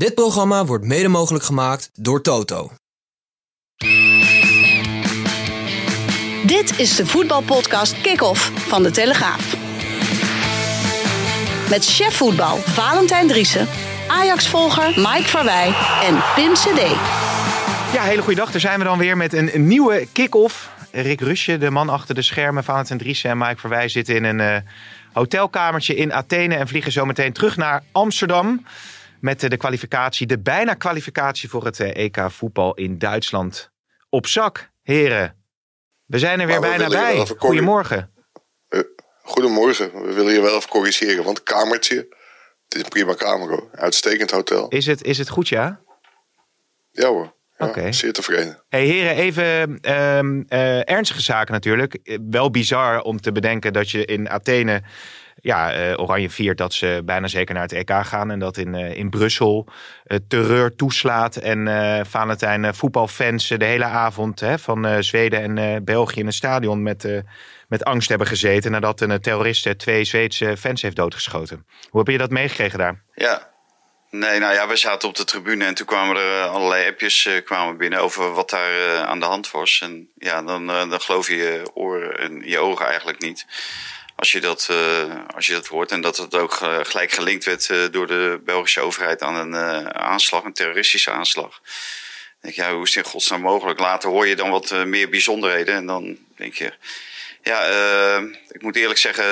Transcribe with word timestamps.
Dit 0.00 0.14
programma 0.14 0.64
wordt 0.64 0.84
mede 0.84 1.08
mogelijk 1.08 1.44
gemaakt 1.44 1.90
door 1.92 2.22
Toto. 2.22 2.70
Dit 6.46 6.78
is 6.78 6.96
de 6.96 7.06
voetbalpodcast 7.06 8.00
Kick-Off 8.00 8.50
van 8.68 8.82
De 8.82 8.90
Telegraaf. 8.90 9.56
Met 11.70 11.84
chef 11.84 12.16
voetbal 12.16 12.56
Valentijn 12.56 13.28
Driessen, 13.28 13.68
Ajax-volger 14.08 14.86
Mike 14.96 15.28
Verwij 15.28 15.74
en 16.02 16.22
Pim 16.34 16.52
CD. 16.52 16.80
Ja, 17.92 18.02
hele 18.02 18.22
goede 18.22 18.40
dag. 18.40 18.50
Daar 18.50 18.60
zijn 18.60 18.78
we 18.78 18.84
dan 18.84 18.98
weer 18.98 19.16
met 19.16 19.32
een, 19.32 19.66
nieuwe 19.66 20.08
kick-off. 20.12 20.70
Rick 20.92 21.20
Rusje, 21.20 21.58
de 21.58 21.70
man 21.70 21.88
achter 21.88 22.14
de 22.14 22.22
schermen, 22.22 22.64
Valentijn 22.64 22.98
Driessen 22.98 23.30
en 23.30 23.38
Mike 23.38 23.60
Verwij 23.60 23.88
zitten 23.88 24.14
in 24.14 24.24
een 24.24 24.40
eh, 24.40 24.56
hotelkamertje 25.12 25.94
in 25.94 26.12
Athene 26.12 26.54
en 26.54 26.68
vliegen 26.68 26.92
zo 26.92 27.04
meteen 27.04 27.32
terug 27.32 27.56
naar 27.56 27.82
Amsterdam. 27.92 28.64
Met 29.20 29.42
eh, 29.42 29.50
de 29.50 29.56
kwalificatie, 29.56 30.26
de 30.26 30.38
bijna 30.38 30.74
kwalificatie 30.74 31.48
voor 31.48 31.64
het 31.64 31.80
eh, 31.80 32.04
EK 32.04 32.16
voetbal 32.30 32.74
in 32.74 32.98
Duitsland. 32.98 33.70
Op 34.08 34.26
zak, 34.26 34.70
heren. 34.82 35.36
We 36.06 36.18
zijn 36.18 36.40
er 36.40 36.46
weer 36.46 36.60
we 36.60 36.66
bijna 36.66 36.88
bij. 36.88 37.12
even 37.12 37.24
corri- 37.26 37.38
Goedemorgen. 37.38 38.10
Goedemorgen, 39.22 40.02
we 40.06 40.12
willen 40.12 40.32
je 40.32 40.40
wel 40.40 40.56
even 40.56 40.68
corrigeren, 40.70 41.24
want 41.24 41.42
kamertje, 41.42 41.96
het 42.64 42.74
is 42.74 42.82
een 42.82 42.88
prima 42.88 43.14
kamer 43.14 43.48
hoor. 43.48 43.68
Uitstekend 43.72 44.30
hotel. 44.30 44.68
Is 44.68 44.86
het, 44.86 45.02
is 45.02 45.18
het 45.18 45.28
goed, 45.28 45.48
ja? 45.48 45.80
Ja 46.90 47.08
hoor, 47.08 47.34
ja, 47.58 47.66
Oké. 47.66 47.92
zeer 47.92 48.12
tevreden. 48.12 48.62
Hey 48.68 48.84
heren, 48.84 49.14
even 49.14 49.78
ehm, 49.80 50.42
eh, 50.48 50.90
ernstige 50.90 51.20
zaken 51.20 51.52
natuurlijk. 51.52 51.94
Eh, 51.94 52.18
Wel 52.30 52.50
bizar 52.50 53.02
om 53.02 53.20
te 53.20 53.32
bedenken 53.32 53.72
dat 53.72 53.90
je 53.90 54.04
in 54.04 54.28
Athene 54.30 54.82
ja, 55.40 55.72
eh, 55.72 55.98
Oranje 55.98 56.30
viert 56.30 56.58
dat 56.58 56.72
ze 56.72 57.02
bijna 57.04 57.26
zeker 57.26 57.54
naar 57.54 57.62
het 57.62 57.72
EK 57.72 57.90
gaan. 58.02 58.30
En 58.30 58.38
dat 58.38 58.56
in, 58.56 58.74
eh, 58.74 58.96
in 58.96 59.10
Brussel 59.10 59.66
eh, 60.04 60.18
terreur 60.28 60.74
toeslaat. 60.76 61.36
En 61.36 61.68
Valentijn 62.06 62.74
voetbalfans 62.74 63.48
de 63.48 63.64
hele 63.64 63.84
avond 63.84 64.40
hè, 64.40 64.58
van 64.58 65.04
Zweden 65.04 65.58
en 65.58 65.84
België 65.84 66.20
in 66.20 66.26
een 66.26 66.32
stadion 66.32 66.82
met, 66.82 67.24
met 67.68 67.84
angst 67.84 68.08
hebben 68.08 68.26
gezeten. 68.26 68.70
Nadat 68.70 69.00
een 69.00 69.20
terrorist 69.20 69.78
twee 69.78 70.04
Zweedse 70.04 70.56
fans 70.56 70.82
heeft 70.82 70.96
doodgeschoten. 70.96 71.66
Hoe 71.88 72.00
heb 72.00 72.08
je 72.08 72.18
dat 72.18 72.30
meegekregen 72.30 72.78
daar? 72.78 73.02
Ja. 73.14 73.48
Nee, 74.10 74.38
nou 74.38 74.54
ja, 74.54 74.68
we 74.68 74.76
zaten 74.76 75.08
op 75.08 75.16
de 75.16 75.24
tribune 75.24 75.64
en 75.64 75.74
toen 75.74 75.86
kwamen 75.86 76.16
er 76.16 76.44
allerlei 76.44 76.88
appjes 76.88 77.28
kwamen 77.44 77.76
binnen 77.76 78.00
over 78.00 78.32
wat 78.32 78.50
daar 78.50 79.04
aan 79.04 79.20
de 79.20 79.26
hand 79.26 79.50
was. 79.50 79.80
En 79.82 80.10
ja, 80.14 80.42
dan, 80.42 80.66
dan 80.66 81.00
geloof 81.00 81.28
je 81.28 81.36
je 81.36 81.70
oren 81.74 82.18
en 82.18 82.42
je 82.44 82.58
ogen 82.58 82.86
eigenlijk 82.86 83.20
niet. 83.20 83.46
Als 84.20 84.32
je 84.32 84.40
dat, 84.40 84.66
eh, 84.70 85.14
als 85.34 85.46
je 85.46 85.52
dat 85.52 85.66
hoort. 85.66 85.90
En 85.90 86.00
dat 86.00 86.16
het 86.16 86.34
ook 86.34 86.60
eh, 86.60 86.78
gelijk 86.82 87.12
gelinkt 87.12 87.44
werd 87.44 87.70
eh, 87.70 87.78
door 87.90 88.06
de 88.06 88.40
Belgische 88.44 88.80
overheid 88.80 89.22
aan 89.22 89.34
een 89.34 89.94
aanslag, 89.94 90.44
een 90.44 90.52
terroristische 90.52 91.10
aanslag. 91.10 91.60
Dan 91.60 92.50
denk 92.52 92.54
je, 92.54 92.74
hoe 92.74 92.82
is 92.82 92.94
het 92.94 93.04
in 93.04 93.10
godsnaam 93.10 93.40
mogelijk? 93.40 93.78
Later 93.78 94.10
hoor 94.10 94.26
je 94.26 94.36
dan 94.36 94.50
wat 94.50 94.70
meer 94.86 95.08
bijzonderheden 95.08 95.74
en 95.74 95.86
dan 95.86 96.18
denk 96.36 96.54
je... 96.54 96.72
Ja, 97.42 97.64
ik 98.48 98.62
moet 98.62 98.76
eerlijk 98.76 98.98
zeggen, 98.98 99.24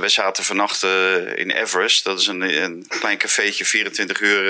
we 0.00 0.08
zaten 0.08 0.44
vannacht 0.44 0.82
in 1.34 1.50
Everest. 1.50 2.04
Dat 2.04 2.20
is 2.20 2.26
een, 2.26 2.62
een 2.62 2.86
klein 2.88 3.18
cafeetje, 3.18 3.64
24 3.64 4.20
uur 4.20 4.42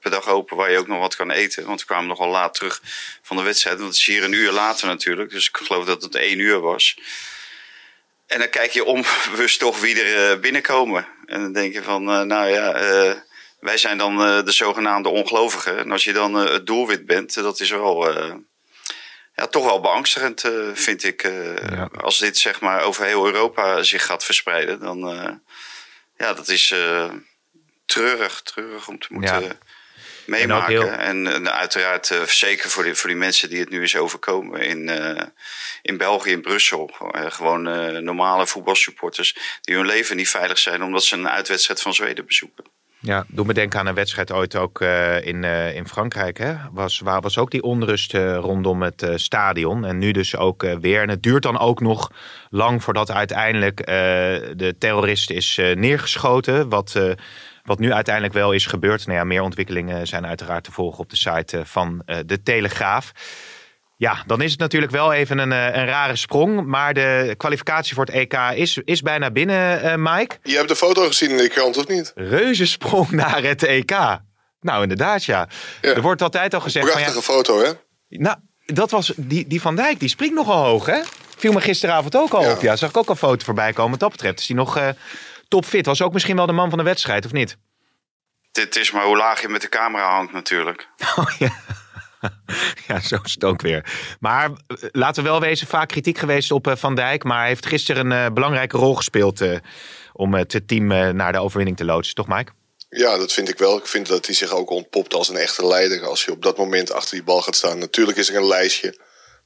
per 0.00 0.10
dag 0.10 0.28
open, 0.28 0.56
waar 0.56 0.70
je 0.70 0.78
ook 0.78 0.86
nog 0.86 0.98
wat 0.98 1.16
kan 1.16 1.30
eten. 1.30 1.66
Want 1.66 1.80
we 1.80 1.86
kwamen 1.86 2.08
nogal 2.08 2.28
laat 2.28 2.54
terug 2.54 2.82
van 3.22 3.36
de 3.36 3.42
wedstrijd. 3.42 3.78
Want 3.78 3.88
het 3.88 3.98
is 3.98 4.06
hier 4.06 4.24
een 4.24 4.32
uur 4.32 4.52
later 4.52 4.86
natuurlijk. 4.86 5.30
Dus 5.30 5.48
ik 5.48 5.56
geloof 5.56 5.84
dat 5.84 6.02
het 6.02 6.14
één 6.14 6.38
uur 6.38 6.60
was. 6.60 6.96
En 8.28 8.38
dan 8.38 8.48
kijk 8.48 8.70
je 8.70 8.84
onbewust 8.84 9.58
toch 9.58 9.80
wie 9.80 10.02
er 10.02 10.30
eh, 10.32 10.40
binnenkomen. 10.40 11.06
En 11.26 11.40
dan 11.40 11.52
denk 11.52 11.72
je 11.72 11.82
van, 11.82 12.10
eh, 12.10 12.20
nou 12.20 12.48
ja, 12.48 12.72
eh, 12.72 13.14
wij 13.60 13.76
zijn 13.76 13.98
dan 13.98 14.44
de 14.44 14.52
zogenaamde 14.52 15.08
ongelovigen. 15.08 15.78
En 15.78 15.92
als 15.92 16.04
je 16.04 16.12
dan 16.12 16.34
het 16.34 16.66
doelwit 16.66 17.06
bent, 17.06 17.34
dat 17.34 17.60
is 17.60 17.70
wel... 17.70 18.12
ja, 19.34 19.46
toch 19.46 19.64
wel 19.64 19.80
beangstigend, 19.80 20.44
vind 20.72 21.04
ik. 21.04 21.22
Ja. 21.70 21.88
Als 22.00 22.18
dit 22.18 22.38
zeg 22.38 22.60
maar 22.60 22.82
over 22.82 23.04
heel 23.04 23.26
Europa 23.26 23.82
zich 23.82 24.04
gaat 24.04 24.24
verspreiden, 24.24 24.80
dan 24.80 25.08
eh, 25.08 25.32
ja, 26.16 26.32
dat 26.32 26.48
is 26.48 26.74
treurig, 27.86 28.42
treurig 28.42 28.88
om 28.88 28.98
te 28.98 29.06
moeten 29.10 29.42
Ja. 29.42 29.58
Meemaken. 30.28 30.70
heel- 30.72 30.88
En, 30.90 31.26
en 31.26 31.52
uiteraard 31.52 32.10
eh, 32.10 32.22
zeker 32.22 32.70
voor 32.70 32.82
die, 32.82 32.94
voor 32.94 33.08
die 33.08 33.18
mensen 33.18 33.48
die 33.48 33.60
het 33.60 33.70
nu 33.70 33.82
is 33.82 33.96
overkomen 33.96 34.60
in, 34.60 34.88
eh, 34.88 35.22
in 35.82 35.96
België, 35.96 36.30
in 36.30 36.40
Brussel. 36.42 36.90
Eh, 37.12 37.22
gewoon 37.28 37.68
eh, 37.68 37.98
normale 38.00 38.46
voetbalsupporters 38.46 39.36
die 39.60 39.76
hun 39.76 39.86
leven 39.86 40.16
niet 40.16 40.28
veilig 40.28 40.58
zijn 40.58 40.82
omdat 40.82 41.04
ze 41.04 41.14
een 41.16 41.28
uitwedstrijd 41.28 41.82
van 41.82 41.94
Zweden 41.94 42.26
bezoeken. 42.26 42.64
Ja, 43.00 43.24
doe 43.28 43.44
me 43.46 43.54
denken 43.54 43.78
aan 43.78 43.86
een 43.86 43.94
wedstrijd 43.94 44.32
ooit 44.32 44.56
ook 44.56 44.80
eh, 44.80 45.26
in, 45.26 45.44
eh, 45.44 45.74
in 45.76 45.88
Frankrijk. 45.88 46.38
Hè? 46.38 46.54
Was, 46.72 46.98
waar 46.98 47.20
was 47.20 47.38
ook 47.38 47.50
die 47.50 47.62
onrust 47.62 48.14
eh, 48.14 48.36
rondom 48.36 48.82
het 48.82 49.02
eh, 49.02 49.12
stadion. 49.16 49.84
En 49.84 49.98
nu 49.98 50.10
dus 50.10 50.36
ook 50.36 50.62
eh, 50.62 50.76
weer. 50.80 51.02
En 51.02 51.08
het 51.08 51.22
duurt 51.22 51.42
dan 51.42 51.58
ook 51.58 51.80
nog 51.80 52.10
lang 52.50 52.82
voordat 52.82 53.10
uiteindelijk 53.10 53.80
eh, 53.80 53.86
de 54.56 54.74
terrorist 54.78 55.30
is 55.30 55.58
eh, 55.58 55.76
neergeschoten. 55.76 56.68
Wat, 56.68 56.94
eh, 56.96 57.10
wat 57.68 57.78
nu 57.78 57.92
uiteindelijk 57.92 58.34
wel 58.34 58.52
is 58.52 58.66
gebeurd. 58.66 59.06
Nou 59.06 59.18
ja, 59.18 59.24
meer 59.24 59.42
ontwikkelingen 59.42 60.06
zijn 60.06 60.26
uiteraard 60.26 60.64
te 60.64 60.72
volgen 60.72 60.98
op 60.98 61.10
de 61.10 61.16
site 61.16 61.58
eh, 61.58 61.64
van 61.64 62.02
eh, 62.06 62.16
de 62.26 62.42
Telegraaf. 62.42 63.12
Ja, 63.96 64.22
dan 64.26 64.40
is 64.40 64.50
het 64.50 64.60
natuurlijk 64.60 64.92
wel 64.92 65.12
even 65.12 65.38
een, 65.38 65.52
eh, 65.52 65.64
een 65.64 65.86
rare 65.86 66.16
sprong. 66.16 66.66
Maar 66.66 66.94
de 66.94 67.34
kwalificatie 67.36 67.94
voor 67.94 68.04
het 68.04 68.14
EK 68.14 68.34
is, 68.54 68.80
is 68.84 69.02
bijna 69.02 69.30
binnen, 69.30 69.82
eh, 69.82 69.94
Mike. 69.96 70.36
Je 70.42 70.56
hebt 70.56 70.68
de 70.68 70.76
foto 70.76 71.06
gezien 71.06 71.30
in 71.30 71.36
de 71.36 71.48
krant 71.48 71.76
of 71.76 71.86
niet? 71.88 72.12
Reuzensprong 72.14 73.10
naar 73.10 73.42
het 73.42 73.62
EK. 73.62 73.90
Nou, 74.60 74.82
inderdaad, 74.82 75.24
ja. 75.24 75.48
Ja. 75.80 75.94
Er 75.94 76.02
wordt 76.02 76.22
altijd 76.22 76.54
al 76.54 76.60
gezegd 76.60 76.90
van 76.90 77.00
ja. 77.00 77.04
Prachtige 77.06 77.32
foto 77.32 77.62
hè? 77.62 77.70
Nou, 78.08 78.36
dat 78.64 78.90
was 78.90 79.12
die, 79.16 79.46
die 79.46 79.60
Van 79.60 79.76
Dijk, 79.76 80.00
die 80.00 80.08
springt 80.08 80.34
nogal 80.34 80.64
hoog, 80.64 80.86
hè? 80.86 81.00
Viel 81.36 81.52
me 81.52 81.60
gisteravond 81.60 82.16
ook 82.16 82.32
al 82.32 82.42
Ja. 82.42 82.52
op. 82.52 82.60
Ja, 82.60 82.76
zag 82.76 82.88
ik 82.90 82.96
ook 82.96 83.08
een 83.08 83.16
foto 83.16 83.44
voorbij 83.44 83.72
komen. 83.72 83.90
Wat 83.90 84.00
dat 84.00 84.10
betreft 84.10 84.40
is 84.40 84.46
die 84.46 84.56
nog 84.56 84.80
topfit. 85.48 85.86
Was 85.86 86.02
ook 86.02 86.12
misschien 86.12 86.36
wel 86.36 86.46
de 86.46 86.52
man 86.52 86.68
van 86.68 86.78
de 86.78 86.84
wedstrijd, 86.84 87.24
of 87.24 87.32
niet? 87.32 87.56
Dit 88.52 88.76
is 88.76 88.90
maar 88.90 89.04
hoe 89.04 89.16
laag 89.16 89.40
je 89.40 89.48
met 89.48 89.60
de 89.60 89.68
camera 89.68 90.14
hangt 90.14 90.32
natuurlijk. 90.32 90.88
Oh 91.16 91.30
ja. 91.38 91.52
Ja, 92.86 93.00
zo 93.00 93.18
is 93.24 93.34
het 93.34 93.44
ook 93.44 93.62
weer. 93.62 93.92
Maar 94.20 94.44
eh, 94.44 94.76
laten 94.92 95.22
we 95.22 95.28
wel 95.28 95.40
wezen, 95.40 95.66
vaak 95.66 95.88
kritiek 95.88 96.18
geweest 96.18 96.50
op 96.50 96.66
eh, 96.66 96.76
Van 96.76 96.94
Dijk. 96.94 97.24
Maar 97.24 97.38
hij 97.38 97.48
heeft 97.48 97.66
gisteren 97.66 98.10
een 98.10 98.26
eh, 98.26 98.32
belangrijke 98.32 98.76
rol 98.76 98.94
gespeeld 98.94 99.40
eh, 99.40 99.58
om 100.12 100.34
het 100.34 100.60
team 100.66 100.92
eh, 100.92 101.08
naar 101.08 101.32
de 101.32 101.38
overwinning 101.38 101.76
te 101.76 101.84
loodsen. 101.84 102.14
Toch, 102.14 102.28
Mike? 102.28 102.52
Ja, 102.88 103.16
dat 103.16 103.32
vind 103.32 103.48
ik 103.48 103.58
wel. 103.58 103.76
Ik 103.76 103.86
vind 103.86 104.06
dat 104.06 104.26
hij 104.26 104.34
zich 104.34 104.50
ook 104.50 104.70
ontpopt 104.70 105.14
als 105.14 105.28
een 105.28 105.36
echte 105.36 105.66
leider. 105.66 106.06
Als 106.06 106.24
je 106.24 106.32
op 106.32 106.42
dat 106.42 106.56
moment 106.56 106.92
achter 106.92 107.14
die 107.14 107.24
bal 107.24 107.42
gaat 107.42 107.56
staan. 107.56 107.78
Natuurlijk 107.78 108.18
is 108.18 108.28
er 108.28 108.36
een 108.36 108.46
lijstje. 108.46 108.98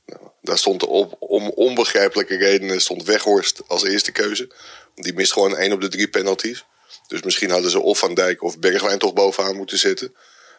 Nou, 0.07 0.21
daar 0.43 0.59
stond 0.59 0.87
op, 0.87 1.17
om 1.19 1.49
onbegrijpelijke 1.49 2.37
redenen 2.37 2.81
stond 2.81 3.05
Weghorst 3.05 3.63
als 3.67 3.85
eerste 3.85 4.13
keuze. 4.13 4.53
Die 4.95 5.15
mist 5.15 5.33
gewoon 5.33 5.57
één 5.57 5.73
op 5.73 5.81
de 5.81 5.89
drie 5.89 6.09
penalties. 6.09 6.65
Dus 7.07 7.23
misschien 7.23 7.51
hadden 7.51 7.71
ze 7.71 7.81
of 7.81 7.99
Van 7.99 8.15
Dijk 8.15 8.43
of 8.43 8.59
Bergwijn 8.59 8.99
toch 8.99 9.13
bovenaan 9.13 9.57
moeten 9.57 9.79
zitten. 9.79 10.15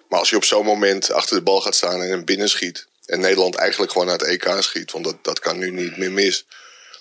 Maar 0.09 0.19
als 0.19 0.29
je 0.29 0.35
op 0.35 0.43
zo'n 0.43 0.65
moment 0.65 1.11
achter 1.11 1.35
de 1.35 1.43
bal 1.43 1.61
gaat 1.61 1.75
staan 1.75 2.01
en 2.01 2.09
hem 2.09 2.25
binnenschiet. 2.25 2.87
En 3.05 3.19
Nederland 3.19 3.55
eigenlijk 3.55 3.91
gewoon 3.91 4.07
naar 4.07 4.17
het 4.17 4.27
EK 4.27 4.55
schiet. 4.59 4.91
Want 4.91 5.05
dat, 5.05 5.15
dat 5.21 5.39
kan 5.39 5.57
nu 5.57 5.71
niet 5.71 5.97
meer 5.97 6.11
mis. 6.11 6.45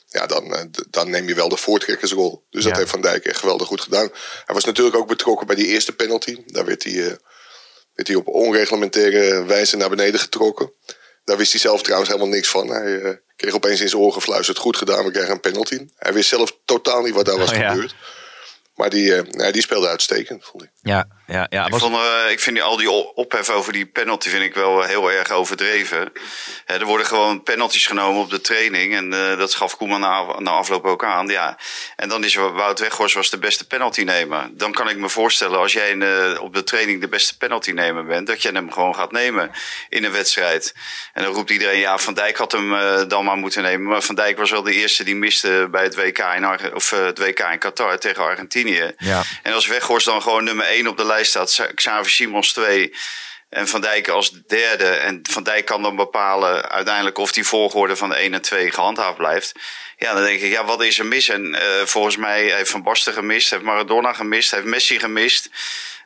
Ja, 0.09 0.27
dan, 0.27 0.55
eh, 0.55 0.65
dan 0.91 1.11
neem 1.11 1.29
je 1.29 1.35
wel 1.35 1.49
de 1.49 1.57
voortrekkersrol. 1.57 2.45
Dus 2.51 2.63
dat 2.63 2.73
Ja. 2.73 2.79
heeft 2.79 2.91
Van 2.91 3.01
Dijk 3.01 3.25
echt 3.25 3.39
geweldig 3.39 3.67
goed 3.67 3.81
gedaan. 3.81 4.11
Hij 4.45 4.55
was 4.55 4.65
natuurlijk 4.65 4.97
ook 4.97 5.09
betrokken 5.09 5.47
bij 5.47 5.57
die 5.57 5.67
eerste 5.67 5.93
penalty. 5.93 6.37
Daar 6.47 6.65
werd 6.65 6.83
hij, 6.85 6.93
eh, 6.93 7.17
werd 7.95 8.09
hij 8.09 8.17
op 8.17 8.29
onreglementaire 8.29 9.45
wijze 9.45 9.77
naar 9.77 9.89
beneden 9.91 10.21
getrokken. 10.21 10.73
Daar 11.25 11.37
wist 11.37 11.53
hij 11.53 11.61
zelf 11.61 11.83
trouwens 11.83 12.11
helemaal 12.11 12.33
niks 12.33 12.49
van. 12.49 12.69
Hij 12.69 13.01
eh, 13.01 13.15
kreeg 13.43 13.55
opeens 13.55 13.81
in 13.81 13.89
zijn 13.89 14.03
oren 14.03 14.15
gefluisterd. 14.15 14.59
Goed 14.59 14.77
gedaan, 14.77 15.05
we 15.05 15.11
krijgen 15.11 15.33
een 15.33 15.41
penalty. 15.41 15.87
Hij 15.97 16.13
wist 16.13 16.29
zelf 16.29 16.57
totaal 16.65 17.03
niet 17.03 17.15
wat 17.15 17.25
daar 17.27 17.39
was 17.39 17.51
Oh, 17.51 17.57
ja. 17.57 17.77
Maar 18.75 18.91
die, 18.91 19.15
eh, 19.15 19.23
ja, 19.31 19.51
die 19.51 19.63
speelde 19.63 19.89
uitstekend, 19.89 20.45
vond 20.45 20.63
ik. 20.63 20.71
Ja, 20.83 21.07
ja, 21.27 21.47
ja. 21.51 21.67
Ik, 21.67 21.75
vond, 21.75 21.95
eh, 21.95 22.31
ik 22.31 22.41
vind 22.41 22.57
die, 22.57 22.65
al 22.65 22.77
die 22.77 22.91
ophef 22.91 23.51
over 23.51 23.73
die 23.73 23.87
penalty 23.87 24.29
vind 24.29 24.43
ik 24.43 24.55
wel 24.55 24.83
eh, 24.83 24.89
heel 24.89 25.13
erg 25.13 25.31
overdreven. 25.31 26.13
Hè, 26.65 26.75
er 26.79 26.85
worden 26.85 27.07
gewoon 27.07 27.43
penalties 27.43 27.87
genomen 27.87 28.21
op 28.21 28.31
de 28.31 28.41
training. 28.41 28.95
En 28.95 29.13
eh, 29.13 29.39
dat 29.39 29.55
gaf 29.55 29.77
Koeman 29.77 30.01
na, 30.01 30.39
na 30.39 30.51
afloop 30.51 30.85
ook 30.85 31.05
aan. 31.05 31.27
Ja. 31.27 31.59
En 31.97 32.09
dan 32.09 32.25
is 32.25 32.35
Wout 32.35 32.81
Weghorst 32.81 33.15
was 33.15 33.31
de 33.31 33.39
beste 33.39 33.67
penalty 33.67 34.03
nemer. 34.03 34.51
Dan 34.53 34.73
kan 34.73 34.89
ik 34.89 34.97
me 34.97 35.09
voorstellen 35.09 35.59
als 35.59 35.73
jij 35.73 35.91
in, 35.91 36.03
eh, 36.03 36.41
op 36.41 36.55
de 36.55 36.65
training 36.65 37.01
de 37.01 37.09
beste 37.09 37.37
penalty 37.37 37.71
nemer 37.71 38.05
bent. 38.05 38.27
Dat 38.27 38.43
je 38.43 38.51
hem 38.53 38.73
gewoon 38.73 38.95
gaat 38.95 39.13
nemen 39.13 39.51
in 39.89 40.05
een 40.05 40.13
wedstrijd. 40.13 40.75
En 41.13 41.23
dan 41.23 41.35
roept 41.35 41.51
iedereen 41.51 41.79
ja 41.79 41.99
Van 41.99 42.15
Dijk 42.15 42.37
had 42.37 42.53
hem 42.53 43.09
dan 43.09 43.25
maar 43.25 43.37
moeten 43.37 43.63
nemen. 43.63 43.87
Maar 43.87 44.03
Van 44.03 44.15
Dijk 44.15 44.39
was 44.39 44.51
wel 44.51 44.63
de 44.63 44.73
eerste 44.73 45.05
die 45.05 45.17
miste 45.17 45.69
bij 45.71 45.83
het 45.83 45.95
WK 45.95 46.19
in, 46.19 46.45
Arge- 46.45 46.75
of, 46.75 46.91
het 46.91 47.19
WK 47.19 47.39
in 47.39 47.59
Qatar 47.59 47.99
tegen 47.99 48.23
Argentinië. 48.23 48.62
Ja. 48.99 49.23
En 49.43 49.53
als 49.53 49.67
Weghorst 49.67 50.07
dan 50.07 50.23
gewoon 50.23 50.45
nummer 50.45 50.67
1 50.67 50.87
op 50.87 50.97
de 50.97 51.05
lijst 51.07 51.31
staat, 51.31 51.51
Sa- 51.51 51.73
Xavi 51.75 52.11
Simons 52.11 52.53
2 52.53 52.95
en 53.49 53.69
Van 53.69 53.81
Dijk 53.81 54.09
als 54.09 54.31
derde. 54.47 54.87
En 54.89 55.21
Van 55.31 55.43
Dijk 55.43 55.65
kan 55.65 55.83
dan 55.83 55.97
bepalen 55.97 56.71
uiteindelijk 56.71 57.19
of 57.19 57.33
die 57.33 57.47
volgorde 57.47 57.97
van 57.97 58.09
de 58.09 58.15
1 58.15 58.35
en 58.35 58.43
2 58.43 58.71
gehandhaafd 58.71 59.17
blijft. 59.17 59.53
Ja, 59.99 60.15
dan 60.15 60.23
denk 60.23 60.41
ik, 60.41 60.51
ja, 60.51 60.65
wat 60.65 60.83
is 60.83 60.99
er 60.99 61.07
mis? 61.07 61.29
En 61.29 61.55
eh, 61.55 61.85
volgens 61.87 62.17
mij 62.17 62.43
heeft 62.43 62.71
Van 62.71 62.83
Basten 62.83 63.13
gemist, 63.13 63.51
heeft 63.51 63.63
Maradona 63.63 64.13
gemist, 64.13 64.51
heeft 64.51 64.65
Messi 64.65 64.99
gemist. 64.99 65.51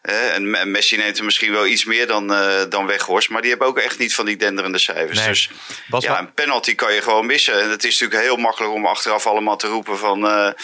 Eh, 0.02 0.35
en 0.35 0.50
Me- 0.50 0.64
Messi 0.64 0.97
neemt 0.97 1.19
er 1.19 1.25
misschien 1.25 1.52
wel 1.52 1.67
iets 1.67 1.85
meer 1.85 2.06
dan, 2.06 2.32
eh, 2.35 2.62
dan 2.69 2.87
Weghorst. 2.87 3.29
Maar 3.29 3.41
die 3.41 3.50
hebben 3.50 3.69
ook 3.69 3.79
echt 3.79 3.99
niet 3.99 4.14
van 4.14 4.25
die 4.26 4.37
denderende 4.37 4.79
cijfers. 4.79 5.19
Nee. 5.19 5.29
Dus 5.29 5.50
ja, 6.05 6.19
een 6.19 6.32
penalty 6.35 6.75
kan 6.75 6.94
je 6.94 7.02
gewoon 7.02 7.26
missen. 7.26 7.61
En 7.62 7.70
het 7.70 7.85
is 7.85 7.99
natuurlijk 7.99 8.29
heel 8.29 8.37
makkelijk 8.37 8.73
om 8.73 8.87
achteraf 8.87 9.26
allemaal 9.26 9.56
te 9.56 9.67
roepen 9.67 9.99
van... 9.99 10.55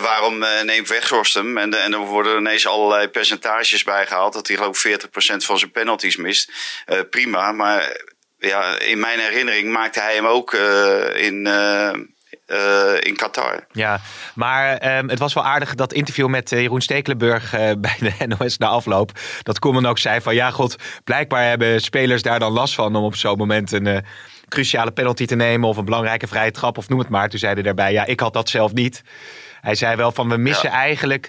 waarom 0.00 0.42
eh, 0.42 0.62
neemt 0.62 0.88
Weghorst 0.88 1.34
hem? 1.34 1.58
En, 1.58 1.74
en 1.74 1.92
er 1.92 1.98
worden 1.98 2.38
ineens 2.38 2.66
allerlei 2.66 3.08
percentages 3.08 3.84
bijgehaald... 3.84 4.32
dat 4.32 4.46
hij 4.46 4.56
geloof 4.56 4.84
ik 4.84 5.06
40% 5.06 5.08
van 5.36 5.58
zijn 5.58 5.70
penalties 5.70 6.16
mist. 6.16 6.52
Eh, 6.84 6.98
prima, 7.10 7.52
maar 7.52 8.00
ja, 8.38 8.78
in 8.78 8.98
mijn 8.98 9.18
herinnering 9.18 9.72
maakte 9.72 10.00
hij 10.00 10.14
hem 10.14 10.26
ook 10.26 10.52
eh, 10.52 11.24
in, 11.26 11.46
in 13.00 13.16
Qatar. 13.16 13.66
Ja, 13.72 14.00
maar 14.34 14.76
ehm, 14.76 15.08
het 15.08 15.18
was 15.18 15.34
wel 15.34 15.44
aardig 15.44 15.74
dat 15.74 15.92
interview 15.92 16.28
met 16.28 16.50
Jeroen 16.50 16.80
Stekelenburg 16.80 17.50
bij 17.86 17.96
de 17.98 18.26
NOS 18.26 18.58
na 18.58 18.66
afloop. 18.66 19.10
Dat 19.42 19.58
Koeman 19.58 19.86
ook 19.86 19.98
zei 19.98 20.20
van 20.20 20.34
ja 20.34 20.50
god, 20.50 20.76
blijkbaar 21.04 21.48
hebben 21.48 21.80
spelers 21.80 22.22
daar 22.22 22.38
dan 22.38 22.52
last 22.52 22.74
van 22.74 22.96
om 22.96 23.04
op 23.04 23.16
zo'n 23.16 23.38
moment 23.38 23.72
een 23.72 24.04
cruciale 24.48 24.92
penalty 24.92 25.26
te 25.26 25.34
nemen 25.34 25.68
of 25.68 25.76
een 25.76 25.84
belangrijke 25.84 26.26
vrije 26.26 26.50
trap 26.50 26.78
of 26.78 26.88
noem 26.88 26.98
het 26.98 27.08
maar. 27.08 27.28
Toen 27.28 27.38
zei 27.38 27.54
hij 27.54 27.62
daarbij 27.62 27.92
ja, 27.92 28.04
ik 28.04 28.20
had 28.20 28.32
dat 28.32 28.48
zelf 28.48 28.72
niet. 28.72 29.02
Hij 29.64 29.74
zei 29.74 29.96
wel 29.96 30.12
van 30.12 30.28
we 30.28 30.36
missen 30.36 30.70
eigenlijk 30.70 31.28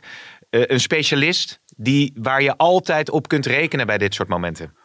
eh, 0.49 0.61
een 0.65 0.79
specialist 0.79 1.59
die, 1.75 2.13
waar 2.15 2.41
je 2.41 2.57
altijd 2.57 3.09
op 3.09 3.27
kunt 3.27 3.45
rekenen 3.45 3.87
bij 3.87 3.97
dit 3.97 4.13
soort 4.13 4.27
momenten. 4.27 4.75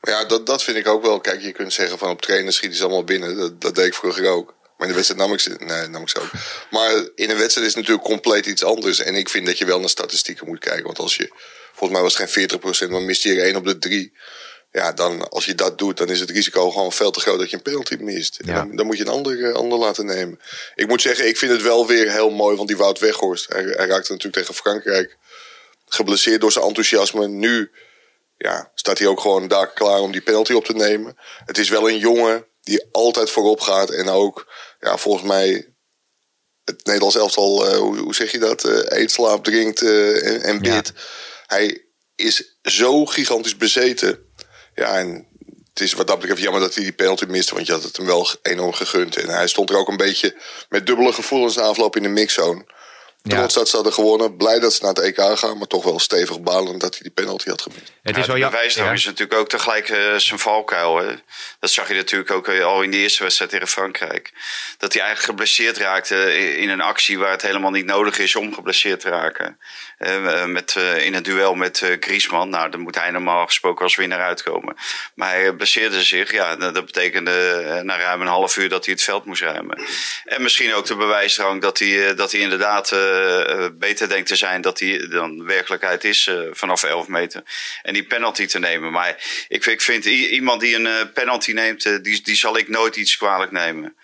Ja, 0.00 0.24
dat, 0.24 0.46
dat 0.46 0.62
vind 0.62 0.76
ik 0.76 0.88
ook 0.88 1.02
wel. 1.02 1.20
Kijk, 1.20 1.40
je 1.40 1.52
kunt 1.52 1.72
zeggen 1.72 1.98
van 1.98 2.10
op 2.10 2.22
trainen 2.22 2.52
schieten 2.52 2.78
ze 2.78 2.84
allemaal 2.84 3.04
binnen. 3.04 3.36
Dat, 3.36 3.60
dat 3.60 3.74
deed 3.74 3.86
ik 3.86 3.94
vroeger 3.94 4.28
ook. 4.28 4.54
Maar 4.76 4.88
in 4.88 4.94
de 4.94 4.94
wedstrijd 4.94 5.20
nam 5.20 5.32
ik 5.32 5.40
ze, 5.40 5.56
nee, 5.58 5.86
nam 5.86 6.02
ik 6.02 6.08
ze 6.08 6.20
ook. 6.20 6.30
Maar 6.70 6.92
in 7.14 7.30
een 7.30 7.38
wedstrijd 7.38 7.66
is 7.66 7.74
het 7.74 7.76
natuurlijk 7.76 8.06
compleet 8.06 8.46
iets 8.46 8.64
anders. 8.64 8.98
En 8.98 9.14
ik 9.14 9.28
vind 9.28 9.46
dat 9.46 9.58
je 9.58 9.64
wel 9.64 9.80
naar 9.80 9.88
statistieken 9.88 10.46
moet 10.46 10.58
kijken. 10.58 10.84
Want 10.84 10.98
als 10.98 11.16
je, 11.16 11.30
volgens 11.68 11.90
mij 11.90 12.02
was 12.02 12.16
het 12.16 12.30
geen 12.30 12.86
40%, 12.88 12.90
maar 12.90 13.02
mist 13.02 13.22
je 13.22 13.34
er 13.34 13.44
1 13.44 13.56
op 13.56 13.64
de 13.64 13.78
3. 13.78 14.12
Ja, 14.72 14.92
dan 14.92 15.28
als 15.28 15.44
je 15.44 15.54
dat 15.54 15.78
doet, 15.78 15.96
dan 15.96 16.08
is 16.08 16.20
het 16.20 16.30
risico 16.30 16.70
gewoon 16.70 16.92
veel 16.92 17.10
te 17.10 17.20
groot 17.20 17.38
dat 17.38 17.50
je 17.50 17.56
een 17.56 17.62
penalty 17.62 17.96
mist. 18.00 18.38
Ja. 18.44 18.54
Dan, 18.54 18.76
dan 18.76 18.86
moet 18.86 18.96
je 18.96 19.02
een 19.02 19.12
ander, 19.12 19.44
eh, 19.44 19.54
ander 19.54 19.78
laten 19.78 20.06
nemen. 20.06 20.40
Ik 20.74 20.88
moet 20.88 21.02
zeggen, 21.02 21.28
ik 21.28 21.36
vind 21.36 21.52
het 21.52 21.62
wel 21.62 21.86
weer 21.86 22.12
heel 22.12 22.30
mooi. 22.30 22.56
Want 22.56 22.68
die 22.68 22.76
Wout 22.76 22.98
Weghorst, 22.98 23.52
hij, 23.52 23.62
hij 23.62 23.86
raakte 23.86 24.12
natuurlijk 24.12 24.32
tegen 24.32 24.54
Frankrijk 24.54 25.16
geblesseerd 25.86 26.40
door 26.40 26.52
zijn 26.52 26.64
enthousiasme. 26.64 27.28
Nu 27.28 27.70
ja, 28.36 28.70
staat 28.74 28.98
hij 28.98 29.06
ook 29.06 29.20
gewoon 29.20 29.48
daar 29.48 29.72
klaar 29.72 30.00
om 30.00 30.12
die 30.12 30.20
penalty 30.20 30.52
op 30.52 30.64
te 30.64 30.74
nemen. 30.74 31.16
Het 31.44 31.58
is 31.58 31.68
wel 31.68 31.88
een 31.88 31.98
jongen 31.98 32.46
die 32.60 32.88
altijd 32.92 33.30
voorop 33.30 33.60
gaat. 33.60 33.90
En 33.90 34.08
ook, 34.08 34.52
ja, 34.80 34.96
volgens 34.96 35.24
mij, 35.24 35.74
het 36.64 36.84
Nederlands 36.84 37.16
elftal, 37.16 37.66
eh, 37.66 37.78
hoe, 37.78 37.98
hoe 37.98 38.14
zeg 38.14 38.32
je 38.32 38.38
dat? 38.38 38.64
eh, 38.64 38.98
eet, 38.98 39.10
slaapt, 39.10 39.44
drinkt 39.44 39.82
en, 39.82 40.42
en 40.42 40.60
bidt. 40.60 40.92
Hij 41.46 41.84
is 42.14 42.58
zo 42.62 43.06
gigantisch 43.06 43.56
bezeten. 43.56 44.29
Ja, 44.74 44.98
en 44.98 45.26
het 45.72 45.80
is 45.80 45.92
wat 45.92 46.06
dat 46.06 46.18
betreft 46.18 46.42
jammer 46.42 46.60
dat 46.60 46.74
hij 46.74 46.84
die 46.84 46.92
penalty 46.92 47.24
miste. 47.24 47.54
Want 47.54 47.66
je 47.66 47.72
had 47.72 47.82
het 47.82 47.96
hem 47.96 48.06
wel 48.06 48.28
enorm 48.42 48.72
gegund. 48.72 49.16
En 49.16 49.28
hij 49.28 49.48
stond 49.48 49.70
er 49.70 49.76
ook 49.76 49.88
een 49.88 49.96
beetje 49.96 50.36
met 50.68 50.86
dubbele 50.86 51.12
gevoelens 51.12 51.56
na 51.56 51.62
afloop 51.62 51.96
in 51.96 52.02
de 52.02 52.08
mixzone. 52.08 52.64
Ja. 53.22 53.36
Trots 53.36 53.54
dat 53.54 53.68
ze 53.68 53.74
hadden 53.74 53.92
gewonnen. 53.94 54.36
Blij 54.36 54.58
dat 54.58 54.72
ze 54.72 54.84
naar 54.84 54.94
het 54.94 55.04
EK 55.04 55.38
gaan. 55.38 55.58
Maar 55.58 55.66
toch 55.66 55.84
wel 55.84 55.98
stevig 55.98 56.40
balen 56.40 56.78
dat 56.78 56.92
hij 56.92 57.02
die 57.02 57.10
penalty 57.10 57.48
had 57.48 57.62
gemist. 57.62 57.92
Het 58.02 58.16
is 58.16 58.26
wel 58.26 58.34
de 58.34 58.40
ja- 58.40 58.48
bewijsdrang 58.50 58.88
ja. 58.88 58.94
is 58.94 59.04
natuurlijk 59.04 59.40
ook 59.40 59.48
tegelijk 59.48 59.88
eh, 59.88 60.14
zijn 60.16 60.38
valkuil. 60.38 60.96
Hè. 60.98 61.14
Dat 61.60 61.70
zag 61.70 61.88
je 61.88 61.94
natuurlijk 61.94 62.30
ook 62.30 62.48
eh, 62.48 62.64
al 62.64 62.82
in 62.82 62.90
de 62.90 62.96
eerste 62.96 63.22
wedstrijd 63.22 63.50
tegen 63.50 63.68
Frankrijk. 63.68 64.32
Dat 64.78 64.92
hij 64.92 65.02
eigenlijk 65.02 65.30
geblesseerd 65.30 65.76
raakte 65.78 66.38
in- 66.38 66.56
in 66.56 66.68
een 66.68 66.80
actie 66.80 67.18
waar 67.18 67.30
het 67.30 67.42
helemaal 67.42 67.70
niet 67.70 67.84
nodig 67.86 68.18
is 68.18 68.36
om 68.36 68.54
geblesseerd 68.54 69.00
te 69.00 69.08
raken. 69.08 69.58
Eh, 69.98 70.44
met, 70.44 70.74
eh, 70.76 71.04
in 71.04 71.14
een 71.14 71.22
duel 71.22 71.54
met 71.54 71.82
eh, 71.82 71.96
Griezmann. 72.00 72.50
Nou, 72.50 72.70
dan 72.70 72.80
moet 72.80 72.94
hij 72.98 73.10
normaal 73.10 73.46
gesproken 73.46 73.84
als 73.84 73.96
winnaar 73.96 74.20
uitkomen. 74.22 74.76
Maar 75.14 75.30
hij 75.30 75.52
blesseerde 75.52 76.02
zich. 76.02 76.32
Ja, 76.32 76.56
dat 76.56 76.86
betekende 76.86 77.30
eh, 77.66 77.80
na 77.82 77.98
ruim 77.98 78.20
een 78.20 78.26
half 78.26 78.56
uur 78.56 78.68
dat 78.68 78.84
hij 78.84 78.94
het 78.94 79.02
veld 79.02 79.24
moest 79.24 79.42
ruimen. 79.42 79.80
En 80.24 80.42
misschien 80.42 80.74
ook 80.74 80.86
de 80.86 80.96
bewijsdrang 80.96 81.60
dat 81.60 81.78
hij, 81.78 82.08
eh, 82.08 82.16
dat 82.16 82.32
hij 82.32 82.40
inderdaad 82.40 82.92
eh, 83.10 83.64
eh, 83.64 83.70
beter 83.72 84.08
denkt 84.08 84.28
te 84.28 84.36
zijn 84.36 84.60
dat 84.60 84.80
hij 84.80 85.08
dan 85.08 85.44
werkelijkheid 85.44 86.04
is 86.04 86.26
eh, 86.26 86.40
vanaf 86.52 86.82
11 86.82 87.08
meter. 87.08 87.42
En 87.82 87.94
die 87.94 88.04
penalty 88.04 88.46
te 88.46 88.58
nemen. 88.58 88.92
Maar 88.92 89.16
ik, 89.48 89.66
ik 89.66 89.80
vind 89.80 90.04
iemand 90.04 90.60
die 90.60 90.74
een 90.74 91.12
penalty 91.12 91.52
neemt, 91.52 92.04
die, 92.04 92.22
die 92.22 92.34
zal 92.34 92.58
ik 92.58 92.68
nooit 92.68 92.96
iets 92.96 93.16
kwalijk 93.16 93.50
nemen. 93.50 93.96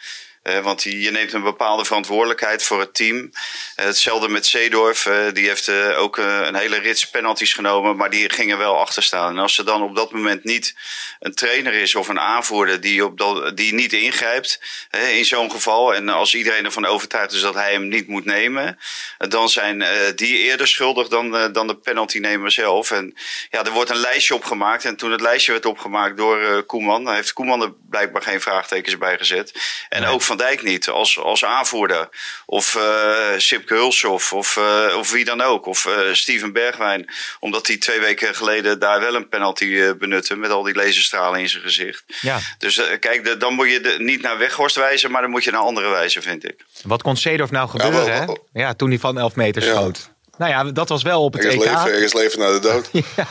Eh, 0.46 0.58
want 0.58 0.82
je 0.82 1.10
neemt 1.10 1.32
een 1.32 1.43
bepaalde 1.43 1.84
verantwoordelijkheid 1.84 2.62
voor 2.62 2.81
het 2.81 2.94
team. 2.94 3.31
Eh, 3.75 3.84
hetzelfde 3.84 4.28
met 4.28 4.46
Seedorf. 4.46 5.06
eh, 5.06 5.32
die 5.32 5.48
heeft 5.48 5.70
ook 5.96 6.16
een 6.16 6.54
hele 6.54 6.78
rits 6.78 7.10
penalties 7.10 7.52
genomen. 7.52 7.96
Maar 7.96 8.10
die 8.10 8.31
gingen 8.31 8.58
wel 8.58 8.78
achter 8.78 9.02
staan. 9.02 9.31
En 9.32 9.38
als 9.38 9.58
er 9.58 9.64
dan 9.64 9.82
op 9.82 9.96
dat 9.96 10.12
moment 10.12 10.44
niet 10.44 10.75
een 11.20 11.34
trainer 11.34 11.72
is 11.72 11.94
of 11.94 12.08
een 12.08 12.20
aanvoerder 12.20 12.81
die, 12.81 13.04
op 13.04 13.19
dat, 13.19 13.56
die 13.56 13.75
niet 13.75 13.93
ingrijpt. 13.93 14.60
in 14.90 15.25
zo'n 15.25 15.50
geval. 15.50 15.94
En 15.94 16.08
als 16.08 16.34
iedereen 16.34 16.64
ervan 16.64 16.87
overtuigd 16.87 17.32
is 17.32 17.40
dat 17.40 17.54
hij 17.54 17.72
hem 17.72 17.88
niet 17.88 18.08
moet 18.08 18.25
nemen. 18.25 18.78
dan 19.19 19.48
zijn 19.48 19.84
die 20.16 20.38
eerder 20.38 20.69
schuldig 20.69 21.08
dan, 21.08 21.52
dan 21.52 21.66
de 21.66 21.76
penaltynemer 21.76 22.50
zelf. 22.50 22.90
En 22.90 23.14
ja, 23.50 23.64
er 23.64 23.70
wordt 23.70 23.90
een 23.90 23.96
lijstje 23.96 24.34
opgemaakt. 24.34 24.84
En 24.84 24.96
toen 24.96 25.10
het 25.10 25.20
lijstje 25.20 25.52
werd 25.52 25.66
opgemaakt 25.66 26.16
door 26.16 26.62
Koeman. 26.62 27.10
heeft 27.12 27.32
Koeman 27.32 27.62
er 27.62 27.72
blijkbaar 27.90 28.22
geen 28.22 28.40
vraagtekens 28.40 28.98
bij 28.98 29.19
gezet. 29.19 29.52
En 29.88 30.04
ook 30.06 30.22
Van 30.22 30.35
Dijk 30.36 30.62
niet 30.62 30.88
als, 30.88 31.18
als 31.18 31.44
aanvoerder. 31.44 32.08
Of 32.46 32.74
eh 32.74 33.14
Sipke 33.36 33.74
Hulshoff 33.74 34.32
of, 34.32 34.56
eh, 34.56 34.96
of 34.98 35.10
wie 35.10 35.24
dan 35.24 35.40
ook. 35.40 35.66
Of 35.66 35.86
eh, 35.86 35.92
Steven 36.12 36.52
Bergwijn. 36.52 37.10
Omdat 37.40 37.66
hij 37.66 37.76
twee 37.76 38.00
weken 38.00 38.34
geleden 38.34 38.78
daar 38.78 39.00
wel 39.00 39.14
een 39.14 39.28
penalty 39.28 39.64
eh, 39.64 39.90
benutte. 39.98 40.36
Met 40.36 40.50
al 40.50 40.62
die 40.62 40.74
laserstralen 40.74 41.40
in 41.40 41.48
zijn 41.48 41.62
gezicht. 41.62 42.05
Ja. 42.20 42.38
Dus 42.58 42.81
kijk, 43.00 43.24
de- 43.24 43.36
dan 43.36 43.52
moet 43.55 43.70
je 43.70 43.81
de, 43.81 43.94
niet 43.98 44.22
naar 44.22 44.38
Weghorst 44.38 44.76
wijzen. 44.76 45.10
Maar 45.10 45.22
dan 45.22 45.31
moet 45.31 45.44
je 45.44 45.50
naar 45.50 45.60
andere 45.60 45.88
wijzen, 45.88 46.22
vind 46.22 46.44
ik. 46.44 46.64
Wat 46.82 47.02
kon 47.02 47.16
Seedorf 47.16 47.50
nou 47.50 47.69
gebeuren, 47.69 48.05
wel- 48.26 48.38
hè? 48.52 48.60
Ja, 48.60 48.74
toen 48.74 48.88
hij 48.88 48.98
van 48.98 49.19
11 49.19 49.34
meter 49.36 49.64
Ja. 49.64 49.74
schoot. 49.74 50.10
Nou 50.38 50.50
ja, 50.50 50.64
dat 50.72 50.88
was 50.88 51.02
wel 51.02 51.24
op 51.24 51.32
het 51.32 51.44
Ergens 51.44 51.64
EK. 51.64 51.70
leven, 51.72 51.93
ergens 51.93 52.12
leven 52.14 52.38
naar 52.38 52.52
de 52.52 52.60
dood. 52.60 52.88
Ja. 53.16 53.26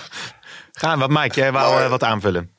Gaan 0.73 0.99
we, 0.99 1.05
Mike, 1.09 1.39
jij 1.39 1.51
wou 1.51 1.73
Maar- 1.73 1.83
eh, 1.83 1.89
wat 1.89 2.03
aanvullen. 2.03 2.54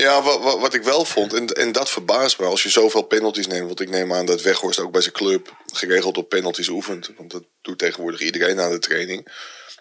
Ja, 0.00 0.22
wat, 0.22 0.42
wat, 0.42 0.60
wat 0.60 0.74
ik 0.74 0.82
wel 0.82 1.04
vond, 1.04 1.32
en, 1.32 1.46
en 1.46 1.72
dat 1.72 1.90
verbaast 1.90 2.38
me 2.38 2.46
als 2.46 2.62
je 2.62 2.68
zoveel 2.68 3.02
penalties 3.02 3.46
neemt. 3.46 3.66
Want 3.66 3.80
ik 3.80 3.88
neem 3.88 4.12
aan 4.12 4.26
dat 4.26 4.42
Weghorst 4.42 4.78
ook 4.78 4.92
bij 4.92 5.00
zijn 5.00 5.14
club 5.14 5.56
geregeld 5.72 6.16
op 6.16 6.28
penalties 6.28 6.68
oefent. 6.68 7.10
Want 7.16 7.30
dat 7.30 7.44
doet 7.62 7.78
tegenwoordig 7.78 8.20
iedereen 8.20 8.60
aan 8.60 8.70
de 8.70 8.78
training. 8.78 9.28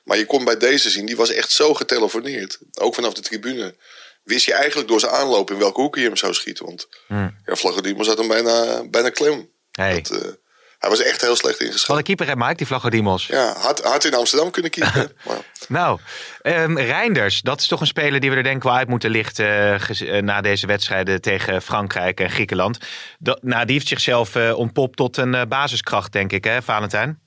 Maar 0.04 0.18
je 0.18 0.26
kon 0.26 0.46
bij 0.46 0.58
deze 0.58 0.90
zien, 0.90 1.06
die 1.06 1.16
was 1.16 1.32
echt 1.32 1.52
zo 1.52 1.74
getelefoneerd. 1.74 2.60
Ook 2.74 2.96
vanaf 2.96 3.14
de 3.14 3.22
tribune. 3.22 3.76
Wist 4.24 4.46
je 4.46 4.54
eigenlijk 4.54 4.90
door 4.90 5.00
zijn 5.00 5.12
aanloop 5.12 5.52
in 5.52 5.58
welke 5.58 5.82
hoek 5.82 5.96
je 5.96 6.04
hem 6.04 6.16
zou 6.16 6.34
schieten. 6.34 6.66
Want 6.66 6.88
ja, 7.08 7.34
Vlagodimos 7.46 8.08
zat 8.08 8.18
hem 8.18 8.28
bijna, 8.28 8.84
bijna 8.84 9.10
klem. 9.10 9.50
Hey. 9.72 10.02
Dat, 10.02 10.22
eh, 10.22 10.32
hij 10.78 10.90
was 10.90 11.02
echt 11.02 11.22
heel 11.22 11.36
slecht 11.36 11.60
Wat 11.60 11.68
ingeschat. 11.68 11.98
een 11.98 12.04
keeper, 12.04 12.28
hè, 12.28 12.36
Mike, 12.36 12.56
die 12.56 12.68
Vlagodimos. 12.68 13.26
Ja, 13.26 13.54
had, 13.58 13.84
had 13.84 14.06
in 14.06 14.14
Amsterdam 14.14 14.52
kunnen 14.52 14.72
maar 15.26 15.38
Nou, 15.68 16.00
ehm, 16.42 16.78
Reinders, 16.78 17.42
dat 17.42 17.60
is 17.60 17.68
toch 17.68 17.82
een 17.82 17.88
speler 17.88 18.20
die 18.20 18.30
we 18.30 18.36
er 18.36 18.44
denk 18.44 18.56
ik 18.56 18.64
wel 18.64 18.76
uit 18.76 18.88
moeten 18.88 19.10
lichten 19.10 19.46
eh, 19.46 20.18
eh, 20.18 20.24
na 20.24 20.42
deze 20.42 20.68
wedstrijden 20.68 21.22
tegen 21.22 21.62
Frankrijk 21.62 22.20
en 22.20 22.30
Griekenland. 22.30 22.78
Dat, 23.20 23.44
nou, 23.44 23.66
die 23.66 23.74
heeft 23.74 23.88
zichzelf 23.88 24.36
eh, 24.36 24.58
ontpopt 24.58 24.98
tot 24.98 25.18
een 25.18 25.48
basiskracht, 25.48 26.12
denk 26.12 26.32
ik, 26.32 26.44
hè, 26.44 26.62
Valentijn? 26.62 27.20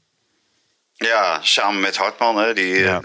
Ja, 1.07 1.39
samen 1.43 1.81
met 1.81 1.97
Hartman. 1.97 2.37
Hè, 2.37 2.55
die, 2.55 2.79
Ja. 2.79 2.97
eh, 2.97 3.05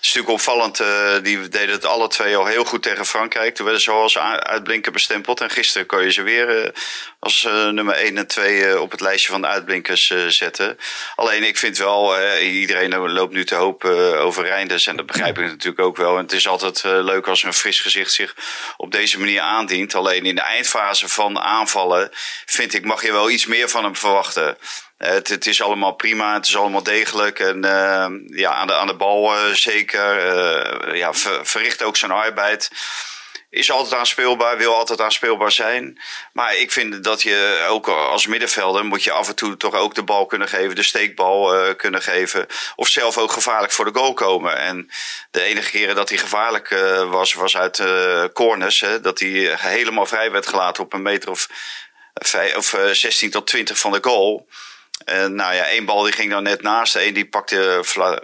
is 0.00 0.12
natuurlijk 0.14 0.28
opvallend. 0.28 0.80
eh, 0.80 1.14
die 1.22 1.48
deden 1.48 1.74
het 1.74 1.84
alle 1.84 2.08
twee 2.08 2.36
al 2.36 2.46
heel 2.46 2.64
goed 2.64 2.82
tegen 2.82 3.06
Frankrijk. 3.06 3.54
Toen 3.54 3.64
werden 3.64 3.82
ze 3.82 3.90
al 3.90 4.02
als 4.02 4.18
uitblinker 4.18 4.92
bestempeld. 4.92 5.40
En 5.40 5.50
gisteren 5.50 5.86
kon 5.86 6.02
je 6.04 6.12
ze 6.12 6.22
weer 6.22 6.64
eh, 6.64 6.70
als 7.18 7.42
nummer 7.70 7.94
1 7.94 8.18
en 8.18 8.26
2 8.26 8.64
eh, 8.66 8.80
op 8.80 8.90
het 8.90 9.00
lijstje 9.00 9.30
van 9.32 9.40
de 9.40 9.46
uitblinkers 9.46 10.12
zetten. 10.28 10.78
Alleen 11.14 11.42
ik 11.44 11.56
vind 11.58 11.78
wel, 11.78 12.30
iedereen 12.40 12.96
loopt 13.12 13.32
nu 13.32 13.44
te 13.44 13.54
hoop 13.54 13.84
over 14.18 14.44
Reinders. 14.44 14.86
En 14.86 14.96
dat 14.96 15.06
begrijp 15.06 15.38
ik 15.38 15.44
natuurlijk 15.44 15.86
ook 15.86 15.96
wel. 15.96 16.16
En 16.16 16.22
het 16.22 16.32
is 16.32 16.48
altijd 16.48 16.82
leuk 16.84 17.26
als 17.28 17.42
een 17.42 17.52
fris 17.54 17.80
gezicht 17.80 18.12
zich 18.12 18.34
op 18.76 18.92
deze 18.92 19.18
manier 19.18 19.40
aandient. 19.40 19.94
Alleen 19.94 20.26
in 20.26 20.34
de 20.34 20.40
eindfase 20.40 21.08
van 21.08 21.38
aanvallen 21.40 22.10
vind 22.46 22.74
ik 22.74 22.84
mag 22.84 23.02
je 23.02 23.12
wel 23.12 23.30
iets 23.30 23.46
meer 23.46 23.68
van 23.68 23.84
hem 23.84 23.96
verwachten. 23.96 24.56
Het, 25.06 25.28
het 25.28 25.46
is 25.46 25.62
allemaal 25.62 25.92
prima, 25.92 26.34
het 26.34 26.46
is 26.46 26.56
allemaal 26.56 26.82
degelijk. 26.82 27.38
En 27.38 27.64
eh, 27.64 28.06
ja, 28.26 28.52
aan 28.52 28.66
de, 28.66 28.74
aan 28.74 28.86
de 28.86 28.96
bal 28.96 29.34
eh, 29.34 29.52
zeker. 29.52 30.18
eh, 30.18 30.96
ja, 30.96 31.14
ver- 31.14 31.46
verricht 31.46 31.82
ook 31.82 31.96
zijn 31.96 32.10
arbeid. 32.10 32.70
Is 33.50 33.70
altijd 33.70 33.94
aanspeelbaar, 34.00 34.56
wil 34.56 34.74
altijd 34.74 35.00
aanspeelbaar 35.00 35.52
zijn. 35.52 36.00
Maar 36.32 36.56
ik 36.56 36.72
vind 36.72 37.04
dat 37.04 37.22
je 37.22 37.66
ook 37.68 37.88
als 37.88 38.26
middenvelder 38.26 38.84
moet 38.84 39.04
je 39.04 39.12
af 39.12 39.28
en 39.28 39.34
toe 39.34 39.56
toch 39.56 39.74
ook 39.74 39.94
de 39.94 40.02
bal 40.02 40.26
kunnen 40.26 40.48
geven, 40.48 40.74
de 40.74 40.82
steekbal 40.82 41.54
eh, 41.54 41.74
kunnen 41.76 42.02
geven. 42.02 42.46
Of 42.76 42.88
zelf 42.88 43.18
ook 43.18 43.32
gevaarlijk 43.32 43.72
voor 43.72 43.84
de 43.84 43.98
goal 43.98 44.14
komen. 44.14 44.56
En 44.58 44.90
de 45.30 45.42
enige 45.42 45.70
keren 45.70 45.94
dat 45.94 46.08
hij 46.08 46.18
gevaarlijk 46.18 46.68
was, 47.10 47.32
was 47.32 47.56
uit 47.56 47.82
corners. 48.32 48.80
Hè, 48.80 49.00
dat 49.00 49.18
hij 49.18 49.56
helemaal 49.58 50.06
vrij 50.06 50.30
werd 50.30 50.46
gelaten 50.46 50.82
op 50.84 50.92
een 50.92 51.02
meter 51.02 51.30
of, 51.30 51.48
vij- 52.14 52.56
of 52.56 52.72
eh, 52.74 52.90
16 52.90 53.30
tot 53.30 53.46
20 53.46 53.78
van 53.78 53.92
de 53.92 53.98
goal. 54.02 54.48
En 55.04 55.34
nou 55.34 55.54
ja, 55.54 55.64
één 55.66 55.84
bal 55.84 56.02
die 56.02 56.12
ging 56.12 56.30
dan 56.30 56.42
net 56.42 56.62
naast. 56.62 56.94
Eén 56.94 57.14
die 57.14 57.28
pakte. 57.28 57.78
Vla, 57.82 58.20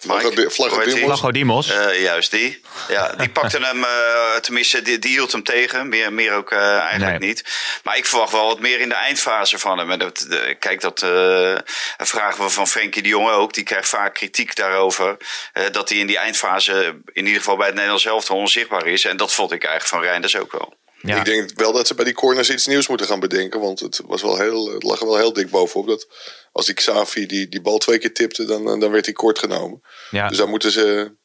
Vlagge- 0.00 0.28
Mike, 0.28 0.50
Vlagge 0.50 0.74
hoe 0.74 0.82
heet 0.84 0.92
die? 0.92 1.00
Dimos. 1.00 1.18
Flago 1.18 1.32
Dimos. 1.32 1.70
Eh, 1.70 2.02
juist 2.02 2.30
die. 2.30 2.62
Ja, 2.88 3.12
die 3.16 3.28
pakte 3.28 3.58
hem, 3.58 3.84
eh, 3.84 4.36
tenminste, 4.40 4.82
die, 4.82 4.98
die 4.98 5.10
hield 5.10 5.32
hem 5.32 5.42
tegen. 5.42 5.88
Meer, 5.88 6.12
meer 6.12 6.32
ook 6.32 6.50
eh, 6.52 6.78
eigenlijk 6.78 7.18
Nee. 7.18 7.28
niet. 7.28 7.44
Maar 7.82 7.96
ik 7.96 8.06
verwacht 8.06 8.32
wel 8.32 8.46
wat 8.46 8.60
meer 8.60 8.80
in 8.80 8.88
de 8.88 8.94
eindfase 8.94 9.58
van 9.58 9.78
hem. 9.78 9.90
En 9.90 9.98
dat, 9.98 10.26
de- 10.28 10.56
kijk, 10.58 10.80
dat 10.80 11.02
eh, 11.02 11.54
vragen 11.96 12.44
we 12.44 12.50
van 12.50 12.68
Frenkie 12.68 13.02
de 13.02 13.08
Jong 13.08 13.28
ook. 13.30 13.54
Die 13.54 13.64
krijgt 13.64 13.88
vaak 13.88 14.14
kritiek 14.14 14.54
daarover. 14.56 15.16
eh, 15.52 15.64
dat 15.70 15.88
hij 15.88 15.98
in 15.98 16.06
die 16.06 16.18
eindfase, 16.18 17.00
in 17.12 17.24
ieder 17.26 17.38
geval 17.40 17.56
bij 17.56 17.66
het 17.66 17.74
Nederlands 17.74 18.06
elftal, 18.06 18.36
onzichtbaar 18.36 18.86
is. 18.86 19.04
En 19.04 19.16
dat 19.16 19.32
vond 19.34 19.52
ik 19.52 19.64
eigenlijk 19.64 19.94
van 19.94 20.02
Reinders 20.10 20.36
ook 20.36 20.52
wel. 20.52 20.76
Ja. 21.00 21.18
Ik 21.18 21.24
denk 21.24 21.50
wel 21.54 21.72
dat 21.72 21.86
ze 21.86 21.94
bij 21.94 22.04
die 22.04 22.14
corners 22.14 22.50
iets 22.50 22.66
nieuws 22.66 22.88
moeten 22.88 23.06
gaan 23.06 23.20
bedenken. 23.20 23.60
Want 23.60 23.80
het, 23.80 24.00
was 24.06 24.22
wel 24.22 24.38
heel, 24.38 24.72
het 24.72 24.82
lag 24.82 25.00
er 25.00 25.06
wel 25.06 25.16
heel 25.16 25.32
dik 25.32 25.50
bovenop. 25.50 25.86
Dat 25.86 26.06
als 26.52 26.66
die 26.66 26.74
Xavi 26.74 27.26
die, 27.26 27.48
die 27.48 27.60
bal 27.60 27.78
twee 27.78 27.98
keer 27.98 28.14
tipte, 28.14 28.44
dan, 28.44 28.80
dan 28.80 28.90
werd 28.90 29.04
hij 29.04 29.14
kort 29.14 29.38
genomen. 29.38 29.82
Ja. 30.10 30.28
Dus 30.28 30.38
daar 30.38 30.48
moeten 30.48 30.70
ze... 30.70 31.16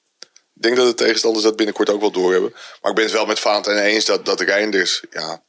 Ik 0.56 0.62
denk 0.62 0.76
dat 0.76 0.88
de 0.88 1.04
tegenstanders 1.04 1.44
dat 1.44 1.56
binnenkort 1.56 1.90
ook 1.90 2.00
wel 2.00 2.12
doorhebben. 2.12 2.52
Maar 2.52 2.92
ik 2.92 2.96
ben 2.96 3.06
het 3.06 3.14
wel 3.14 3.26
met 3.26 3.40
Valentijn 3.40 3.78
eens 3.78 4.06
dat, 4.06 4.26
dat 4.26 4.42
Reinders... 4.42 5.04
Ja, 5.10 5.44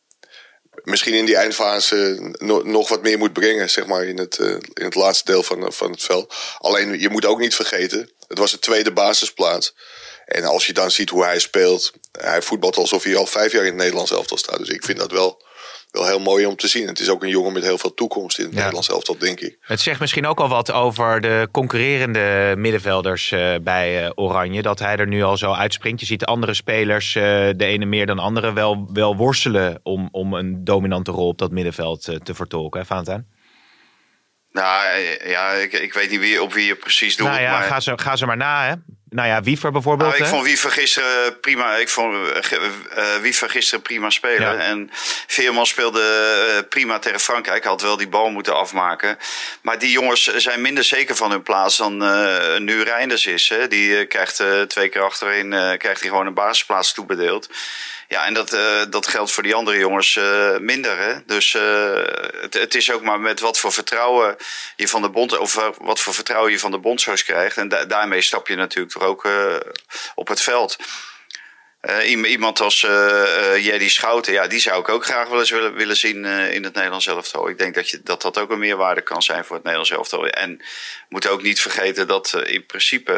misschien 0.83 1.14
in 1.14 1.25
die 1.25 1.37
eindfase 1.37 2.19
no- 2.38 2.62
nog 2.62 2.88
wat 2.88 3.02
meer 3.02 3.19
moet 3.19 3.33
brengen. 3.33 3.71
Zeg 3.71 3.87
maar 3.87 4.04
in 4.04 4.19
het, 4.19 4.38
eh, 4.38 4.50
in 4.50 4.85
het 4.85 4.95
laatste 4.95 5.33
deel 5.33 5.43
van, 5.43 5.73
van 5.73 5.90
het 5.90 6.02
veld. 6.02 6.35
Alleen 6.59 7.00
je 7.00 7.09
moet 7.09 7.25
ook 7.25 7.38
niet 7.38 7.54
vergeten... 7.54 8.12
Het 8.28 8.38
was 8.38 8.50
de 8.50 8.59
tweede 8.59 8.93
basisplaats. 8.93 9.75
En 10.25 10.45
als 10.45 10.66
je 10.66 10.73
dan 10.73 10.90
ziet 10.90 11.11
hoe 11.11 11.25
hij 11.25 11.38
speelt... 11.38 11.93
Hij 12.21 12.43
voetbalt 12.43 12.76
alsof 12.76 13.02
hij 13.02 13.16
al 13.16 13.26
vijf 13.26 13.52
jaar 13.52 13.62
in 13.62 13.69
het 13.69 13.76
Nederlands 13.76 14.12
elftal 14.12 14.37
staat. 14.37 14.59
Dus 14.59 14.69
ik 14.69 14.85
vind 14.85 14.99
dat 14.99 15.11
wel, 15.11 15.43
wel 15.90 16.07
heel 16.07 16.19
mooi 16.19 16.47
om 16.47 16.57
te 16.57 16.69
zien. 16.69 16.87
Het 16.87 17.00
is 17.00 17.09
ook 17.09 17.23
een 17.23 17.28
jongen 17.28 17.52
met 17.52 17.62
heel 17.62 17.78
veel 17.78 17.95
toekomst 17.95 18.38
in 18.38 18.45
het 18.45 18.52
Ja. 18.52 18.59
Nederlands 18.59 18.88
elftal, 18.88 19.19
denk 19.19 19.40
ik. 19.40 19.57
Het 19.61 19.81
zegt 19.81 20.00
misschien 20.00 20.26
ook 20.26 20.40
al 20.40 20.49
wat 20.49 20.73
over 20.73 21.21
de 21.21 21.49
concurrerende 21.52 22.54
middenvelders 22.57 23.33
eh, 23.33 23.54
bij 23.62 24.04
eh, 24.04 24.11
Oranje. 24.14 24.62
Dat 24.62 24.78
hij 24.78 24.97
er 24.97 25.07
nu 25.07 25.23
al 25.23 25.37
zo 25.37 25.52
uitspringt. 25.52 26.00
Je 26.00 26.07
ziet 26.07 26.21
de 26.21 26.26
andere 26.26 26.54
spelers, 26.54 27.14
eh, 27.14 27.23
de 27.57 27.64
ene 27.64 27.85
meer 27.85 28.07
dan 28.07 28.16
de 28.16 28.23
andere, 28.23 28.52
wel, 28.52 28.88
wel 28.93 29.16
worstelen 29.16 29.81
om, 29.83 30.09
om 30.12 30.35
een 30.35 30.64
dominante 30.64 31.11
rol 31.11 31.28
op 31.28 31.38
dat 31.38 31.50
middenveld 31.50 32.02
te 32.02 32.35
vertolken. 32.35 32.85
Hè? 32.88 33.16
Nou 34.50 35.00
ja, 35.25 35.52
ik, 35.52 35.73
ik 35.73 35.93
weet 35.93 36.11
niet 36.11 36.21
wie, 36.21 36.43
op 36.43 36.52
wie 36.52 36.66
je 36.66 36.75
precies 36.75 37.16
doet. 37.16 37.26
Nou 37.26 37.40
ja, 37.40 37.50
maar... 37.50 37.62
ga, 37.62 37.81
ze, 37.81 37.93
ga 37.97 38.16
ze 38.16 38.26
maar 38.26 38.37
na. 38.37 38.66
Hè? 38.66 38.75
Nou 39.14 39.28
ja, 39.28 39.42
Wiever 39.42 39.73
bijvoorbeeld. 39.73 40.09
Nou, 40.09 40.23
ik 40.23 40.28
hè? 40.28 40.30
vond 40.35 40.47
Wiever 40.47 40.71
gisteren 40.71 41.40
prima. 41.40 41.76
Ik 41.76 41.88
vond 41.88 42.14
eh, 42.14 43.16
Wiever 43.21 43.50
gisteren 43.50 43.83
prima 43.83 44.11
spelen. 44.11 44.56
Ja. 44.56 44.62
En 44.62 44.90
Veerman 45.26 45.66
speelde 45.66 46.00
eh, 46.00 46.68
prima 46.68 46.99
tegen 46.99 47.21
Frankrijk. 47.21 47.64
Had 47.64 47.83
wel 47.83 47.97
die 47.97 48.09
bal 48.09 48.30
moeten 48.30 48.56
afmaken. 48.56 49.18
Maar 49.62 49.78
die 49.78 49.90
jongens 49.90 50.35
zijn 50.37 50.61
minder 50.61 50.85
zeker 50.85 51.16
van 51.16 51.30
hun 51.30 51.42
plaats 51.42 51.76
dan 51.76 51.97
nu 52.64 52.83
Reinders 52.83 53.26
is. 53.26 53.49
Hè. 53.49 53.68
Die 53.68 54.06
krijgt 54.06 54.42
twee 54.66 54.88
keer 54.88 55.02
achterin 55.02 55.50
krijgt 55.78 56.00
hij 56.00 56.11
gewoon 56.11 56.26
een 56.26 56.35
basisplaats 56.35 56.92
toebedeeld. 56.92 57.49
Ja, 58.14 58.26
en 58.26 58.35
dat, 58.35 58.52
eh, 58.52 58.83
dat 58.90 59.06
geldt 59.06 59.33
voor 59.33 59.42
die 59.42 59.54
andere 59.54 59.78
jongens 59.78 60.16
eh, 60.16 60.56
minder. 60.59 60.99
Hè? 60.99 61.25
Dus 61.26 61.54
eh, 61.54 62.02
het, 62.40 62.54
het 62.54 62.75
is 62.75 62.92
ook 62.92 63.02
maar 63.02 63.21
met 63.21 63.40
wat 63.40 63.59
voor 63.59 63.73
vertrouwen 63.73 64.37
je 64.76 64.88
van 64.88 65.02
de 65.02 65.11
bond, 65.11 65.38
of 65.38 65.54
wat 65.78 66.00
voor 66.00 66.14
vertrouwen 66.14 66.52
je 66.52 66.59
van 66.59 66.71
de 66.71 66.78
bondscoach 66.78 67.23
krijgt. 67.23 67.56
En 67.56 67.68
da- 67.68 67.85
daarmee 67.85 68.23
stap 68.23 68.49
je 68.49 68.56
natuurlijk 68.56 68.92
toch 68.92 69.02
ook 69.02 69.28
op 70.14 70.28
het 70.28 70.40
veld. 70.40 70.76
Eh, 71.85 72.11
iem- 72.11 72.25
iemand 72.25 72.61
als 72.61 72.83
eh, 72.83 73.64
Jerry 73.64 73.88
Schouten, 73.88 74.33
ja, 74.33 74.47
die 74.47 74.59
zou 74.59 74.81
ik 74.81 74.88
ook 74.88 75.05
graag 75.05 75.29
wel 75.29 75.38
eens 75.38 75.50
willen, 75.50 75.75
willen 75.75 75.97
zien 75.97 76.25
in 76.25 76.64
het 76.64 76.75
Nederlands 76.75 77.07
elftal. 77.07 77.49
Ik 77.49 77.59
denk 77.59 77.75
dat, 77.75 77.88
je, 77.88 78.00
dat 78.03 78.23
dat 78.23 78.38
ook 78.38 78.50
een 78.50 78.59
meerwaarde 78.59 79.00
kan 79.00 79.23
zijn 79.23 79.45
voor 79.45 79.55
het 79.55 79.64
Nederlands 79.64 79.91
elftal. 79.93 80.26
En 80.26 80.57
we 80.59 80.64
moeten 81.09 81.31
ook 81.31 81.43
niet 81.43 81.61
vergeten 81.61 82.07
dat 82.07 82.41
in 82.45 82.67
principe 82.67 83.12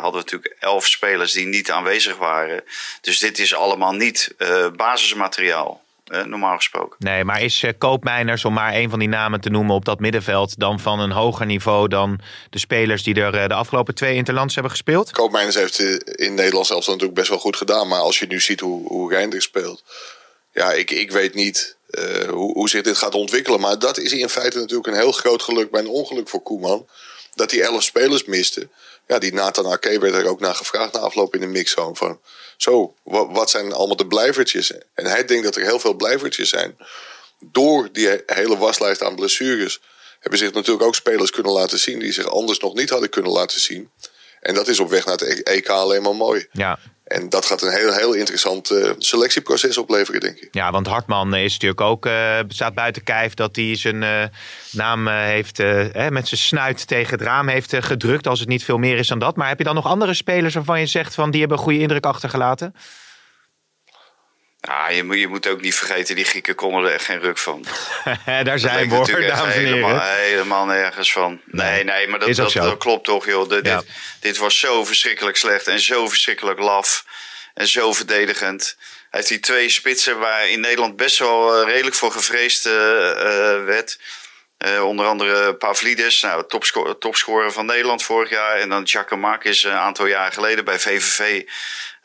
hadden 0.00 0.10
we 0.12 0.16
natuurlijk 0.16 0.56
elf 0.58 0.86
spelers 0.86 1.32
die 1.32 1.46
niet 1.46 1.70
aanwezig 1.70 2.16
waren. 2.16 2.64
Dus 3.00 3.18
dit 3.18 3.38
is 3.38 3.54
allemaal 3.54 3.92
niet 3.92 4.34
basismateriaal, 4.76 5.84
eh, 6.08 6.24
normaal 6.24 6.56
gesproken. 6.56 6.96
Nee, 6.98 7.24
maar 7.24 7.42
is 7.42 7.62
eh, 7.62 7.72
Koopmeiners, 7.78 8.44
om 8.44 8.52
maar 8.52 8.74
een 8.74 8.90
van 8.90 8.98
die 8.98 9.08
namen 9.08 9.40
te 9.40 9.50
noemen 9.50 9.74
op 9.74 9.84
dat 9.84 10.00
middenveld, 10.00 10.58
dan 10.58 10.80
van 10.80 11.00
een 11.00 11.10
hoger 11.10 11.46
niveau 11.46 11.88
dan 11.88 12.20
de 12.50 12.58
spelers 12.58 13.02
die 13.02 13.14
er 13.14 13.34
eh, 13.34 13.48
de 13.48 13.54
afgelopen 13.54 13.94
twee 13.94 14.14
interlands 14.14 14.54
hebben 14.54 14.72
gespeeld? 14.72 15.10
Koopmeiners 15.10 15.54
heeft 15.54 15.78
eh, 15.78 16.26
in 16.26 16.34
Nederland 16.34 16.66
zelfs 16.66 16.86
natuurlijk 16.86 17.14
best 17.14 17.28
wel 17.28 17.38
goed 17.38 17.56
gedaan. 17.56 17.88
Maar 17.88 18.00
als 18.00 18.18
je 18.18 18.26
nu 18.26 18.40
ziet 18.40 18.60
hoe, 18.60 18.88
hoe 18.88 19.12
Reinders 19.12 19.44
speelt. 19.44 19.84
Ja, 20.52 20.72
ik, 20.72 20.90
ik 20.90 21.10
weet 21.10 21.34
niet 21.34 21.76
eh, 21.90 22.28
hoe, 22.28 22.52
hoe 22.52 22.68
zich 22.68 22.82
dit 22.82 22.96
gaat 22.96 23.14
ontwikkelen. 23.14 23.60
Maar 23.60 23.78
dat 23.78 23.98
is 23.98 24.12
in 24.12 24.28
feite 24.28 24.58
natuurlijk 24.58 24.88
een 24.88 24.94
heel 24.94 25.12
groot 25.12 25.42
geluk 25.42 25.70
bij 25.70 25.80
een 25.80 25.88
ongeluk 25.88 26.28
voor 26.28 26.42
Koeman. 26.42 26.88
Dat 27.34 27.50
hij 27.50 27.60
elf 27.60 27.82
spelers 27.82 28.24
miste. 28.24 28.68
Ja, 29.08 29.18
die 29.18 29.32
Nathan 29.32 29.66
Ake 29.66 29.98
werd 29.98 30.14
er 30.14 30.26
ook 30.28 30.40
naar 30.40 30.54
gevraagd 30.54 30.92
na 30.92 30.98
afloop 30.98 31.34
in 31.34 31.40
de 31.40 31.46
mixzone. 31.46 31.94
Van, 31.96 32.20
zo, 32.56 32.94
wa- 33.02 33.28
wat 33.30 33.50
zijn 33.50 33.72
allemaal 33.72 33.96
de 33.96 34.06
blijvertjes? 34.06 34.72
En 34.94 35.06
hij 35.06 35.24
denkt 35.24 35.44
dat 35.44 35.56
er 35.56 35.62
heel 35.62 35.78
veel 35.80 35.94
blijvertjes 35.94 36.48
zijn. 36.48 36.76
Door 37.38 37.88
die 37.92 38.08
he- 38.08 38.22
hele 38.26 38.56
waslijst 38.56 39.02
aan 39.02 39.14
blessures 39.14 39.80
hebben 40.20 40.38
zich 40.38 40.52
natuurlijk 40.52 40.86
ook 40.86 40.94
spelers 40.94 41.30
kunnen 41.30 41.52
laten 41.52 41.78
zien... 41.78 41.98
die 41.98 42.12
zich 42.12 42.26
anders 42.26 42.58
nog 42.58 42.74
niet 42.74 42.90
hadden 42.90 43.08
kunnen 43.10 43.32
laten 43.32 43.60
zien. 43.60 43.90
En 44.40 44.54
dat 44.54 44.68
is 44.68 44.78
op 44.80 44.90
weg 44.90 45.04
naar 45.04 45.16
het 45.16 45.22
E- 45.48 45.52
EK 45.52 45.68
alleen 45.68 46.02
maar 46.02 46.14
mooi. 46.16 46.46
Ja. 46.52 46.78
En 47.08 47.28
dat 47.28 47.46
gaat 47.46 47.62
een 47.62 47.72
heel, 47.72 47.92
heel 47.92 48.12
interessant 48.12 48.70
eh, 48.70 48.90
selectieproces 48.98 49.78
opleveren, 49.78 50.20
denk 50.20 50.38
ik. 50.38 50.48
Ja, 50.50 50.70
want 50.70 50.86
Hartman 50.86 51.34
is 51.34 51.52
natuurlijk 51.52 51.80
ook, 51.80 52.06
eh, 52.06 52.38
staat 52.48 52.74
buiten 52.74 53.02
kijf 53.02 53.34
dat 53.34 53.56
hij 53.56 53.76
zijn 53.76 54.02
eh, 54.02 54.24
naam 54.70 55.08
heeft, 55.08 55.58
eh, 55.58 56.08
met 56.08 56.28
zijn 56.28 56.40
snuit 56.40 56.86
tegen 56.86 57.12
het 57.12 57.22
raam 57.22 57.48
heeft 57.48 57.74
gedrukt. 57.78 58.26
Als 58.26 58.40
het 58.40 58.48
niet 58.48 58.64
veel 58.64 58.78
meer 58.78 58.98
is 58.98 59.08
dan 59.08 59.18
dat. 59.18 59.36
Maar 59.36 59.48
heb 59.48 59.58
je 59.58 59.64
dan 59.64 59.74
nog 59.74 59.86
andere 59.86 60.14
spelers 60.14 60.54
waarvan 60.54 60.80
je 60.80 60.86
zegt 60.86 61.14
van 61.14 61.30
die 61.30 61.40
hebben 61.40 61.58
een 61.58 61.64
goede 61.64 61.78
indruk 61.78 62.04
achtergelaten? 62.04 62.74
Ja, 64.60 64.88
je, 64.88 65.04
moet, 65.04 65.18
je 65.18 65.28
moet 65.28 65.46
ook 65.46 65.60
niet 65.60 65.74
vergeten, 65.74 66.14
die 66.16 66.24
Grieken 66.24 66.54
konden 66.54 66.84
er 66.84 66.92
echt 66.92 67.04
geen 67.04 67.20
ruk 67.20 67.38
van. 67.38 67.64
Daar 68.44 68.58
zijn 68.58 68.88
we 68.88 68.94
hoor, 68.94 69.06
dames 69.20 69.54
en 69.54 69.60
helemaal, 69.60 70.00
heren. 70.00 70.22
helemaal 70.24 70.64
nergens 70.66 71.12
van. 71.12 71.40
Nee, 71.44 71.84
nee, 71.84 72.08
maar 72.08 72.18
dat, 72.18 72.34
dat, 72.54 72.76
klopt 72.78 73.04
toch, 73.04 73.26
joh. 73.26 73.48
De- 73.48 73.60
Ja. 73.62 73.76
dit, 73.76 73.86
dit 74.20 74.36
was 74.36 74.58
zo 74.58 74.84
verschrikkelijk 74.84 75.36
slecht 75.36 75.66
en 75.66 75.80
zo 75.80 76.08
verschrikkelijk 76.08 76.58
laf 76.58 77.04
en 77.54 77.68
zo 77.68 77.92
verdedigend. 77.92 78.76
Hij 78.78 79.20
heeft 79.20 79.28
die 79.28 79.40
twee 79.40 79.68
spitsen 79.68 80.18
waar 80.18 80.48
in 80.48 80.60
Nederland 80.60 80.96
best 80.96 81.18
wel 81.18 81.60
eh, 81.62 81.68
redelijk 81.72 81.96
voor 81.96 82.12
gevreesd 82.12 82.66
eh, 82.66 83.10
eh, 83.10 83.64
werd. 83.64 83.98
Onder 84.82 85.06
andere 85.06 85.54
Pavlidis, 85.54 86.20
nou, 86.22 86.44
topsco- 86.48 86.98
topscorer 86.98 87.52
van 87.52 87.66
Nederland 87.66 88.02
vorig 88.02 88.30
jaar. 88.30 88.56
En 88.56 88.68
dan 88.68 88.88
Giacomakis 88.88 89.62
een 89.64 89.72
aantal 89.72 90.06
jaar 90.06 90.32
geleden 90.32 90.64
bij 90.64 90.78
VVV. 90.78 91.42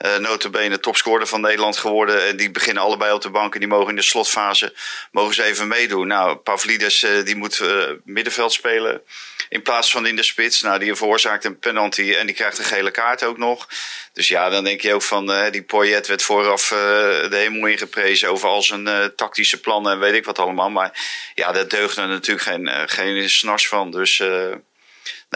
Eh 0.04 0.18
notabene 0.18 0.80
topscorer 0.80 1.28
van 1.28 1.42
Nederland 1.42 1.78
geworden. 1.78 2.28
En 2.28 2.38
die 2.38 2.52
beginnen 2.52 2.84
allebei 2.84 3.14
op 3.14 3.22
de 3.22 3.30
bank 3.30 3.54
en 3.54 3.60
die 3.60 3.70
mogen 3.70 3.90
in 3.90 3.96
de 3.96 4.02
slotfase 4.02 4.74
mogen 5.12 5.34
ze 5.34 5.44
even 5.44 5.68
meedoen. 5.68 6.08
Nou, 6.08 6.36
Pavlidis 6.36 7.04
eh, 7.04 7.26
die 7.26 7.36
moet 7.36 7.60
eh, 7.60 7.90
middenveld 8.04 8.54
spelen 8.54 9.02
in 9.50 9.62
plaats 9.62 9.92
van 9.92 10.06
in 10.06 10.16
de 10.16 10.24
spits. 10.24 10.62
Nou, 10.62 10.80
die 10.80 10.96
veroorzaakt 10.96 11.46
een 11.46 11.60
penalty 11.60 12.14
en 12.14 12.26
die 12.26 12.36
krijgt 12.36 12.58
een 12.58 12.64
gele 12.64 12.92
kaart 12.92 13.24
ook 13.24 13.38
nog. 13.38 13.68
Dus 14.14 14.28
ja, 14.28 14.50
dan 14.50 14.64
denk 14.64 14.82
je 14.82 14.94
ook 14.94 15.02
van 15.02 15.52
die 15.52 15.64
Poyet 15.64 16.08
werd 16.08 16.24
vooraf 16.24 16.68
de 16.68 17.28
hemel 17.38 17.68
ingeprezen 17.68 18.30
over 18.30 18.48
al 18.48 18.62
zijn 18.62 19.14
tactische 19.16 19.60
plannen 19.60 19.92
en 19.92 20.00
weet 20.00 20.14
ik 20.14 20.26
wat 20.26 20.40
allemaal. 20.40 20.70
Maar 20.70 21.02
ja, 21.36 21.52
daar 21.52 21.68
deugde 21.68 22.06
natuurlijk 22.06 22.48
geen, 22.48 22.70
geen 22.90 23.30
snars 23.30 23.68
van. 23.68 23.92
Dus 23.92 24.22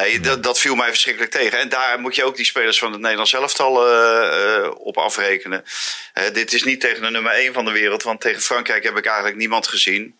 Nee, 0.03 0.19
dat, 0.19 0.43
dat 0.43 0.59
viel 0.59 0.75
mij 0.75 0.89
verschrikkelijk 0.89 1.31
tegen. 1.31 1.59
En 1.59 1.69
daar 1.69 1.99
moet 1.99 2.15
je 2.15 2.23
ook 2.23 2.35
die 2.35 2.45
spelers 2.45 2.79
van 2.79 2.91
het 2.91 3.01
Nederlands 3.01 3.33
elftal 3.33 3.87
uh, 3.87 4.63
uh, 4.63 4.71
op 4.77 4.97
afrekenen. 4.97 5.63
Uh, 6.13 6.23
dit 6.33 6.53
is 6.53 6.63
niet 6.63 6.81
tegen 6.81 7.01
de 7.01 7.09
nummer 7.09 7.31
1 7.31 7.53
van 7.53 7.65
de 7.65 7.71
wereld. 7.71 8.03
Want 8.03 8.21
tegen 8.21 8.41
Frankrijk 8.41 8.83
heb 8.83 8.97
ik 8.97 9.05
eigenlijk 9.05 9.37
niemand 9.37 9.67
gezien. 9.67 10.19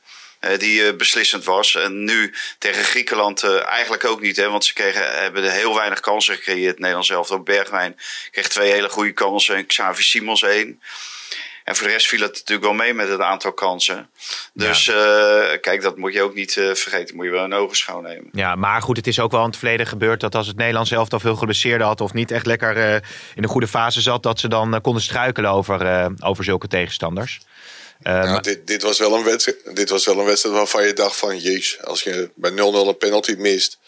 die 0.58 0.96
beslissend 0.96 1.44
was. 1.44 1.76
En 1.76 2.04
nu 2.04 2.34
tegen 2.58 2.84
Griekenland 2.84 3.44
eigenlijk 3.44 4.06
ook 4.06 4.22
niet. 4.22 4.38
Hè, 4.38 4.50
want 4.50 4.66
ze 4.66 4.74
kregen, 4.74 5.22
hebben 5.22 5.52
heel 5.52 5.76
weinig 5.76 6.00
kansen 6.00 6.36
gecreëerd. 6.36 6.80
Nederlands 6.80 7.10
elftal. 7.10 7.40
Bergwijn 7.40 7.98
kreeg 8.32 8.48
twee 8.48 8.72
hele 8.72 8.90
goede 8.90 9.14
kansen. 9.14 9.56
En 9.56 9.66
Xavi 9.66 10.04
Simons 10.04 10.44
één. 10.44 10.82
En 11.68 11.76
voor 11.76 11.88
de 11.88 11.94
rest 11.94 12.08
viel 12.08 12.22
het 12.22 12.34
natuurlijk 12.34 12.68
wel 12.68 12.74
mee 12.74 12.94
met 12.94 13.10
het 13.10 13.20
aantal 13.20 13.54
kansen. 13.54 14.10
Dus 14.54 14.86
ja. 14.86 14.94
uh, 15.52 15.60
kijk, 15.62 15.82
dat 15.82 15.98
moet 15.98 16.14
je 16.14 16.22
ook 16.22 16.34
niet 16.34 16.56
uh, 16.56 16.74
vergeten. 16.74 17.16
Moet 17.16 17.26
je 17.26 17.32
wel 17.32 17.44
een 17.44 17.54
ogen 17.54 17.78
schouw 17.78 18.02
nemen. 18.02 18.30
Ja, 18.32 18.56
maar 18.56 18.82
goed, 18.82 18.98
het 18.98 19.08
is 19.08 19.20
ook 19.20 19.32
wel 19.32 19.42
in 19.42 19.48
het 19.48 19.58
verleden 19.58 19.88
gebeurd 19.88 20.20
dat 20.20 20.36
als 20.36 20.48
het 20.48 20.58
Nederlands 20.58 20.90
zelf 20.90 21.12
al 21.12 21.20
veel 21.20 21.36
geblesseerden 21.36 21.88
had 21.88 22.02
of 22.02 22.14
niet 22.14 22.32
echt 22.32 22.46
lekker 22.46 22.78
uh, 22.78 22.94
in 23.36 23.42
de 23.42 23.48
goede 23.48 23.68
fase 23.68 24.02
zat, 24.02 24.24
dat 24.24 24.40
ze 24.40 24.48
dan 24.48 24.82
konden 24.82 25.02
struikelen 25.02 25.52
over, 25.52 26.12
over 26.20 26.44
zulke 26.44 26.68
tegenstanders. 26.68 27.40
Nou, 28.00 28.42
dit, 28.42 28.68
dit, 28.68 28.82
was 28.82 29.00
wel 29.00 29.16
een 29.16 29.24
wedstrijd, 29.24 29.76
dit 29.76 29.90
was 29.90 30.06
wel 30.06 30.20
een 30.20 30.26
wedstrijd 30.26 30.56
waarvan 30.56 30.86
je 30.86 30.94
dacht 30.94 31.16
van 31.16 31.38
jeez, 31.38 31.78
als 31.84 32.04
je 32.04 32.30
bij 32.36 32.52
0-0 32.52 32.56
een 32.56 32.98
penalty 32.98 33.36
mist. 33.38 33.80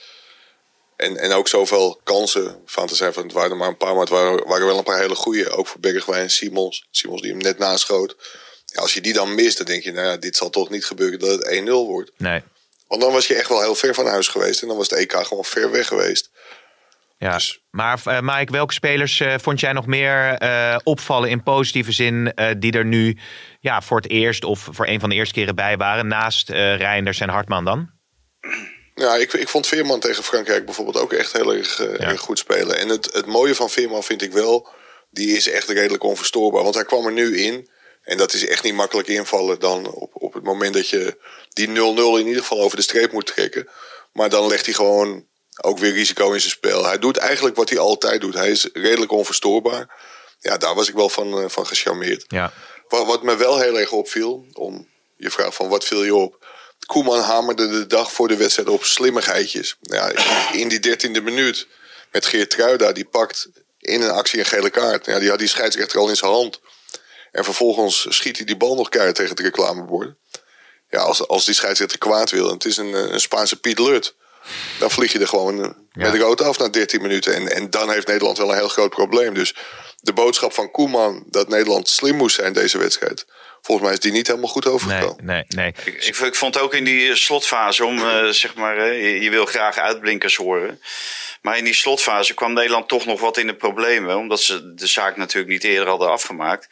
En, 0.99 1.17
en 1.17 1.31
ook 1.31 1.47
zoveel 1.47 1.99
kansen 2.03 2.61
van 2.65 2.87
te 2.87 2.95
zijn 2.95 3.13
van 3.13 3.23
het 3.23 3.31
waren 3.31 3.51
er 3.51 3.57
maar 3.57 3.67
een 3.67 3.77
paar, 3.77 3.91
maar 3.91 3.99
het 3.99 4.09
waren, 4.09 4.47
waren 4.47 4.65
wel 4.65 4.77
een 4.77 4.83
paar 4.83 4.99
hele 4.99 5.15
goede. 5.15 5.49
Ook 5.49 5.67
voor 5.67 5.79
Bergwijn 5.79 6.21
en 6.21 6.29
Simons. 6.29 6.87
Simons 6.91 7.21
die 7.21 7.31
hem 7.31 7.39
net 7.39 7.57
naschoot. 7.57 8.15
Ja, 8.65 8.81
als 8.81 8.93
je 8.93 9.01
die 9.01 9.13
dan 9.13 9.35
mist, 9.35 9.57
dan 9.57 9.65
denk 9.65 9.83
je, 9.83 9.91
nou 9.91 10.07
ja, 10.07 10.17
dit 10.17 10.35
zal 10.35 10.49
toch 10.49 10.69
niet 10.69 10.85
gebeuren 10.85 11.19
dat 11.19 11.29
het 11.29 11.61
1-0 11.67 11.69
wordt. 11.69 12.11
Nee. 12.17 12.43
Want 12.87 13.01
dan 13.01 13.11
was 13.11 13.27
je 13.27 13.35
echt 13.35 13.49
wel 13.49 13.61
heel 13.61 13.75
ver 13.75 13.93
van 13.93 14.05
huis 14.07 14.27
geweest. 14.27 14.61
En 14.61 14.67
dan 14.67 14.77
was 14.77 14.87
de 14.87 14.95
EK 14.95 15.13
gewoon 15.13 15.45
ver 15.45 15.71
weg 15.71 15.87
geweest. 15.87 16.29
Ja, 17.17 17.33
dus. 17.33 17.61
maar 17.71 18.01
uh, 18.05 18.19
Mike, 18.21 18.51
welke 18.51 18.73
spelers 18.73 19.19
uh, 19.19 19.33
vond 19.37 19.59
jij 19.59 19.73
nog 19.73 19.85
meer 19.85 20.43
uh, 20.43 20.77
opvallen 20.83 21.29
in 21.29 21.43
positieve 21.43 21.91
zin 21.91 22.33
die 22.57 22.71
er 22.71 22.85
nu 22.85 23.17
ja, 23.59 23.81
voor 23.81 23.97
het 23.97 24.09
eerst 24.09 24.43
of 24.43 24.67
voor 24.71 24.87
een 24.87 24.99
van 24.99 25.09
de 25.09 25.15
eerste 25.15 25.33
keren 25.33 25.55
bij 25.55 25.77
waren 25.77 26.07
naast 26.07 26.49
Reinders 26.49 27.19
en 27.19 27.29
Hartman 27.29 27.65
dan? 27.65 27.89
Ja, 28.99 29.15
ik, 29.15 29.33
ik 29.33 29.49
vond 29.49 29.67
Veerman 29.67 29.99
tegen 29.99 30.23
Frankrijk 30.23 30.65
bijvoorbeeld 30.65 30.97
ook 30.97 31.13
echt 31.13 31.31
heel 31.31 31.53
erg, 31.53 31.79
uh, 31.79 32.01
erg 32.01 32.21
goed 32.21 32.39
spelen. 32.39 32.77
En 32.77 32.89
het, 32.89 33.13
het 33.13 33.25
mooie 33.25 33.55
van 33.55 33.69
Veerman 33.69 34.03
vind 34.03 34.21
ik 34.21 34.31
wel, 34.31 34.67
die 35.09 35.37
is 35.37 35.49
echt 35.49 35.69
redelijk 35.69 36.03
onverstoorbaar. 36.03 36.63
Want 36.63 36.75
hij 36.75 36.85
kwam 36.85 37.05
er 37.05 37.11
nu 37.11 37.37
in. 37.37 37.69
En 38.03 38.17
dat 38.17 38.33
is 38.33 38.47
echt 38.47 38.63
niet 38.63 38.73
makkelijk 38.73 39.07
invallen 39.07 39.59
dan 39.59 39.91
op, 39.91 40.11
op 40.13 40.33
het 40.33 40.43
moment 40.43 40.73
dat 40.73 40.89
je 40.89 41.17
die 41.49 41.67
0-0 41.67 41.71
in 41.71 42.27
ieder 42.27 42.41
geval 42.41 42.61
over 42.61 42.77
de 42.77 42.83
streep 42.83 43.11
moet 43.11 43.25
trekken. 43.25 43.67
Maar 44.13 44.29
dan 44.29 44.47
legt 44.47 44.65
hij 44.65 44.73
gewoon 44.73 45.25
ook 45.61 45.77
weer 45.77 45.93
risico 45.93 46.31
in 46.31 46.39
zijn 46.39 46.51
spel. 46.51 46.85
Hij 46.85 46.99
doet 46.99 47.17
eigenlijk 47.17 47.55
wat 47.55 47.69
hij 47.69 47.79
altijd 47.79 48.21
doet. 48.21 48.33
Hij 48.33 48.49
is 48.49 48.69
redelijk 48.73 49.11
onverstoorbaar. 49.11 49.95
Ja, 50.39 50.57
daar 50.57 50.75
was 50.75 50.89
ik 50.89 50.95
wel 50.95 51.09
van, 51.09 51.39
uh, 51.39 51.49
van 51.49 51.67
gecharmeerd. 51.67 52.25
Ja. 52.27 52.53
Wat, 52.87 53.05
wat 53.05 53.23
me 53.23 53.35
wel 53.35 53.59
heel 53.59 53.79
erg 53.79 53.91
opviel, 53.91 54.45
om 54.53 54.87
je 55.17 55.31
vraag 55.31 55.53
van 55.53 55.69
wat 55.69 55.85
viel 55.85 56.03
je 56.03 56.15
op? 56.15 56.45
Koeman 56.89 57.19
hamerde 57.19 57.67
de 57.67 57.88
dag 57.88 58.12
voor 58.12 58.27
de 58.27 58.38
wedstrijd 58.38 58.69
op 58.69 58.84
slimmigheidjes. 58.84 59.75
Ja, 59.81 60.12
in 60.51 60.67
die 60.67 60.79
dertiende 60.79 61.22
minuut 61.22 61.67
met 62.12 62.25
Geert 62.25 62.50
Truida, 62.50 62.91
die 62.91 63.05
pakt 63.05 63.50
in 63.79 64.01
een 64.01 64.10
actie 64.10 64.39
een 64.39 64.46
gele 64.46 64.69
kaart. 64.69 65.05
Ja, 65.05 65.19
die 65.19 65.29
had 65.29 65.39
die 65.39 65.48
scheidsrechter 65.48 66.00
al 66.00 66.10
in 66.10 66.15
zijn 66.15 66.31
hand. 66.31 66.60
En 67.31 67.43
vervolgens 67.43 68.05
schiet 68.10 68.38
hij 68.38 68.46
die 68.46 68.58
bal 68.58 68.75
nog 68.75 68.89
keihard 68.89 69.15
tegen 69.15 69.31
het 69.31 69.39
reclamebord. 69.39 70.13
Ja, 70.89 71.00
als, 71.00 71.27
als 71.27 71.46
die 71.46 71.53
scheidsrechter 71.53 71.98
kwaad 71.98 72.29
wil, 72.29 72.48
en 72.48 72.53
het 72.53 72.65
is 72.65 72.77
een, 72.77 73.13
een 73.13 73.22
Spaanse 73.22 73.60
Piet 73.60 73.79
Lut... 73.79 74.15
dan 74.79 74.91
vlieg 74.91 75.12
je 75.12 75.19
er 75.19 75.27
gewoon 75.27 75.58
ja. 75.58 76.12
met 76.12 76.22
rood 76.22 76.41
af 76.41 76.58
na 76.58 76.69
13 76.69 77.01
minuten. 77.01 77.36
En, 77.36 77.51
en 77.51 77.69
dan 77.69 77.89
heeft 77.91 78.08
Nederland 78.08 78.38
wel 78.38 78.50
een 78.50 78.58
heel 78.58 78.67
groot 78.67 78.89
probleem. 78.89 79.34
Dus 79.34 79.55
de 80.01 80.13
boodschap 80.13 80.53
van 80.53 80.72
Koeman 80.72 81.24
dat 81.27 81.48
Nederland 81.48 81.89
slim 81.89 82.15
moest 82.15 82.36
zijn 82.36 82.53
deze 82.53 82.77
wedstrijd 82.77 83.25
volgens 83.61 83.87
mij 83.87 83.95
is 83.95 84.03
die 84.03 84.11
niet 84.11 84.27
helemaal 84.27 84.49
goed 84.49 84.67
overgekomen. 84.67 85.25
Nee, 85.25 85.43
nee, 85.47 85.73
nee. 85.85 85.95
Ik, 85.95 86.17
ik, 86.17 86.35
vond 86.35 86.59
ook 86.59 86.73
in 86.73 86.83
die 86.83 87.15
slotfase 87.15 87.85
om, 87.85 87.97
uh, 87.97 88.27
zeg 88.27 88.55
maar, 88.55 88.77
uh, 88.77 89.03
je, 89.03 89.21
je, 89.21 89.29
wil 89.29 89.45
graag 89.45 89.77
uitblinkers 89.77 90.35
horen. 90.35 90.81
Maar 91.41 91.57
in 91.57 91.63
die 91.63 91.73
slotfase 91.73 92.33
kwam 92.33 92.53
Nederland 92.53 92.87
toch 92.87 93.05
nog 93.05 93.19
wat 93.19 93.37
in 93.37 93.47
de 93.47 93.55
problemen. 93.55 94.17
Omdat 94.17 94.41
ze 94.41 94.73
de 94.73 94.87
zaak 94.87 95.17
natuurlijk 95.17 95.51
niet 95.51 95.63
eerder 95.63 95.87
hadden 95.87 96.11
afgemaakt. 96.11 96.67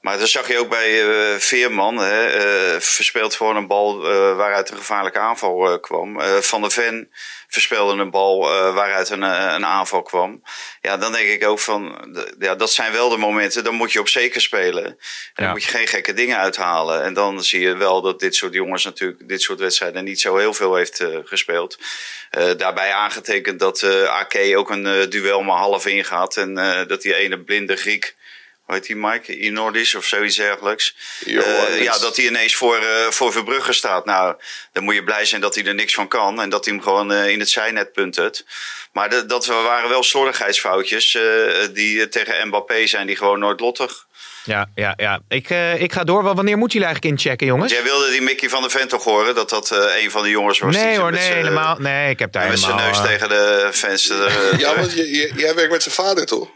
Maar 0.00 0.18
dat 0.18 0.28
zag 0.28 0.48
je 0.48 0.58
ook 0.58 0.68
bij 0.68 1.02
uh, 1.04 1.38
Veerman. 1.38 1.96
Hè, 1.96 2.36
uh, 2.74 2.80
verspeelt 2.80 3.34
gewoon 3.34 3.56
een 3.56 3.66
bal 3.66 4.12
uh, 4.12 4.36
waaruit 4.36 4.70
een 4.70 4.76
gevaarlijke 4.76 5.18
aanval 5.18 5.80
kwam. 5.80 6.20
Van 6.40 6.60
der 6.60 6.70
Ven 6.70 7.10
verspeelde 7.48 8.02
een 8.02 8.10
bal 8.10 8.40
waaruit 8.74 9.10
een, 9.10 9.22
een 9.22 9.66
aanval 9.66 10.02
kwam. 10.02 10.42
Ja, 10.80 10.96
dan 10.96 11.12
denk 11.12 11.28
ik 11.28 11.44
ook 11.44 11.58
van, 11.58 12.14
ja, 12.38 12.54
dat 12.54 12.72
zijn 12.72 12.92
wel 12.92 13.08
de 13.08 13.16
momenten. 13.16 13.64
Dan 13.64 13.74
moet 13.74 13.92
je 13.92 14.00
op 14.00 14.08
zeker 14.08 14.40
spelen. 14.40 14.84
En 14.84 14.96
dan 15.34 15.50
moet 15.50 15.64
je 15.64 15.70
geen 15.70 15.86
gekke 15.86 16.12
dingen 16.12 16.36
uithalen. 16.36 17.02
En 17.02 17.14
dan 17.14 17.44
zie 17.44 17.60
je 17.60 17.76
wel 17.76 18.02
dat 18.02 18.20
dit 18.20 18.34
soort 18.34 18.52
jongens 18.52 18.84
natuurlijk 18.84 19.28
dit 19.28 19.42
soort 19.42 19.58
wedstrijden 19.58 20.04
niet 20.04 20.20
zo 20.20 20.36
heel 20.36 20.54
veel 20.54 20.74
heeft 20.74 21.04
gespeeld. 21.24 21.78
daarbij 22.56 22.92
aangetekend 22.92 23.58
dat 23.58 23.82
AK 24.08 24.36
ook 24.54 24.70
een 24.70 25.10
duel 25.10 25.42
maar 25.42 25.58
half 25.58 25.86
ingaat. 25.86 26.36
En 26.36 26.54
dat 26.88 27.02
die 27.02 27.14
ene 27.14 27.40
blinde 27.40 27.76
Griek 27.76 28.15
hoe 28.66 28.74
heet 28.74 28.86
die 28.86 28.96
Mike? 28.96 29.38
Inordis 29.38 29.94
of 29.94 30.04
zoiets 30.04 30.36
dergelijks. 30.36 30.94
Uh, 31.24 31.82
ja, 31.82 31.98
dat 31.98 32.16
hij 32.16 32.26
ineens 32.26 32.54
voor, 32.54 32.78
uh, 32.78 33.10
voor 33.10 33.32
Verbrugge 33.32 33.72
staat. 33.72 34.04
Nou, 34.04 34.34
dan 34.72 34.84
moet 34.84 34.94
je 34.94 35.04
blij 35.04 35.24
zijn 35.24 35.40
dat 35.40 35.54
hij 35.54 35.64
er 35.64 35.74
niks 35.74 35.94
van 35.94 36.08
kan. 36.08 36.40
En 36.40 36.48
dat 36.48 36.64
hij 36.64 36.74
hem 36.74 36.82
gewoon 36.82 37.12
uh, 37.12 37.28
in 37.28 37.38
het 37.38 37.48
zijnet 37.48 37.92
punt 37.92 38.44
Maar 38.92 39.10
de, 39.10 39.26
dat 39.26 39.46
waren 39.46 39.88
wel 39.88 40.02
slordigheidsfoutjes 40.02 41.18
die 41.72 42.08
tegen 42.08 42.46
Mbappé 42.48 42.86
zijn, 42.86 43.06
die 43.06 43.16
gewoon 43.16 43.38
nooit 43.38 43.60
lottig. 43.60 44.06
Ja, 44.44 44.70
ja, 44.74 44.92
ja. 44.96 45.20
Ik, 45.28 45.50
ik 45.78 45.92
ga 45.92 46.04
door. 46.04 46.22
Wanneer 46.22 46.58
moet 46.58 46.72
jullie 46.72 46.86
eigenlijk 46.86 47.16
inchecken, 47.16 47.46
jongens? 47.46 47.72
Jij 47.72 47.82
wilde 47.82 48.10
die 48.10 48.22
Mickey 48.22 48.48
van 48.48 48.62
de 48.62 48.70
Vent 48.70 48.90
toch 48.90 49.04
horen? 49.04 49.34
Dat 49.34 49.50
dat 49.50 49.70
een 49.70 50.10
van 50.10 50.22
de 50.22 50.30
jongens 50.30 50.58
was? 50.58 50.76
Nee 50.76 50.98
hoor, 50.98 51.12
nee, 51.12 51.32
helemaal. 51.32 51.76
Nee, 51.78 52.10
ik 52.10 52.18
heb 52.18 52.32
daar 52.32 52.48
met 52.48 52.60
helemaal... 52.60 52.86
Met 52.86 52.96
zijn 52.96 53.08
neus 53.08 53.18
tegen 53.18 53.28
de 53.28 53.70
fans. 53.72 54.12
ja, 54.58 54.76
want 54.76 54.92
jij 55.36 55.54
werkt 55.54 55.70
met 55.70 55.82
zijn 55.82 55.94
vader, 55.94 56.26
toch? 56.26 56.48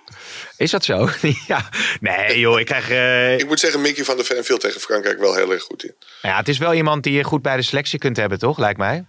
Is 0.61 0.70
dat 0.70 0.85
zo? 0.85 1.09
ja. 1.46 1.68
Nee, 2.01 2.38
joh, 2.38 2.61
ik 2.61 2.66
krijg. 2.66 2.90
Uh... 2.90 3.38
Ik 3.38 3.46
moet 3.46 3.61
zeggen, 3.61 3.81
Mickey 3.81 4.05
van 4.05 4.16
der 4.16 4.25
Ven 4.25 4.44
viel 4.44 4.59
tegen 4.59 4.81
Frankrijk 4.81 5.18
wel 5.18 5.35
heel 5.35 5.53
erg 5.53 5.62
goed 5.62 5.85
in. 5.85 5.94
Ja, 6.23 6.37
het 6.37 6.49
is 6.49 6.59
wel 6.59 6.75
iemand 6.75 7.03
die 7.03 7.12
je 7.12 7.25
goed 7.25 7.42
bij 7.42 7.57
de 7.57 7.62
selectie 7.62 7.99
kunt 7.99 8.16
hebben, 8.16 8.38
toch? 8.38 8.59
Lijkt 8.59 8.79
mij. 8.79 9.05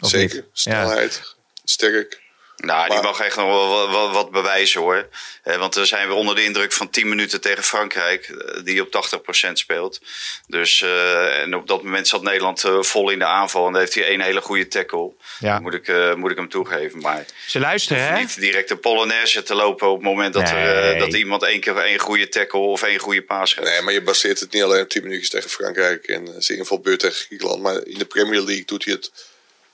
Of 0.00 0.08
Zeker. 0.08 0.36
Niet? 0.36 0.44
Snelheid, 0.52 1.20
ja. 1.22 1.42
sterk. 1.64 2.19
Nou, 2.60 2.90
die 2.90 3.02
mag 3.02 3.20
echt 3.20 3.36
nog 3.36 3.46
wel 3.46 3.90
wat, 3.90 4.12
wat 4.12 4.30
bewijzen 4.30 4.80
hoor. 4.80 5.08
Eh, 5.42 5.56
want 5.56 5.74
we 5.74 5.84
zijn 5.84 6.08
weer 6.08 6.16
onder 6.16 6.34
de 6.34 6.44
indruk 6.44 6.72
van 6.72 6.90
10 6.90 7.08
minuten 7.08 7.40
tegen 7.40 7.64
Frankrijk, 7.64 8.28
eh, 8.28 8.64
die 8.64 8.80
op 8.82 8.90
80% 8.90 9.58
speelt. 9.58 10.00
Dus, 10.46 10.80
uh, 10.80 11.38
en 11.38 11.54
op 11.54 11.66
dat 11.66 11.82
moment 11.82 12.08
zat 12.08 12.22
Nederland 12.22 12.64
uh, 12.64 12.82
vol 12.82 13.10
in 13.10 13.18
de 13.18 13.24
aanval. 13.24 13.66
En 13.66 13.72
dan 13.72 13.80
heeft 13.80 13.94
hij 13.94 14.04
één 14.04 14.20
hele 14.20 14.40
goede 14.40 14.68
tackle. 14.68 15.12
Ja. 15.38 15.58
moet, 15.58 15.74
ik, 15.74 15.88
uh, 15.88 16.14
moet 16.14 16.30
ik 16.30 16.36
hem 16.36 16.48
toegeven. 16.48 16.98
Maar 16.98 17.24
Ze 17.46 17.60
luisteren, 17.60 18.02
hè? 18.02 18.18
Niet 18.18 18.40
direct 18.40 18.70
een 18.70 18.80
Polonaise 18.80 19.42
te 19.42 19.54
lopen 19.54 19.88
op 19.88 19.96
het 19.96 20.04
moment 20.04 20.34
dat, 20.34 20.52
nee. 20.52 20.64
er, 20.64 20.98
dat 20.98 21.14
iemand 21.14 21.42
één 21.42 21.60
keer 21.60 21.76
één 21.76 21.98
goede 21.98 22.28
tackle 22.28 22.60
of 22.60 22.82
één 22.82 22.98
goede 22.98 23.22
paas 23.22 23.54
geeft. 23.54 23.68
Nee, 23.68 23.80
maar 23.80 23.92
je 23.92 24.02
baseert 24.02 24.40
het 24.40 24.52
niet 24.52 24.62
alleen 24.62 24.82
op 24.82 24.88
10 24.88 25.02
minuutjes 25.02 25.30
tegen 25.30 25.50
Frankrijk 25.50 26.04
en 26.06 26.34
zijn 26.38 26.58
invalbeurt 26.58 27.00
tegen 27.00 27.16
Griekenland. 27.16 27.62
Maar 27.62 27.86
in 27.86 27.98
de 27.98 28.04
Premier 28.04 28.40
League 28.40 28.64
doet 28.64 28.84
hij 28.84 28.94
het 28.94 29.10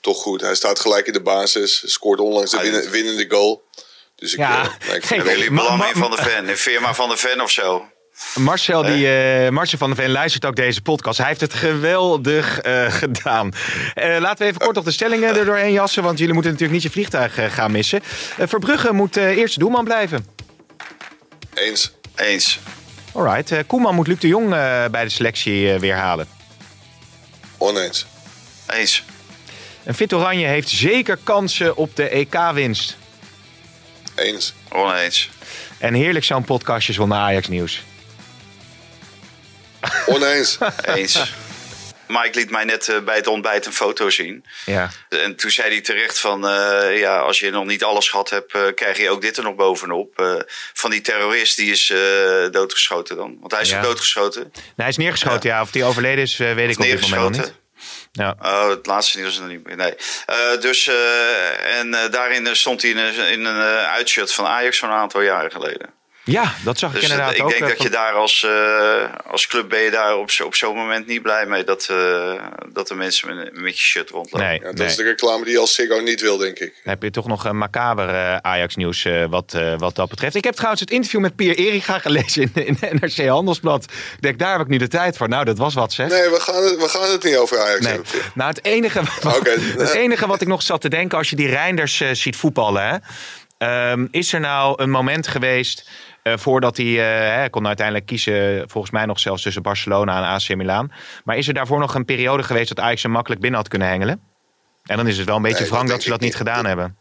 toch 0.01 0.21
goed. 0.21 0.41
Hij 0.41 0.55
staat 0.55 0.79
gelijk 0.79 1.07
in 1.07 1.13
de 1.13 1.21
basis, 1.21 1.83
scoort 1.85 2.19
onlangs 2.19 2.51
de 2.51 2.61
winnen, 2.61 2.89
winnende 2.89 3.25
goal. 3.29 3.65
Dus 4.15 4.33
ik, 4.33 4.39
ja. 4.39 4.77
uh, 4.87 4.95
ik 4.95 5.05
vind 5.11 5.23
Willy 5.23 5.45
van 5.93 6.11
de 6.11 6.17
Ven, 6.17 6.57
firma 6.57 6.93
van 6.93 7.09
de 7.09 7.17
Ven 7.17 7.41
of 7.41 7.51
zo. 7.51 7.85
Marcel, 8.35 8.83
die, 8.83 9.07
uh, 9.07 9.49
Marcel 9.49 9.77
van 9.77 9.87
der 9.87 9.97
Ven 10.03 10.11
luistert 10.11 10.45
ook 10.45 10.55
deze 10.55 10.81
podcast. 10.81 11.17
Hij 11.17 11.27
heeft 11.27 11.41
het 11.41 11.53
geweldig 11.53 12.65
uh, 12.65 12.91
gedaan. 12.93 13.53
Uh, 13.95 14.17
laten 14.19 14.37
we 14.37 14.45
even 14.45 14.59
kort 14.59 14.75
nog 14.75 14.83
de 14.83 14.91
stellingen 14.91 15.35
er 15.35 15.45
doorheen 15.45 15.71
jassen. 15.71 16.03
Want 16.03 16.17
jullie 16.17 16.33
moeten 16.33 16.51
natuurlijk 16.51 16.83
niet 16.83 16.87
je 16.93 16.95
vliegtuig 16.95 17.53
gaan 17.53 17.71
missen. 17.71 18.01
Verbrugge 18.37 18.93
moet 18.93 19.15
eerste 19.15 19.59
doelman 19.59 19.83
blijven. 19.83 20.25
Eens. 21.53 21.91
Eens. 22.15 22.59
Alright. 23.13 23.65
Koeman 23.67 23.95
moet 23.95 24.07
Luc 24.07 24.19
de 24.19 24.27
Jong 24.27 24.49
bij 24.91 25.03
de 25.03 25.09
selectie 25.09 25.79
weer 25.79 25.95
halen. 25.95 26.27
Oneens. 27.57 28.05
Eens. 28.67 29.03
En 29.87 29.95
Fit 29.95 30.13
Oranje 30.13 30.47
heeft 30.47 30.69
zeker 30.69 31.17
kansen 31.23 31.75
op 31.75 31.95
de 31.95 32.09
EK-winst. 32.09 32.97
Eens. 34.15 34.53
Oneens. 34.69 35.29
En 35.77 35.93
heerlijk 35.93 36.25
zo'n 36.25 36.43
podcastje 36.43 36.93
zonder 36.93 37.17
Ajax-nieuws. 37.17 37.83
Oneens. 40.05 40.57
Eens. 40.95 41.33
Mike 42.07 42.29
liet 42.33 42.49
mij 42.49 42.63
net 42.63 42.87
uh, 42.87 42.99
bij 42.99 43.15
het 43.15 43.27
ontbijt 43.27 43.65
een 43.65 43.73
foto 43.73 44.09
zien. 44.09 44.45
Ja. 44.65 44.91
En 45.09 45.35
toen 45.35 45.51
zei 45.51 45.69
hij 45.69 45.81
terecht 45.81 46.19
van... 46.19 46.45
Uh, 46.45 46.99
ja, 46.99 47.19
als 47.19 47.39
je 47.39 47.49
nog 47.49 47.65
niet 47.65 47.83
alles 47.83 48.09
gehad 48.09 48.29
hebt, 48.29 48.55
uh, 48.55 48.61
krijg 48.75 48.97
je 48.97 49.09
ook 49.09 49.21
dit 49.21 49.37
er 49.37 49.43
nog 49.43 49.55
bovenop. 49.55 50.43
van 50.73 50.91
die 50.91 51.01
terrorist, 51.01 51.57
die 51.57 51.71
is 51.71 51.93
doodgeschoten 52.51 53.15
dan. 53.15 53.37
Want 53.39 53.51
hij 53.51 53.61
is 53.61 53.69
ja. 53.69 53.81
doodgeschoten. 53.81 54.41
Nee, 54.41 54.63
hij 54.75 54.87
is 54.87 54.97
neergeschoten, 54.97 55.49
ja. 55.49 55.55
ja. 55.55 55.61
Of 55.61 55.71
die 55.71 55.83
overleden 55.83 56.23
is, 56.23 56.37
weet 56.37 56.55
of 56.55 56.59
ik 56.59 56.79
op 56.79 56.83
dit 56.83 57.01
moment 57.01 57.35
nog 57.35 57.45
niet. 57.45 57.53
Ja. 58.17 58.35
Oh, 58.41 58.69
het 58.69 58.85
laatste 58.85 59.17
nieuws 59.17 59.31
is 59.31 59.39
nog 59.39 59.47
niet 59.47 59.63
meer. 59.63 59.75
Nee. 59.75 59.93
Uh, 60.29 60.61
dus, 60.61 60.87
uh, 60.87 61.77
en 61.79 61.87
uh, 61.87 62.09
daarin 62.11 62.55
stond 62.55 62.81
hij 62.81 62.91
in, 62.91 62.97
een, 62.97 63.31
in 63.31 63.45
een 63.45 63.61
uitshirt 63.85 64.33
van 64.33 64.45
Ajax 64.45 64.79
van 64.79 64.89
een 64.89 64.95
aantal 64.95 65.21
jaren 65.21 65.51
geleden. 65.51 65.96
Ja, 66.27 66.53
dat 66.63 66.79
zag 66.79 66.93
ik 66.93 66.99
dus 66.99 67.09
inderdaad 67.09 67.35
ik 67.35 67.43
ook. 67.43 67.51
Ik 67.51 67.57
denk 67.57 67.71
dat 67.71 67.81
je 67.81 67.89
daar 67.89 68.13
als, 68.13 68.45
uh, 68.47 69.31
als 69.31 69.47
club 69.47 69.69
ben 69.69 69.79
je 69.79 69.91
daar 69.91 70.17
op, 70.17 70.29
op 70.43 70.55
zo'n 70.55 70.75
moment 70.75 71.07
niet 71.07 71.21
blij 71.21 71.45
mee 71.45 71.63
dat, 71.63 71.87
uh, 71.91 72.33
dat 72.73 72.87
de 72.87 72.95
mensen 72.95 73.35
met, 73.35 73.59
met 73.61 73.77
je 73.77 73.83
shirt 73.83 74.09
rondlopen. 74.09 74.47
Nee, 74.47 74.59
ja, 74.59 74.65
dat 74.65 74.75
nee. 74.75 74.87
is 74.87 74.95
de 74.95 75.03
reclame 75.03 75.45
die 75.45 75.57
als 75.57 75.75
Ziggo 75.75 75.99
niet 75.99 76.21
wil, 76.21 76.37
denk 76.37 76.59
ik. 76.59 76.73
Dan 76.83 76.93
heb 76.93 77.03
je 77.03 77.11
toch 77.11 77.27
nog 77.27 77.45
een 77.45 77.57
macaber 77.57 78.09
uh, 78.09 78.37
Ajax 78.37 78.75
nieuws 78.75 79.07
wat, 79.29 79.57
wat 79.77 79.95
dat 79.95 80.09
betreft. 80.09 80.35
Ik 80.35 80.43
heb 80.43 80.53
trouwens 80.53 80.81
het 80.81 80.91
interview 80.91 81.21
met 81.21 81.35
Pier 81.35 81.55
Eriga 81.55 81.99
gelezen 81.99 82.51
in, 82.53 82.77
in 82.79 82.79
NRC 83.01 83.27
Handelsblad. 83.27 83.83
Ik 83.83 84.21
denk, 84.21 84.39
daar 84.39 84.51
heb 84.51 84.61
ik 84.61 84.67
nu 84.67 84.77
de 84.77 84.87
tijd 84.87 85.17
voor. 85.17 85.29
Nou, 85.29 85.45
dat 85.45 85.57
was 85.57 85.73
wat 85.73 85.93
zeg. 85.93 86.09
Nee, 86.09 86.29
we 86.29 86.39
gaan 86.39 86.63
het, 86.63 86.77
we 86.77 86.89
gaan 86.89 87.11
het 87.11 87.23
niet 87.23 87.37
over 87.37 87.59
Ajax 87.59 87.79
nee. 87.79 87.93
hebben. 87.93 88.11
Nou, 88.33 88.49
het 88.49 88.65
enige, 88.65 88.99
okay. 89.37 89.57
het 89.85 89.93
enige 89.93 90.27
wat 90.27 90.41
ik 90.41 90.47
nog 90.47 90.61
zat 90.61 90.81
te 90.81 90.89
denken 90.89 91.17
als 91.17 91.29
je 91.29 91.35
die 91.35 91.49
Reinders 91.49 92.03
ziet 92.11 92.35
voetballen. 92.35 93.01
Hè, 93.57 93.91
um, 93.91 94.07
is 94.11 94.33
er 94.33 94.39
nou 94.39 94.81
een 94.81 94.89
moment 94.89 95.27
geweest... 95.27 95.89
Uh, 96.31 96.37
voordat 96.37 96.77
hij, 96.77 96.85
hij 96.85 97.49
kon 97.49 97.67
uiteindelijk 97.67 98.05
kiezen, 98.05 98.69
volgens 98.69 98.93
mij 98.93 99.05
nog 99.05 99.19
zelfs 99.19 99.43
tussen 99.43 99.61
Barcelona 99.61 100.17
en 100.17 100.23
AC 100.23 100.55
Milan. 100.55 100.91
Maar 101.23 101.37
is 101.37 101.47
er 101.47 101.53
daarvoor 101.53 101.79
nog 101.79 101.95
een 101.95 102.05
periode 102.05 102.43
geweest 102.43 102.67
dat 102.67 102.79
Ajax 102.79 103.03
hem 103.03 103.11
makkelijk 103.11 103.41
binnen 103.41 103.59
had 103.59 103.69
kunnen 103.69 103.87
hengelen? 103.87 104.21
En 104.87 104.97
dan 104.97 105.07
is 105.07 105.17
het 105.17 105.27
wel 105.27 105.35
een 105.35 105.41
beetje 105.41 105.59
Nee, 105.59 105.69
wrang 105.69 105.83
dat 105.83 105.95
dat 105.95 106.03
ze 106.03 106.09
dat 106.09 106.19
niet 106.19 106.35
gedaan 106.35 106.65
hebben. 106.65 106.97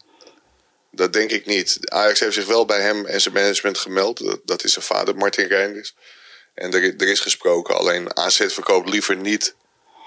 Dat 0.91 1.13
denk 1.13 1.31
ik 1.31 1.47
niet. 1.47 1.79
Ajax 1.83 2.21
heeft 2.21 2.35
zich 2.35 2.47
wel 2.47 2.65
bij 2.65 2.81
hem 2.81 3.07
en 3.07 3.21
zijn 3.21 3.35
management 3.35 3.79
gemeld. 3.79 4.25
Dat, 4.25 4.41
dat 4.45 4.65
is 4.65 4.73
zijn 4.73 4.85
vader, 4.85 5.17
Martin 5.17 5.47
Reinders. 5.47 5.95
En 6.55 6.73
er, 6.73 6.97
er 6.97 7.09
is 7.09 7.21
gesproken. 7.21 7.77
Alleen 7.77 8.17
AZ 8.17 8.47
verkoopt 8.47 8.89
liever 8.89 9.17
niet. 9.17 9.55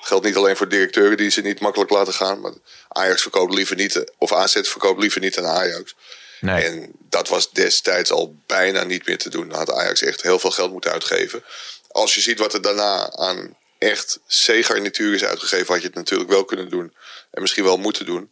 geldt 0.01 0.25
niet 0.25 0.35
alleen 0.35 0.57
voor 0.57 0.69
directeuren 0.69 1.17
die 1.17 1.29
ze 1.29 1.41
niet 1.41 1.59
makkelijk 1.59 1.91
laten 1.91 2.13
gaan. 2.13 2.41
Maar 2.41 2.53
Ajax 2.87 3.21
verkoopt 3.21 3.53
liever 3.53 3.75
niet. 3.75 4.11
Of 4.17 4.33
AZ 4.33 4.59
verkoopt 4.61 5.01
liever 5.01 5.21
niet 5.21 5.37
aan 5.37 5.45
Ajax. 5.45 5.95
Nee. 6.39 6.63
En 6.63 6.91
dat 7.09 7.27
was 7.27 7.51
destijds 7.51 8.11
al 8.11 8.35
bijna 8.45 8.83
niet 8.83 9.05
meer 9.07 9.17
te 9.17 9.29
doen. 9.29 9.49
Dan 9.49 9.57
had 9.57 9.71
Ajax 9.71 10.01
echt 10.01 10.21
heel 10.21 10.39
veel 10.39 10.51
geld 10.51 10.71
moeten 10.71 10.91
uitgeven. 10.91 11.43
Als 11.87 12.15
je 12.15 12.21
ziet 12.21 12.39
wat 12.39 12.53
er 12.53 12.61
daarna 12.61 13.11
aan 13.11 13.57
echt 13.77 14.19
C-garnituur 14.27 15.13
is 15.13 15.23
uitgegeven, 15.23 15.73
had 15.73 15.81
je 15.81 15.87
het 15.87 15.95
natuurlijk 15.95 16.29
wel 16.29 16.45
kunnen 16.45 16.69
doen. 16.69 16.93
En 17.31 17.41
misschien 17.41 17.63
wel 17.63 17.77
moeten 17.77 18.05
doen. 18.05 18.31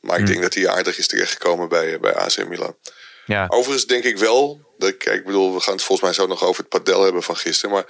Maar 0.00 0.18
ik 0.18 0.26
denk 0.26 0.42
dat 0.42 0.54
hij 0.54 0.68
aardig 0.68 0.98
is 0.98 1.06
terechtgekomen 1.06 1.68
bij, 1.68 2.00
bij 2.00 2.14
AC 2.14 2.48
Milan. 2.48 2.76
Ja. 3.26 3.46
Overigens 3.48 3.86
denk 3.86 4.04
ik 4.04 4.18
wel. 4.18 4.60
Dat, 4.78 4.96
kijk, 4.96 5.18
ik 5.18 5.24
bedoel, 5.24 5.54
we 5.54 5.60
gaan 5.60 5.74
het 5.74 5.82
volgens 5.82 6.08
mij 6.08 6.16
zo 6.16 6.26
nog 6.26 6.44
over 6.44 6.60
het 6.60 6.68
padel 6.68 7.02
hebben 7.02 7.22
van 7.22 7.36
gisteren. 7.36 7.74
Maar 7.74 7.84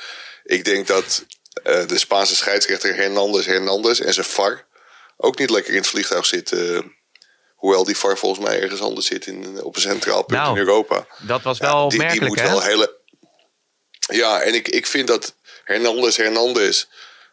ik 0.44 0.64
denk 0.64 0.86
dat 0.86 1.24
uh, 1.64 1.86
de 1.86 1.98
Spaanse 1.98 2.36
scheidsrechter 2.36 2.94
Hernandez 2.94 3.46
Hernandez 3.46 4.00
en 4.00 4.14
zijn 4.14 4.26
VAR 4.26 4.64
ook 5.16 5.38
niet 5.38 5.50
lekker 5.50 5.72
in 5.72 5.78
het 5.78 5.86
vliegtuig 5.86 6.26
zit. 6.26 6.52
Hoewel 7.56 7.84
die 7.84 7.96
VAR 7.96 8.18
volgens 8.18 8.46
mij 8.46 8.62
ergens 8.62 8.80
anders 8.80 9.06
zit 9.06 9.26
in, 9.26 9.62
op 9.62 9.74
een 9.74 9.80
centraal 9.80 10.22
punt 10.22 10.40
Nou, 10.40 10.52
in 10.52 10.66
Europa. 10.66 11.06
Dat 11.18 11.42
was 11.42 11.58
wel 11.58 11.92
Ja, 11.92 11.98
die, 12.08 12.08
die 12.08 12.28
moet 12.28 12.40
hè? 12.40 12.48
wel 12.48 12.62
hele. 12.62 12.96
Ja, 14.12 14.40
en 14.40 14.54
ik, 14.54 14.68
ik 14.68 14.86
vind 14.86 15.08
dat 15.08 15.34
Hernandez 15.64 16.16
Hernandez 16.16 16.86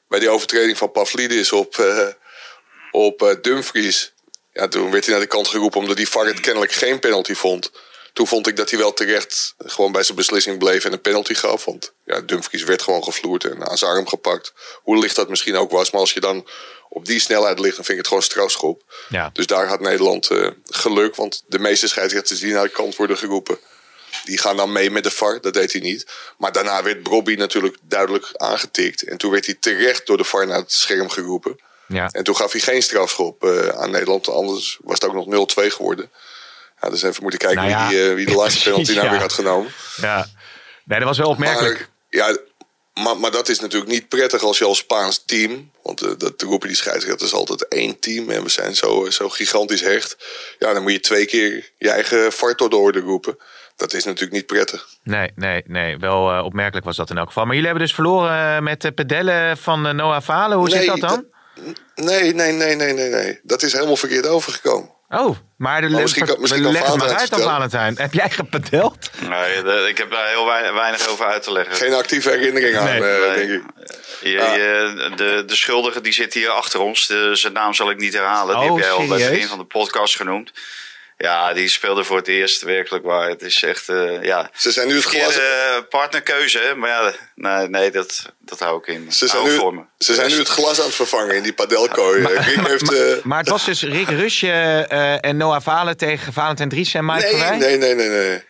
bij 0.07 0.19
die 0.19 0.29
overtreding 0.29 0.77
van 0.77 0.91
Pavlidis 0.91 1.51
op, 1.51 1.77
uh, 1.77 2.07
op 2.91 3.21
uh, 3.21 3.33
Dumfries. 3.41 4.13
Ja, 4.53 4.67
toen 4.67 4.91
werd 4.91 5.05
hij 5.05 5.13
naar 5.13 5.23
de 5.23 5.29
kant 5.29 5.47
geroepen 5.47 5.79
omdat 5.79 5.97
die 5.97 6.09
VAR 6.09 6.25
het 6.25 6.39
kennelijk 6.39 6.71
geen 6.71 6.99
penalty 6.99 7.33
vond. 7.33 7.71
Toen 8.13 8.27
vond 8.27 8.47
ik 8.47 8.55
dat 8.55 8.69
hij 8.69 8.79
wel 8.79 8.93
terecht 8.93 9.55
gewoon 9.57 9.91
bij 9.91 10.03
zijn 10.03 10.17
beslissing 10.17 10.57
bleef 10.57 10.85
en 10.85 10.93
een 10.93 11.01
penalty 11.01 11.33
gaf. 11.33 11.65
Want 11.65 11.93
ja, 12.05 12.21
Dumfries 12.21 12.63
werd 12.63 12.81
gewoon 12.81 13.03
gevloerd 13.03 13.43
en 13.43 13.69
aan 13.69 13.77
zijn 13.77 13.91
arm 13.91 14.07
gepakt. 14.07 14.53
Hoe 14.81 14.97
licht 14.97 15.15
dat 15.15 15.29
misschien 15.29 15.55
ook 15.55 15.71
was. 15.71 15.91
Maar 15.91 16.01
als 16.01 16.13
je 16.13 16.19
dan 16.19 16.47
op 16.93 17.05
die 17.05 17.19
snelheid 17.19 17.59
ligt, 17.59 17.75
dan 17.75 17.85
vind 17.85 17.97
ik 17.97 18.03
het 18.03 18.07
gewoon 18.07 18.23
strafschop. 18.23 18.83
Ja. 19.09 19.29
Dus 19.33 19.47
daar 19.47 19.67
had 19.67 19.79
Nederland 19.79 20.31
uh, 20.31 20.47
geluk. 20.65 21.15
Want 21.15 21.43
de 21.47 21.59
meeste 21.59 21.87
scheidsrechters 21.87 22.39
die 22.39 22.53
naar 22.53 22.63
de 22.63 22.69
kant 22.69 22.95
worden 22.95 23.17
geroepen, 23.17 23.57
die 24.23 24.37
gaan 24.37 24.57
dan 24.57 24.71
mee 24.71 24.91
met 24.91 25.03
de 25.03 25.11
VAR. 25.11 25.41
Dat 25.41 25.53
deed 25.53 25.71
hij 25.71 25.81
niet. 25.81 26.07
Maar 26.37 26.51
daarna 26.51 26.83
werd 26.83 27.03
Brobby 27.03 27.35
natuurlijk 27.35 27.77
duidelijk 27.81 28.29
aangetikt. 28.33 29.03
En 29.03 29.17
toen 29.17 29.31
werd 29.31 29.45
hij 29.45 29.55
terecht 29.59 30.07
door 30.07 30.17
de 30.17 30.23
VAR 30.23 30.47
naar 30.47 30.57
het 30.57 30.71
scherm 30.71 31.09
geroepen. 31.09 31.59
Ja. 31.87 32.09
En 32.11 32.23
toen 32.23 32.35
gaf 32.35 32.51
hij 32.51 32.61
geen 32.61 32.83
strafschop 32.83 33.43
uh, 33.43 33.67
aan 33.67 33.91
Nederland. 33.91 34.29
Anders 34.29 34.79
was 34.83 34.99
het 34.99 35.09
ook 35.09 35.25
nog 35.25 35.47
0-2 35.63 35.67
geworden. 35.67 36.11
Ja, 36.81 36.89
dus 36.89 37.03
even 37.03 37.21
moeten 37.21 37.39
kijken 37.39 37.57
Nou 37.57 37.69
ja, 37.69 37.87
wie, 37.87 38.09
uh, 38.09 38.13
wie 38.13 38.25
de 38.25 38.35
laatste 38.35 38.63
penalty 38.69 38.93
nou 38.93 39.09
weer 39.09 39.19
had 39.19 39.33
genomen. 39.33 39.71
Ja. 39.95 40.27
Nee, 40.83 40.99
dat 40.99 41.07
was 41.07 41.17
wel 41.17 41.29
opmerkelijk. 41.29 41.77
Maar, 41.77 41.87
ja, 42.09 42.37
maar, 42.93 43.17
maar 43.17 43.31
dat 43.31 43.49
is 43.49 43.59
natuurlijk 43.59 43.91
niet 43.91 44.07
prettig 44.07 44.43
als 44.43 44.57
je 44.57 44.65
als 44.65 44.77
Spaans 44.77 45.23
team. 45.25 45.71
Want 45.83 46.03
uh, 46.03 46.11
dat 46.17 46.41
roepen 46.41 46.67
die 46.67 46.77
scheidsrechters 46.77 47.33
altijd 47.33 47.67
één 47.67 47.99
team. 47.99 48.29
En 48.29 48.43
we 48.43 48.49
zijn 48.49 48.75
zo, 48.75 49.09
zo 49.09 49.29
gigantisch 49.29 49.81
hecht. 49.81 50.17
Ja, 50.59 50.73
dan 50.73 50.81
moet 50.81 50.91
je 50.91 50.99
twee 50.99 51.25
keer 51.25 51.71
je 51.77 51.89
eigen 51.89 52.31
fart 52.31 52.57
door 52.57 52.69
de 52.69 52.75
orde 52.75 52.99
roepen. 52.99 53.37
Dat 53.75 53.93
is 53.93 54.03
natuurlijk 54.03 54.33
niet 54.33 54.45
prettig. 54.45 54.87
Nee, 55.03 55.31
nee, 55.35 55.63
nee. 55.67 55.97
Wel 55.97 56.33
uh, 56.33 56.43
opmerkelijk 56.43 56.85
was 56.85 56.95
dat 56.95 57.09
in 57.09 57.17
elk 57.17 57.27
geval. 57.27 57.43
Maar 57.43 57.53
jullie 57.53 57.69
hebben 57.69 57.87
dus 57.87 57.95
verloren 57.95 58.63
met 58.63 58.81
de 58.81 58.91
pedellen 58.91 59.57
van 59.57 59.95
Noah 59.95 60.21
Valen. 60.21 60.57
Hoe 60.57 60.69
nee, 60.69 60.77
zit 60.77 60.87
dat 60.87 60.99
dan? 60.99 61.25
Nee, 61.95 62.33
nee, 62.33 62.51
nee, 62.51 62.75
nee, 62.75 62.93
nee, 62.93 63.09
nee. 63.09 63.39
Dat 63.43 63.63
is 63.63 63.73
helemaal 63.73 63.95
verkeerd 63.95 64.27
overgekomen. 64.27 64.92
Oh, 65.13 65.37
maar 65.57 65.81
de 65.81 65.87
oh, 65.87 65.93
misschien 66.01 66.25
kan, 66.25 66.35
misschien 66.41 66.61
leg 66.71 66.71
het 66.71 66.81
maar 66.81 66.89
Valentijn 66.89 67.19
uit 67.19 67.29
dan, 67.29 67.41
Valentijn. 67.41 67.95
Heb 67.97 68.13
jij 68.13 68.29
gepadeld? 68.29 69.09
Nee, 69.29 69.63
de, 69.63 69.85
ik 69.89 69.97
heb 69.97 70.11
daar 70.11 70.27
heel 70.27 70.45
weinig 70.73 71.07
over 71.07 71.25
uit 71.25 71.43
te 71.43 71.51
leggen. 71.51 71.75
Geen 71.75 71.93
actieve 71.93 72.29
herinnering 72.29 72.77
aan, 72.77 72.85
Nee, 72.85 72.99
uh, 73.01 73.27
nee. 73.27 73.35
denk 73.35 73.49
ik. 73.49 73.63
Je, 74.21 74.41
Ah. 74.41 74.55
je, 74.55 75.11
de, 75.15 75.43
de 75.45 75.55
schuldige 75.55 76.01
die 76.01 76.13
zit 76.13 76.33
hier 76.33 76.49
achter 76.49 76.79
ons. 76.79 77.07
De, 77.07 77.29
zijn 77.35 77.53
naam 77.53 77.73
zal 77.73 77.89
ik 77.89 77.97
niet 77.97 78.13
herhalen. 78.13 78.59
Die 78.59 78.69
Oh, 78.69 78.75
heb 78.75 78.83
jij 78.85 78.93
al 78.93 79.07
bij 79.07 79.29
begin 79.29 79.47
van 79.47 79.57
de 79.57 79.63
podcast 79.65 80.15
genoemd. 80.15 80.51
Ja, 81.23 81.53
die 81.53 81.67
speelde 81.67 82.03
voor 82.03 82.17
het 82.17 82.27
eerst 82.27 82.61
werkelijk 82.61 83.03
waar. 83.03 83.29
Het 83.29 83.41
is 83.41 83.63
echt, 83.63 83.89
uh, 83.89 84.23
ja... 84.23 84.49
Ze 84.55 84.71
zijn 84.71 84.87
nu 84.87 84.95
het 84.95 85.03
glas... 85.03 85.33
Verkeerde 85.33 85.85
partnerkeuze, 85.89 86.59
hè? 86.59 86.75
Maar 86.75 86.89
ja, 86.89 87.13
nee, 87.35 87.67
nee 87.67 87.91
dat, 87.91 88.33
dat 88.39 88.59
hou 88.59 88.77
ik 88.77 88.87
in. 88.87 89.11
Ze 89.11 89.27
zijn, 89.27 89.43
nu, 89.43 89.55
voor 89.55 89.73
me. 89.73 89.81
ze 89.97 90.13
zijn 90.13 90.29
nu 90.29 90.37
het 90.37 90.47
glas 90.47 90.79
aan 90.79 90.85
het 90.85 90.95
vervangen 90.95 91.35
in 91.35 91.43
die 91.43 91.53
padelkooi. 91.53 92.21
Maar, 92.21 92.31
Rick 92.31 92.67
heeft... 92.67 92.91
Uh... 92.91 93.23
Maar 93.23 93.39
het 93.39 93.49
was 93.49 93.65
dus 93.65 93.81
Rick 93.81 94.09
Rusje 94.09 94.47
uh, 94.91 95.25
en 95.25 95.37
Noah 95.37 95.61
Valen 95.61 95.97
tegen 95.97 96.33
Valentijn 96.33 96.69
Dries 96.69 96.93
en 96.93 97.05
Mike 97.05 97.21
nee, 97.21 97.29
Verwij? 97.29 97.57
nee, 97.57 97.77
nee, 97.77 97.95
nee, 97.95 98.09
nee. 98.09 98.43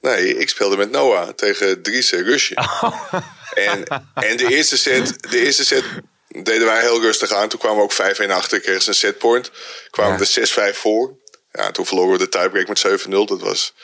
Nee, 0.00 0.38
ik 0.38 0.48
speelde 0.48 0.76
met 0.76 0.90
Noah 0.90 1.28
tegen 1.28 1.82
Dries 1.82 2.12
en 2.12 2.24
Rusje. 2.24 2.54
Oh. 2.56 3.12
En, 3.54 3.84
en 4.14 4.36
de, 4.36 4.46
eerste 4.48 4.76
set, 4.76 5.30
de 5.30 5.38
eerste 5.44 5.64
set 5.64 5.84
deden 6.28 6.66
wij 6.66 6.80
heel 6.80 7.00
rustig 7.00 7.32
aan. 7.32 7.48
Toen 7.48 7.58
kwamen 7.58 7.76
we 7.76 7.82
ook 7.82 8.16
5-1 8.22 8.30
achter, 8.30 8.60
kregen 8.60 8.82
ze 8.82 8.88
een 8.88 8.94
setpoint. 8.94 9.50
Kwamen 9.90 10.18
Ja. 10.18 10.40
we 10.40 10.72
6-5 10.74 10.76
voor. 10.76 11.14
Ja, 11.56 11.70
toen 11.70 11.86
verloren 11.86 12.12
we 12.12 12.18
de 12.18 12.28
tiebreak 12.28 12.68
met 12.68 13.04
7-0. 13.06 13.08
Dat 13.08 13.40
was 13.40 13.74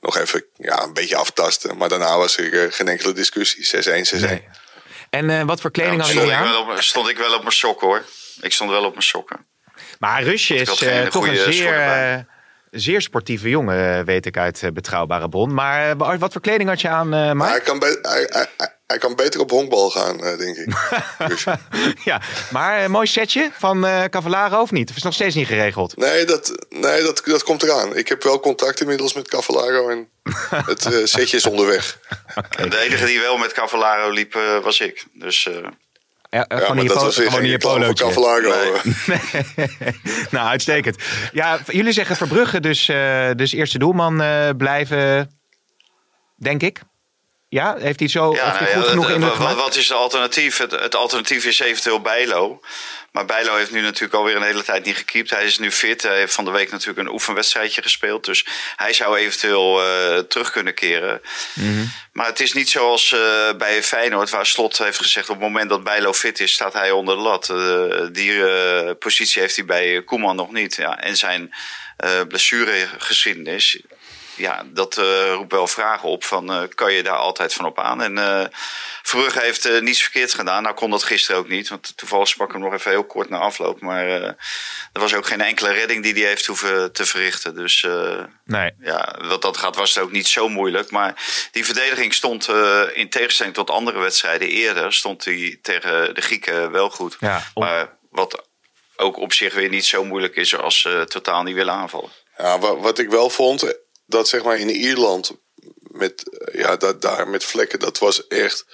nog 0.00 0.16
even 0.18 0.44
ja, 0.56 0.82
een 0.82 0.92
beetje 0.92 1.16
aftasten. 1.16 1.76
Maar 1.76 1.88
daarna 1.88 2.16
was 2.16 2.36
er 2.36 2.52
uh, 2.52 2.72
geen 2.72 2.88
enkele 2.88 3.12
discussie. 3.12 3.84
6-1, 3.84 4.16
6-1. 4.16 4.20
Nee. 4.20 4.48
En 5.10 5.28
uh, 5.28 5.42
wat 5.42 5.60
voor 5.60 5.70
kleding 5.70 5.96
Ja, 5.96 6.02
hadden 6.04 6.22
stond, 6.22 6.30
jullie 6.30 6.50
ik 6.50 6.56
aan? 6.56 6.66
wel 6.66 6.76
op, 6.76 6.82
stond 6.82 7.08
ik 7.08 7.16
wel 7.16 7.34
op 7.34 7.40
mijn 7.40 7.54
sokken 7.54 7.86
hoor. 7.86 8.04
Ik 8.40 8.52
stond 8.52 8.70
wel 8.70 8.84
op 8.84 8.90
mijn 8.92 9.02
sokken. 9.02 9.46
Maar 9.98 10.22
Rusje 10.22 10.54
is 10.54 10.68
had 10.68 10.80
uh, 10.80 11.06
toch 11.06 11.26
een 11.26 11.52
zeer, 11.52 11.78
uh, 11.78 12.18
zeer 12.72 13.00
sportieve 13.00 13.48
jongen, 13.48 13.98
uh, 13.98 14.04
weet 14.04 14.26
ik 14.26 14.36
uit 14.36 14.62
uh, 14.62 14.70
betrouwbare 14.70 15.28
bron. 15.28 15.54
Maar 15.54 15.96
uh, 15.96 16.18
wat 16.18 16.32
voor 16.32 16.40
kleding 16.40 16.68
had 16.68 16.80
je 16.80 16.88
aan, 16.88 17.06
uh, 17.14 17.32
Maar 17.32 17.46
hij 17.48 17.54
Mike? 17.58 17.60
kan, 17.64 17.78
be- 17.78 17.98
hij, 18.02 18.26
hij, 18.30 18.46
hij- 18.56 18.76
hij 18.86 18.98
kan 19.00 19.14
beter 19.16 19.40
op 19.40 19.50
honkbal 19.50 19.90
gaan, 19.90 20.24
eh, 20.24 20.38
denk 20.38 20.56
ik. 20.56 20.74
Rusje. 21.18 21.58
ja, 22.04 22.20
maar 22.50 22.84
een 22.84 22.90
mooi 22.90 23.06
setje 23.06 23.50
van 23.58 23.84
uh, 23.86 24.04
Cavallaro 24.04 24.60
of 24.60 24.70
niet? 24.70 24.82
Of 24.84 24.88
is 24.88 24.94
het 24.94 25.04
nog 25.04 25.14
steeds 25.14 25.34
niet 25.34 25.46
geregeld? 25.46 25.96
Nee, 25.96 26.24
dat, 26.24 26.66
nee 26.68 27.02
dat, 27.02 27.22
dat 27.24 27.42
komt 27.42 27.62
eraan. 27.62 27.96
Ik 27.96 28.08
heb 28.08 28.22
wel 28.22 28.40
contact 28.40 28.80
inmiddels 28.80 29.12
met 29.12 29.28
Cavallaro 29.28 29.88
en 29.88 30.08
het 30.72 30.86
eh, 30.86 31.04
setje 31.04 31.36
is 31.36 31.46
onderweg. 31.46 31.98
En 32.58 32.70
De 32.70 32.78
enige 32.78 33.04
die 33.06 33.20
wel 33.20 33.36
met 33.38 33.52
Cavallaro 33.52 34.10
liep 34.10 34.34
uh, 34.34 34.58
was 34.62 34.80
ik. 34.80 35.04
Dus 35.12 35.46
uh, 35.50 35.56
Ja, 36.36 36.44
Ja, 36.48 36.58
gewoon 36.58 36.82
je, 36.82 36.88
dat 36.88 37.02
gewoon. 37.14 37.94
Cavallaro. 37.94 38.80
Nee. 39.06 39.66
nou, 40.30 40.46
uitstekend. 40.46 40.96
Ja, 41.32 41.58
jullie 41.66 41.92
zeggen 41.92 42.16
Verbrugge 42.16 42.60
dus, 42.60 42.88
uh, 42.88 43.30
dus 43.36 43.52
eerste 43.52 43.78
doelman 43.78 44.22
uh, 44.22 44.48
blijven, 44.56 45.30
denk 46.36 46.62
ik. 46.62 46.80
Ja, 47.52 47.76
heeft 47.78 47.98
hij 47.98 48.08
zo 48.08 48.34
ja, 48.34 48.44
heeft 48.44 48.58
hij 48.58 48.68
nou 48.68 48.74
goed 48.74 48.84
ja, 48.84 48.90
genoeg 48.90 49.10
indruk 49.10 49.34
wat, 49.34 49.54
wat 49.54 49.76
is 49.76 49.88
het 49.88 49.96
alternatief? 49.96 50.56
Het, 50.56 50.70
het 50.70 50.94
alternatief 50.94 51.44
is 51.44 51.58
eventueel 51.58 52.00
Bijlo. 52.00 52.60
Maar 53.10 53.24
Bijlo 53.24 53.56
heeft 53.56 53.70
nu 53.70 53.80
natuurlijk 53.80 54.14
alweer 54.14 54.36
een 54.36 54.42
hele 54.42 54.62
tijd 54.62 54.84
niet 54.84 54.96
gekiept. 54.96 55.30
Hij 55.30 55.44
is 55.44 55.58
nu 55.58 55.72
fit. 55.72 56.02
Hij 56.02 56.16
heeft 56.16 56.34
van 56.34 56.44
de 56.44 56.50
week 56.50 56.70
natuurlijk 56.70 56.98
een 56.98 57.12
oefenwedstrijdje 57.12 57.82
gespeeld. 57.82 58.24
Dus 58.24 58.46
hij 58.76 58.92
zou 58.92 59.16
eventueel 59.16 59.86
uh, 59.86 60.18
terug 60.18 60.50
kunnen 60.50 60.74
keren. 60.74 61.20
Mhm. 61.54 61.84
Maar 62.12 62.26
het 62.26 62.40
is 62.40 62.52
niet 62.52 62.70
zoals 62.70 63.10
uh, 63.10 63.20
bij 63.58 63.82
Feyenoord, 63.82 64.30
waar 64.30 64.46
Slot 64.46 64.78
heeft 64.78 64.98
gezegd... 64.98 65.28
op 65.28 65.34
het 65.34 65.44
moment 65.44 65.70
dat 65.70 65.84
Bijlo 65.84 66.12
fit 66.12 66.40
is, 66.40 66.52
staat 66.52 66.72
hij 66.72 66.90
onder 66.90 67.16
de 67.16 67.22
lat. 67.22 67.48
Uh, 67.48 68.06
die 68.12 68.44
positie 68.94 69.40
heeft 69.40 69.56
hij 69.56 69.64
bij 69.64 70.02
Koeman 70.02 70.36
nog 70.36 70.52
niet. 70.52 70.76
Ja, 70.76 71.00
en 71.00 71.16
zijn 71.16 71.54
blessuregeschiedenis... 72.28 73.82
ja, 74.34 74.62
dat 74.66 74.96
uh, 74.96 75.32
roept 75.32 75.52
wel 75.52 75.66
vragen 75.66 76.08
op 76.08 76.24
van 76.24 76.50
uh, 76.50 76.62
kan 76.74 76.92
je 76.92 77.02
daar 77.02 77.16
altijd 77.16 77.54
van 77.54 77.64
op 77.64 77.78
aan? 77.78 78.02
En 78.02 78.16
uh, 78.16 78.44
Verbrugge 79.02 79.40
heeft 79.40 79.80
niets 79.80 80.02
verkeerd 80.02 80.34
gedaan. 80.34 80.62
Nou 80.62 80.74
kon 80.74 80.90
dat 80.90 81.02
gisteren 81.02 81.40
ook 81.40 81.48
niet, 81.48 81.68
want 81.68 81.96
toevallig 81.96 82.28
sprak 82.28 82.46
ik 82.46 82.52
hem 82.52 82.62
nog 82.62 82.72
even 82.72 82.90
heel 82.90 83.04
kort 83.04 83.28
na 83.28 83.38
afloop. 83.38 83.80
Maar 83.80 84.06
er 84.06 84.36
was 84.92 85.14
ook 85.14 85.26
geen 85.26 85.40
enkele 85.40 85.72
redding 85.72 86.02
die 86.02 86.12
hij 86.12 86.22
heeft 86.22 86.46
hoeven 86.46 86.92
te 86.92 87.06
verrichten. 87.06 87.54
Dus 87.54 87.86
nee. 88.44 88.70
ja, 88.80 89.18
wat 89.22 89.42
dat 89.42 89.56
gaat 89.56 89.76
was 89.76 89.94
het 89.94 90.04
ook 90.04 90.12
niet 90.12 90.28
zo 90.28 90.48
moeilijk. 90.48 90.90
Maar 90.90 91.14
die 91.50 91.64
verdediging 91.64 92.14
stond 92.14 92.48
in 92.92 93.08
tegenstelling 93.08 93.54
tot 93.54 93.70
andere 93.70 93.98
wedstrijden 93.98 94.48
eerder, 94.48 94.92
stond 94.92 95.24
hij 95.24 95.58
tegen 95.62 96.14
de 96.14 96.20
Grieken 96.20 96.70
wel 96.70 96.90
goed. 96.90 97.16
Ja, 97.20 97.42
Maar 97.54 97.96
wat 98.10 98.46
ook 98.96 99.16
op 99.16 99.32
zich 99.32 99.54
weer 99.54 99.68
niet 99.68 99.84
zo 99.84 100.04
moeilijk 100.04 100.36
is 100.36 100.56
als 100.56 100.80
ze 100.80 101.04
totaal 101.08 101.42
niet 101.42 101.54
willen 101.54 101.74
aanvallen. 101.74 102.10
Ja, 102.36 102.58
wat 102.58 102.98
ik 102.98 103.10
wel 103.10 103.30
vond, 103.30 103.74
dat 104.12 104.28
zeg 104.28 104.42
maar 104.42 104.58
in 104.58 104.70
Ierland 104.70 105.32
met, 105.80 106.22
ja, 106.52 106.76
dat, 106.76 107.02
daar 107.02 107.28
met 107.28 107.44
vlekken, 107.44 107.78
dat 107.78 107.98
was 107.98 108.26
echt 108.26 108.64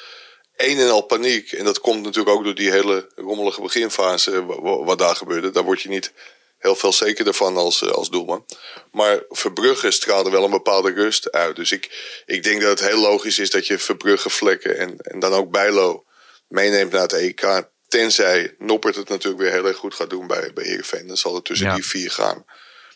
een 0.57 0.79
en 0.79 0.91
al 0.91 1.03
paniek. 1.03 1.53
En 1.53 1.65
dat 1.65 1.81
komt 1.81 2.03
natuurlijk 2.03 2.37
ook 2.37 2.45
door 2.45 2.55
die 2.55 2.71
hele 2.71 3.09
rommelige 3.17 3.61
beginfase 3.61 4.45
wat 4.85 4.99
daar 4.99 5.17
gebeurde. 5.17 5.51
Daar 5.51 5.65
word 5.65 5.83
je 5.83 5.89
niet 5.89 6.13
heel 6.59 6.77
veel 6.77 6.93
zekerder 6.93 7.35
van 7.35 7.57
als, 7.57 7.83
eh, 7.83 7.91
als 7.91 8.11
doelman. 8.11 8.45
Maar 8.93 9.23
Verbrugge 9.29 9.91
straalde 9.91 10.31
wel 10.31 10.45
een 10.45 10.51
bepaalde 10.51 10.93
rust 10.93 11.33
uit. 11.33 11.57
Dus 11.57 11.73
ik, 11.73 12.23
ik 12.27 12.43
denk 12.43 12.61
dat 12.61 12.79
het 12.79 12.89
heel 12.89 13.01
logisch 13.01 13.39
is 13.39 13.51
dat 13.51 13.67
je 13.67 13.79
Verbrugge 13.79 14.31
vlekken 14.31 14.79
en, 14.79 14.97
en 14.99 15.19
dan 15.19 15.33
ook 15.33 15.51
Bijlo 15.51 16.05
meeneemt 16.49 16.93
naar 16.93 17.03
het 17.03 17.13
EK. 17.13 17.69
Tenzij 17.89 18.55
Noppert 18.59 18.97
het 18.97 19.09
natuurlijk 19.09 19.43
weer 19.43 19.53
heel 19.53 19.67
erg 19.67 19.77
goed 19.77 19.95
gaat 19.95 20.11
doen 20.11 20.27
bij, 20.27 20.53
bij 20.53 20.65
Heerenveen. 20.65 21.07
Dan 21.07 21.17
zal 21.17 21.35
het 21.35 21.45
tussen 21.45 21.75
die 21.75 21.87
vier 21.87 22.11
gaan. 22.11 22.45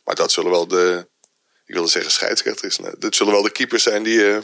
Maar 0.04 0.14
dat 0.14 0.32
zullen 0.32 0.50
wel 0.50 0.66
de, 0.66 1.08
ik 1.66 1.74
wilde 1.74 1.90
zeggen 1.90 2.12
scheidsrechters. 2.12 2.78
Nee, 2.78 2.92
dat 2.98 3.14
zullen 3.14 3.32
wel 3.32 3.42
de 3.42 3.52
keepers 3.52 3.82
zijn 3.82 4.02
die, 4.02 4.18
uh, 4.18 4.36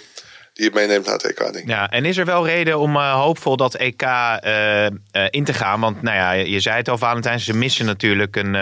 die 0.52 0.64
het 0.64 0.74
meeneemt 0.74 1.04
naar 1.04 1.14
het 1.14 1.24
EK, 1.24 1.52
denk. 1.52 1.68
Ja, 1.68 1.90
en 1.90 2.04
is 2.04 2.16
er 2.16 2.24
wel 2.24 2.46
reden 2.46 2.78
om 2.78 2.96
uh, 2.96 3.14
hoopvol 3.14 3.56
dat 3.56 3.74
EK 3.74 4.02
uh, 4.02 4.86
in 5.30 5.44
te 5.44 5.52
gaan? 5.52 5.80
Want 5.80 6.02
nou 6.02 6.16
ja, 6.16 6.32
je 6.32 6.60
zei 6.60 6.76
het 6.76 6.88
al, 6.88 6.98
Valentijn, 6.98 7.40
ze 7.40 7.54
missen 7.54 7.86
natuurlijk 7.86 8.36
een, 8.36 8.54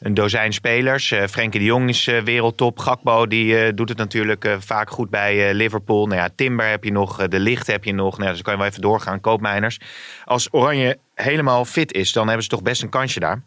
een 0.00 0.14
dozijn 0.14 0.52
spelers. 0.52 1.14
Frenkie 1.30 1.60
de 1.60 1.66
Jong 1.66 1.88
is 1.88 2.04
wereldtop. 2.04 2.78
Gakbo 2.78 3.26
die 3.26 3.74
doet 3.74 3.88
het 3.88 3.98
natuurlijk 3.98 4.56
vaak 4.58 4.90
goed 4.90 5.10
bij 5.10 5.54
Liverpool. 5.54 6.06
Nou 6.06 6.20
ja, 6.20 6.28
Timber 6.36 6.68
heb 6.68 6.84
je 6.84 6.92
nog, 6.92 7.28
De 7.28 7.38
Licht 7.38 7.66
heb 7.66 7.84
je 7.84 7.92
nog. 7.92 8.18
Nou, 8.18 8.30
dus 8.30 8.42
kan 8.42 8.52
je 8.52 8.58
wel 8.58 8.68
even 8.68 8.82
doorgaan, 8.82 9.20
koopmijners. 9.20 9.78
Als 10.24 10.48
Oranje 10.50 10.98
helemaal 11.14 11.64
fit 11.64 11.92
is, 11.92 12.12
dan 12.12 12.26
hebben 12.26 12.44
ze 12.44 12.50
toch 12.50 12.62
best 12.62 12.82
een 12.82 12.88
kansje 12.88 13.20
daar. 13.20 13.42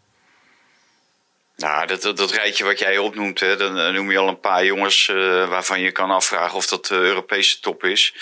Nou, 1.58 1.88
dat, 1.88 2.02
dat, 2.02 2.32
rijtje 2.32 2.64
wat 2.64 2.80
jij 2.80 2.98
opnoemt, 2.98 3.40
hè, 3.40 3.56
dan 3.56 3.94
noem 3.94 4.12
je 4.12 4.18
al 4.18 4.28
een 4.28 4.40
paar 4.40 4.66
jongens 4.66 5.08
uh, 5.08 5.50
waarvan 5.50 5.80
je 5.80 5.92
kan 5.92 6.12
afvragen 6.12 6.58
of 6.58 6.68
dat 6.68 6.86
de 6.86 6.96
Europese 6.96 7.60
top 7.60 7.84
is. 7.84 8.14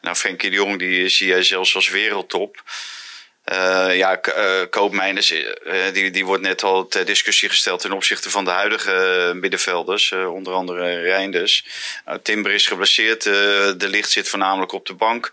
Nou, 0.00 0.16
Frenkie 0.16 0.50
de 0.50 0.56
Jong, 0.56 0.78
die 0.78 1.08
zie 1.08 1.26
jij 1.26 1.42
zelfs 1.42 1.74
als 1.74 1.88
wereldtop. 1.88 2.62
Uh, 3.52 3.96
ja, 3.96 4.20
uh, 4.28 4.62
Koopmeiners, 4.70 5.34
die, 5.92 6.10
die 6.10 6.24
wordt 6.24 6.42
net 6.42 6.62
al 6.62 6.86
ter 6.86 7.04
discussie 7.04 7.48
gesteld 7.48 7.80
ten 7.80 7.92
opzichte 7.92 8.30
van 8.30 8.44
de 8.44 8.50
huidige 8.50 9.32
middenvelders, 9.34 10.12
onder 10.12 10.52
andere 10.52 11.00
Reinders. 11.00 11.66
Nou, 12.04 12.18
Timber 12.22 12.52
is 12.52 12.66
geblesseerd, 12.66 13.22
de 13.22 13.88
licht 13.88 14.10
zit 14.10 14.28
voornamelijk 14.28 14.72
op 14.72 14.86
de 14.86 14.94
bank. 14.94 15.32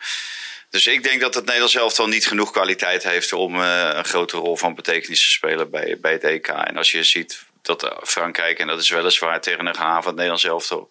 Dus 0.69 0.87
ik 0.87 1.03
denk 1.03 1.21
dat 1.21 1.33
het 1.33 1.45
Nederlands 1.45 1.75
elftal 1.75 2.07
niet 2.07 2.27
genoeg 2.27 2.51
kwaliteit 2.51 3.03
heeft 3.03 3.33
om 3.33 3.55
uh, 3.55 3.89
een 3.93 4.05
grote 4.05 4.37
rol 4.37 4.57
van 4.57 4.75
betekenis 4.75 5.21
te 5.21 5.31
spelen 5.31 5.69
bij, 5.69 5.97
bij 5.99 6.11
het 6.11 6.23
EK. 6.23 6.47
En 6.47 6.77
als 6.77 6.91
je 6.91 7.03
ziet 7.03 7.43
dat 7.61 7.95
Frankrijk, 8.03 8.59
en 8.59 8.67
dat 8.67 8.79
is 8.79 8.89
weliswaar 8.89 9.41
tegen 9.41 9.65
een 9.65 9.75
gehavend 9.75 10.15
Nederlands 10.15 10.43
elftal, 10.43 10.89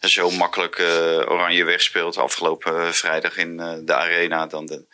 zo 0.00 0.30
makkelijk 0.30 0.78
uh, 0.78 0.86
oranje 1.30 1.64
wegspeelt 1.64 2.16
afgelopen 2.16 2.94
vrijdag 2.94 3.36
in 3.36 3.56
de 3.84 3.94
arena, 3.94 4.46
dan 4.46 4.66
de, 4.66 4.84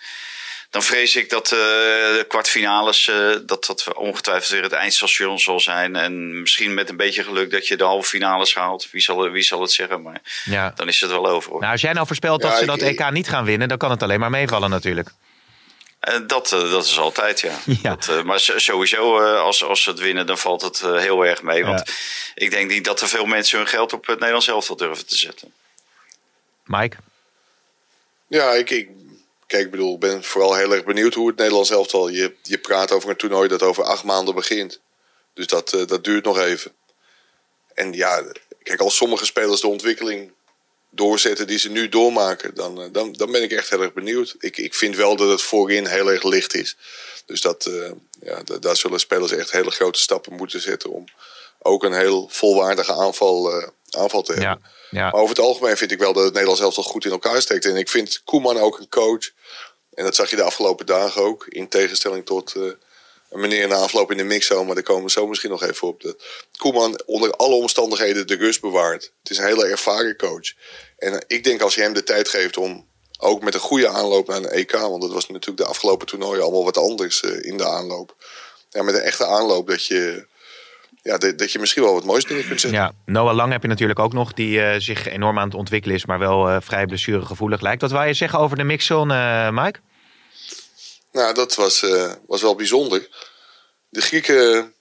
dan 0.70 0.82
vrees 0.82 1.16
ik 1.16 1.30
dat 1.30 1.44
uh, 1.44 1.58
de 1.58 2.24
kwartfinales, 2.28 3.06
uh, 3.06 3.36
dat 3.46 3.64
dat 3.64 3.94
ongetwijfeld 3.94 4.50
weer 4.50 4.62
het 4.62 4.72
eindstation 4.72 5.38
zal 5.38 5.60
zijn. 5.60 5.96
En 5.96 6.40
misschien 6.40 6.74
met 6.74 6.88
een 6.88 6.96
beetje 6.96 7.24
geluk 7.24 7.50
dat 7.50 7.66
je 7.66 7.76
de 7.76 7.84
halve 7.84 8.08
finales 8.08 8.54
haalt. 8.54 8.90
Wie 8.90 9.00
zal, 9.00 9.30
wie 9.30 9.42
zal 9.42 9.60
het 9.60 9.72
zeggen? 9.72 10.02
Maar 10.02 10.20
ja. 10.44 10.72
dan 10.76 10.88
is 10.88 11.00
het 11.00 11.10
wel 11.10 11.28
over. 11.28 11.52
Nou, 11.52 11.72
als 11.72 11.80
jij 11.80 11.92
nou 11.92 12.06
voorspelt 12.06 12.42
dat 12.42 12.58
ze 12.58 12.66
dat 12.66 12.80
EK 12.80 13.10
niet 13.10 13.28
gaan 13.28 13.44
winnen, 13.44 13.68
dan 13.68 13.78
kan 13.78 13.90
het 13.90 14.02
alleen 14.02 14.20
maar 14.20 14.30
meevallen 14.30 14.70
natuurlijk. 14.70 15.08
Uh, 16.08 16.14
dat, 16.26 16.48
dat 16.48 16.84
is 16.84 16.98
altijd, 16.98 17.40
ja. 17.40 17.54
ja. 17.82 17.96
Dat, 17.96 18.24
maar 18.24 18.40
sowieso, 18.40 19.18
als, 19.36 19.64
als 19.64 19.82
ze 19.82 19.90
het 19.90 19.98
winnen, 19.98 20.26
dan 20.26 20.38
valt 20.38 20.62
het 20.62 20.80
heel 20.80 21.26
erg 21.26 21.42
mee. 21.42 21.64
Want 21.64 21.82
ja. 21.86 21.92
ik 22.34 22.50
denk 22.50 22.70
niet 22.70 22.84
dat 22.84 23.00
er 23.00 23.08
veel 23.08 23.26
mensen 23.26 23.58
hun 23.58 23.66
geld 23.66 23.92
op 23.92 24.06
het 24.06 24.18
Nederlands 24.18 24.48
elftal 24.48 24.76
durven 24.76 25.06
te 25.06 25.16
zetten. 25.16 25.52
Mike? 26.64 26.96
Ja, 28.26 28.52
ik, 28.52 28.70
ik 28.70 28.88
Kijk, 29.50 29.64
ik 29.64 29.70
bedoel, 29.70 29.98
ben 29.98 30.24
vooral 30.24 30.54
heel 30.54 30.72
erg 30.74 30.84
benieuwd 30.84 31.14
hoe 31.14 31.28
het 31.28 31.36
Nederlands 31.36 31.70
elftal. 31.70 32.08
Je, 32.08 32.34
je 32.42 32.58
praat 32.58 32.92
over 32.92 33.10
een 33.10 33.16
toernooi 33.16 33.48
dat 33.48 33.62
over 33.62 33.84
acht 33.84 34.04
maanden 34.04 34.34
begint. 34.34 34.80
Dus 35.34 35.46
dat, 35.46 35.72
uh, 35.72 35.86
dat 35.86 36.04
duurt 36.04 36.24
nog 36.24 36.38
even. 36.38 36.72
En 37.74 37.92
ja, 37.92 38.24
kijk, 38.62 38.80
als 38.80 38.96
sommige 38.96 39.24
spelers 39.24 39.60
de 39.60 39.66
ontwikkeling 39.66 40.32
doorzetten 40.90 41.46
die 41.46 41.58
ze 41.58 41.70
nu 41.70 41.88
doormaken, 41.88 42.54
dan, 42.54 42.82
uh, 42.82 42.86
dan, 42.92 43.12
dan 43.12 43.32
ben 43.32 43.42
ik 43.42 43.52
echt 43.52 43.70
heel 43.70 43.82
erg 43.82 43.92
benieuwd. 43.92 44.36
Ik, 44.38 44.56
ik 44.56 44.74
vind 44.74 44.96
wel 44.96 45.16
dat 45.16 45.28
het 45.28 45.42
voorin 45.42 45.86
heel 45.86 46.10
erg 46.10 46.22
licht 46.22 46.54
is. 46.54 46.76
Dus 47.26 47.40
dat, 47.40 47.66
uh, 47.66 47.90
ja, 48.20 48.42
daar 48.60 48.76
zullen 48.76 49.00
spelers 49.00 49.32
echt 49.32 49.50
hele 49.50 49.70
grote 49.70 50.00
stappen 50.00 50.32
moeten 50.32 50.60
zetten 50.60 50.90
om 50.90 51.04
ook 51.62 51.84
een 51.84 51.94
heel 51.94 52.28
volwaardige 52.30 52.92
aanval, 52.92 53.62
aanval 53.90 54.22
te 54.22 54.32
hebben. 54.32 54.60
Ja. 54.62 54.70
Ja. 54.90 55.10
Maar 55.10 55.20
over 55.20 55.36
het 55.36 55.44
algemeen 55.44 55.76
vind 55.76 55.90
ik 55.90 55.98
wel 55.98 56.12
dat 56.12 56.22
het 56.22 56.32
Nederlands 56.32 56.62
elftal 56.62 56.82
goed 56.82 57.04
in 57.04 57.10
elkaar 57.10 57.42
steekt. 57.42 57.64
En 57.64 57.76
ik 57.76 57.88
vind 57.88 58.22
Koeman 58.24 58.58
ook 58.58 58.78
een 58.78 58.88
coach. 58.88 59.30
En 59.94 60.04
dat 60.04 60.14
zag 60.14 60.30
je 60.30 60.36
de 60.36 60.42
afgelopen 60.42 60.86
dagen 60.86 61.22
ook. 61.22 61.46
In 61.46 61.68
tegenstelling 61.68 62.26
tot 62.26 62.54
uh, 62.54 62.72
een 63.30 63.40
meneer 63.40 63.68
na 63.68 63.74
afloop 63.74 64.10
in 64.10 64.16
de 64.16 64.22
mixzone. 64.22 64.64
Maar 64.64 64.74
daar 64.74 64.84
komen 64.84 65.04
we 65.04 65.10
zo 65.10 65.26
misschien 65.26 65.50
nog 65.50 65.62
even 65.62 65.88
op. 65.88 66.02
Dat 66.02 66.22
Koeman 66.56 67.02
onder 67.06 67.30
alle 67.30 67.54
omstandigheden 67.54 68.26
de 68.26 68.36
rust 68.36 68.60
bewaart. 68.60 69.12
Het 69.22 69.30
is 69.30 69.38
een 69.38 69.46
hele 69.46 69.66
ervaren 69.66 70.16
coach. 70.16 70.52
En 70.98 71.12
uh, 71.12 71.18
ik 71.26 71.44
denk 71.44 71.60
als 71.60 71.74
je 71.74 71.82
hem 71.82 71.92
de 71.92 72.02
tijd 72.02 72.28
geeft 72.28 72.56
om 72.56 72.88
ook 73.18 73.42
met 73.42 73.54
een 73.54 73.60
goede 73.60 73.88
aanloop 73.88 74.26
naar 74.26 74.36
een 74.36 74.48
EK. 74.48 74.72
Want 74.72 75.02
dat 75.02 75.12
was 75.12 75.28
natuurlijk 75.28 75.58
de 75.58 75.64
afgelopen 75.64 76.06
toernooien 76.06 76.42
allemaal 76.42 76.64
wat 76.64 76.76
anders 76.76 77.22
uh, 77.22 77.44
in 77.44 77.56
de 77.56 77.66
aanloop. 77.66 78.16
Ja, 78.70 78.82
met 78.82 78.94
een 78.94 79.00
echte 79.00 79.26
aanloop 79.26 79.66
dat 79.66 79.86
je 79.86 80.26
ja, 81.02 81.18
dat, 81.18 81.38
dat 81.38 81.52
je 81.52 81.58
misschien 81.58 81.82
wel 81.82 81.94
wat 81.94 82.04
moois 82.04 82.24
dingen 82.24 82.46
kunt 82.46 82.60
zetten. 82.60 82.80
Ja, 82.80 82.92
Noah 83.06 83.34
Lang 83.34 83.52
heb 83.52 83.62
je 83.62 83.68
natuurlijk 83.68 83.98
ook 83.98 84.12
nog, 84.12 84.32
die 84.32 84.58
uh, 84.58 84.74
zich 84.78 85.08
enorm 85.08 85.38
aan 85.38 85.48
het 85.48 85.56
ontwikkelen 85.56 85.96
is, 85.96 86.06
maar 86.06 86.18
wel 86.18 86.48
uh, 86.48 86.56
vrij 86.60 86.86
blessuregevoelig 86.86 87.60
lijkt. 87.60 87.80
Wat 87.80 87.90
wil 87.90 88.02
je 88.02 88.14
zeggen 88.14 88.38
over 88.38 88.56
de 88.56 88.64
mixzone, 88.64 89.14
uh, 89.14 89.50
Mike? 89.50 89.78
Nou, 91.12 91.34
dat 91.34 91.54
was, 91.54 91.86
was 92.26 92.42
wel 92.42 92.54
bijzonder. 92.54 93.08
De 93.88 94.00
Grieken 94.00 94.74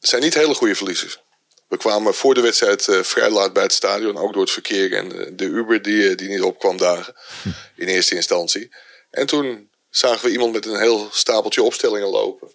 zijn 0.00 0.22
niet 0.22 0.34
hele 0.34 0.54
goede 0.54 0.74
verliezers. 0.74 1.24
We 1.68 1.76
kwamen 1.76 2.14
voor 2.14 2.34
de 2.34 2.40
wedstrijd 2.40 2.88
vrij 3.02 3.30
laat 3.30 3.52
bij 3.52 3.62
het 3.62 3.72
stadion, 3.72 4.16
ook 4.16 4.32
door 4.32 4.42
het 4.42 4.50
verkeer 4.50 4.92
en 4.92 5.36
de 5.36 5.44
Uber 5.44 5.82
die, 5.82 6.14
die 6.14 6.28
niet 6.28 6.42
opkwam 6.42 6.76
dagen 6.76 7.14
hm. 7.42 7.48
in 7.76 7.88
eerste 7.88 8.14
instantie. 8.14 8.74
En 9.10 9.26
toen 9.26 9.70
zagen 9.90 10.24
we 10.24 10.32
iemand 10.32 10.52
met 10.52 10.66
een 10.66 10.80
heel 10.80 11.08
stapeltje 11.10 11.62
opstellingen 11.62 12.08
lopen 12.08 12.54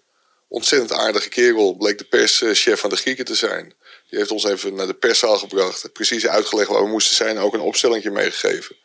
ontzettend 0.52 0.92
aardige 0.92 1.28
kerel. 1.28 1.76
Bleek 1.76 1.98
de 1.98 2.04
perschef 2.04 2.80
van 2.80 2.90
de 2.90 2.96
Grieken 2.96 3.24
te 3.24 3.34
zijn. 3.34 3.74
Die 4.08 4.18
heeft 4.18 4.30
ons 4.30 4.44
even 4.44 4.74
naar 4.74 4.86
de 4.86 4.94
perszaal 4.94 5.38
gebracht. 5.38 5.92
Precies 5.92 6.26
uitgelegd 6.26 6.68
waar 6.68 6.82
we 6.82 6.88
moesten 6.88 7.16
zijn. 7.16 7.38
Ook 7.38 7.54
een 7.54 7.60
opstellingje 7.60 8.10
meegegeven. 8.10 8.76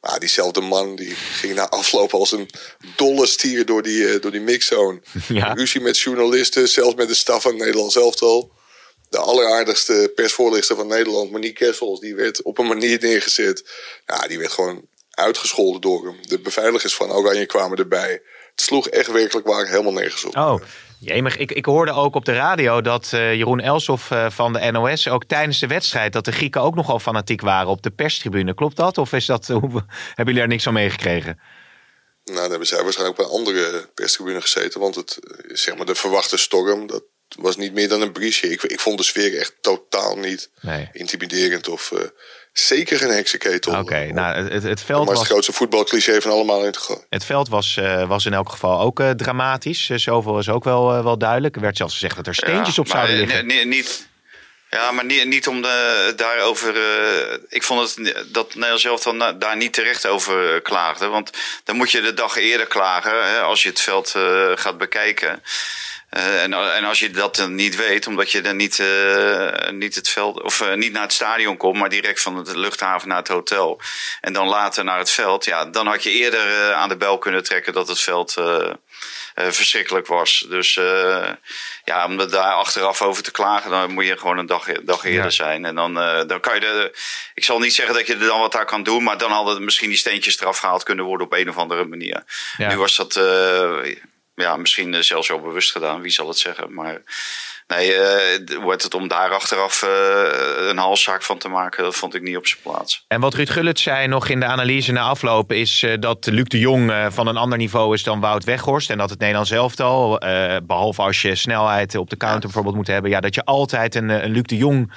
Maar 0.00 0.18
diezelfde 0.18 0.60
man 0.60 0.96
die 0.96 1.14
ging 1.14 1.54
na 1.54 1.68
afloop 1.68 2.14
als 2.14 2.32
een 2.32 2.50
dolle 2.96 3.26
stier 3.26 3.66
door 3.66 3.82
die, 3.82 4.02
uh, 4.02 4.20
door 4.20 4.30
die 4.30 4.40
mixzone. 4.40 5.00
Ja. 5.28 5.52
Ruzie 5.52 5.80
met 5.80 5.98
journalisten, 5.98 6.68
zelfs 6.68 6.94
met 6.94 7.08
de 7.08 7.14
staf 7.14 7.42
van 7.42 7.56
Nederland 7.56 7.92
zelftal. 7.92 8.52
De 9.08 9.18
alleraardigste 9.18 10.12
persvoorlichter 10.14 10.76
van 10.76 10.86
Nederland, 10.86 11.30
Monique 11.30 11.64
Kessels, 11.64 12.00
die 12.00 12.14
werd 12.14 12.42
op 12.42 12.58
een 12.58 12.66
manier 12.66 12.98
neergezet. 13.00 13.64
Ja, 14.06 14.26
die 14.26 14.38
werd 14.38 14.52
gewoon 14.52 14.86
uitgescholden 15.10 15.80
door 15.80 16.06
hem. 16.06 16.16
De 16.22 16.40
beveiligers 16.40 16.94
van 16.94 17.12
Oranje 17.12 17.46
kwamen 17.46 17.78
erbij. 17.78 18.22
Het 18.60 18.68
sloeg 18.68 18.88
echt 18.88 19.12
werkelijk 19.12 19.46
waar 19.46 19.66
helemaal 19.66 19.92
nergens 19.92 20.24
op. 20.24 20.36
Oh, 20.36 20.60
Jemig, 20.98 21.36
ik, 21.36 21.52
ik 21.52 21.64
hoorde 21.64 21.92
ook 21.92 22.14
op 22.14 22.24
de 22.24 22.32
radio 22.32 22.80
dat 22.80 23.10
uh, 23.14 23.34
Jeroen 23.34 23.60
Elsof 23.60 24.10
uh, 24.10 24.30
van 24.30 24.52
de 24.52 24.70
NOS 24.70 25.08
ook 25.08 25.24
tijdens 25.24 25.58
de 25.58 25.66
wedstrijd 25.66 26.12
dat 26.12 26.24
de 26.24 26.32
Grieken 26.32 26.60
ook 26.60 26.74
nogal 26.74 26.98
fanatiek 26.98 27.40
waren 27.40 27.68
op 27.68 27.82
de 27.82 27.90
perstribune. 27.90 28.54
Klopt 28.54 28.76
dat? 28.76 28.98
Of 28.98 29.12
is 29.12 29.26
dat, 29.26 29.46
hoe, 29.60 29.70
hebben 29.70 29.84
jullie 30.16 30.38
daar 30.38 30.48
niks 30.48 30.62
van 30.62 30.72
meegekregen? 30.72 31.40
Nou, 32.24 32.40
dan 32.40 32.50
hebben 32.50 32.68
zij 32.68 32.82
waarschijnlijk 32.82 33.18
op 33.18 33.24
een 33.24 33.32
andere 33.32 33.90
perstribune 33.94 34.40
gezeten. 34.40 34.80
Want 34.80 34.94
het, 34.94 35.18
eh, 35.22 35.56
zeg 35.56 35.76
maar, 35.76 35.86
de 35.86 35.94
verwachte 35.94 36.36
storm, 36.36 36.86
dat 36.86 37.02
was 37.38 37.56
niet 37.56 37.72
meer 37.72 37.88
dan 37.88 38.00
een 38.00 38.12
briesje. 38.12 38.50
Ik, 38.50 38.62
ik 38.62 38.80
vond 38.80 38.98
de 38.98 39.04
sfeer 39.04 39.38
echt 39.38 39.54
totaal 39.60 40.16
niet 40.16 40.50
nee. 40.60 40.88
intimiderend 40.92 41.68
of... 41.68 41.90
Uh, 41.90 42.00
Zeker 42.52 42.98
geen 42.98 43.10
heksenketel. 43.10 43.78
Oké, 43.78 44.12
nou 44.12 44.50
het, 44.50 44.62
het 44.62 44.82
veld 44.82 45.08
was... 45.08 45.18
het 45.18 45.28
grootste 45.28 45.52
voetbalcliché 45.52 46.20
van 46.20 46.30
allemaal 46.30 46.64
in 46.64 46.72
te 46.72 46.78
gooien. 46.80 47.04
Het 47.08 47.24
veld 47.24 47.48
was, 47.48 47.76
uh, 47.76 48.08
was 48.08 48.26
in 48.26 48.32
elk 48.32 48.48
geval 48.48 48.80
ook 48.80 49.00
uh, 49.00 49.10
dramatisch. 49.10 49.86
Zoveel 49.86 50.38
is 50.38 50.48
ook 50.48 50.64
wel, 50.64 51.04
wel 51.04 51.18
duidelijk. 51.18 51.54
Er 51.54 51.60
werd 51.60 51.76
zelfs 51.76 51.92
gezegd 51.92 52.16
dat 52.16 52.26
er 52.26 52.34
steentjes 52.34 52.74
ja, 52.74 52.82
op 52.82 52.88
zouden 52.88 53.16
liggen. 53.16 53.46
Niet, 53.46 53.64
niet, 53.64 54.08
Ja, 54.70 54.90
maar 54.90 55.04
niet, 55.04 55.24
niet 55.24 55.48
om 55.48 55.62
de, 55.62 56.12
daarover. 56.16 56.76
Uh, 56.76 57.38
ik 57.48 57.62
vond 57.62 57.96
het 57.96 58.24
dat 58.32 58.54
Nederland 58.54 58.80
zelf 58.80 59.02
dan 59.02 59.38
daar 59.38 59.56
niet 59.56 59.72
terecht 59.72 60.06
over 60.06 60.60
klaagde. 60.62 61.06
Want 61.06 61.30
dan 61.64 61.76
moet 61.76 61.90
je 61.90 62.00
de 62.00 62.14
dag 62.14 62.36
eerder 62.36 62.66
klagen 62.66 63.32
hè, 63.32 63.40
als 63.40 63.62
je 63.62 63.68
het 63.68 63.80
veld 63.80 64.14
uh, 64.16 64.50
gaat 64.54 64.78
bekijken. 64.78 65.42
Uh, 66.16 66.42
en, 66.42 66.52
en, 66.52 66.84
als 66.84 66.98
je 66.98 67.10
dat 67.10 67.36
dan 67.36 67.54
niet 67.54 67.76
weet, 67.76 68.06
omdat 68.06 68.30
je 68.30 68.40
dan 68.40 68.56
niet, 68.56 68.78
uh, 68.78 69.70
niet 69.70 69.94
het 69.94 70.08
veld 70.08 70.42
of 70.42 70.60
uh, 70.60 70.74
niet 70.74 70.92
naar 70.92 71.02
het 71.02 71.12
stadion 71.12 71.56
komt, 71.56 71.78
maar 71.78 71.88
direct 71.88 72.20
van 72.20 72.44
de 72.44 72.58
luchthaven 72.58 73.08
naar 73.08 73.18
het 73.18 73.28
hotel. 73.28 73.80
En 74.20 74.32
dan 74.32 74.48
later 74.48 74.84
naar 74.84 74.98
het 74.98 75.10
veld, 75.10 75.44
ja, 75.44 75.64
dan 75.64 75.86
had 75.86 76.02
je 76.02 76.10
eerder 76.10 76.72
aan 76.72 76.88
de 76.88 76.96
bel 76.96 77.18
kunnen 77.18 77.42
trekken 77.42 77.72
dat 77.72 77.88
het 77.88 78.00
veld 78.00 78.36
verschrikkelijk 79.34 80.06
was. 80.06 80.46
Dus 80.48 80.74
ja, 81.84 82.04
om 82.04 82.16
daar 82.16 82.52
achteraf 82.52 83.02
over 83.02 83.22
te 83.22 83.30
klagen, 83.30 83.70
dan 83.70 83.92
moet 83.92 84.06
je 84.06 84.18
gewoon 84.18 84.38
een 84.38 84.46
dag, 84.46 84.66
dag 84.82 85.04
eerder 85.04 85.24
ja. 85.24 85.30
zijn. 85.30 85.64
En 85.64 85.74
dan, 85.74 85.94
dan 86.26 86.40
kan 86.40 86.54
je 86.54 86.60
de. 86.60 86.98
Ik 87.34 87.44
zal 87.44 87.58
niet 87.58 87.74
zeggen 87.74 87.94
dat 87.94 88.06
je 88.06 88.12
er 88.12 88.26
dan 88.26 88.40
wat 88.40 88.56
aan 88.56 88.66
kan 88.66 88.82
doen, 88.82 89.02
maar 89.02 89.18
dan 89.18 89.30
hadden 89.30 89.64
misschien 89.64 89.88
die 89.88 89.98
steentjes 89.98 90.40
eraf 90.40 90.58
gehaald 90.58 90.82
kunnen 90.82 91.04
worden 91.04 91.26
op 91.26 91.32
een 91.32 91.48
of 91.48 91.56
andere 91.56 91.84
manier. 91.84 92.24
Ja. 92.56 92.68
Nu 92.68 92.76
was 92.76 92.96
dat 92.96 93.20
ja, 94.40 94.56
misschien 94.56 94.94
eh, 94.94 95.00
zelfs 95.00 95.28
wel 95.28 95.40
bewust 95.40 95.72
gedaan, 95.72 96.00
wie 96.00 96.10
zal 96.10 96.28
het 96.28 96.38
zeggen. 96.38 96.74
Maar 96.74 97.02
nee, 97.66 97.94
uh, 97.94 98.58
wordt 98.62 98.82
het 98.82 98.94
om 98.94 99.08
daar 99.08 99.30
achteraf 99.30 99.82
uh, 99.82 100.68
een 100.68 100.78
halszaak 100.78 101.22
van 101.22 101.38
te 101.38 101.48
maken, 101.48 101.82
dat 101.82 101.96
vond 101.96 102.14
ik 102.14 102.22
niet 102.22 102.36
op 102.36 102.46
zijn 102.46 102.60
plaats. 102.62 103.04
En 103.08 103.20
wat 103.20 103.34
Ruud 103.34 103.50
Gullit 103.50 103.78
zei 103.78 104.06
nog 104.06 104.28
in 104.28 104.40
de 104.40 104.46
analyse 104.46 104.92
na 104.92 105.02
afloop, 105.02 105.52
is 105.52 105.82
uh, 105.82 105.94
dat 106.00 106.26
Luc 106.26 106.44
de 106.44 106.58
Jong 106.58 106.92
van 107.08 107.26
een 107.26 107.36
ander 107.36 107.58
niveau 107.58 107.94
is 107.94 108.02
dan 108.02 108.20
Wout 108.20 108.44
Weghorst. 108.44 108.90
En 108.90 108.98
dat 108.98 109.10
het 109.10 109.18
Nederlands 109.18 109.50
elftal, 109.50 110.18
behalve 110.62 111.02
als 111.02 111.22
je 111.22 111.34
snelheid 111.34 111.94
op 111.94 112.10
de 112.10 112.16
counter 112.16 112.40
bijvoorbeeld 112.40 112.76
moet 112.76 112.86
hebben, 112.86 113.10
ja, 113.10 113.20
dat 113.20 113.34
je 113.34 113.44
altijd 113.44 113.94
een, 113.94 114.08
een 114.08 114.30
Luc 114.30 114.42
de 114.42 114.56
Jong. 114.56 114.92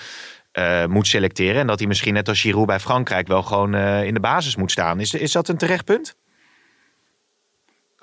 moet 0.88 1.08
selecteren. 1.08 1.62
En 1.62 1.68
dat 1.68 1.80
hij 1.80 1.88
misschien 1.88 2.14
net 2.14 2.28
als 2.30 2.42
Giroud 2.42 2.66
bij 2.66 2.80
Frankrijk 2.80 3.28
wel 3.28 3.44
gewoon 3.44 3.76
in 4.04 4.14
de 4.14 4.20
basis 4.20 4.56
moet 4.56 4.72
staan. 4.72 5.00
Is, 5.00 5.14
is 5.14 5.32
dat 5.32 5.48
een 5.48 5.58
terecht 5.58 5.86
punt? 5.86 6.16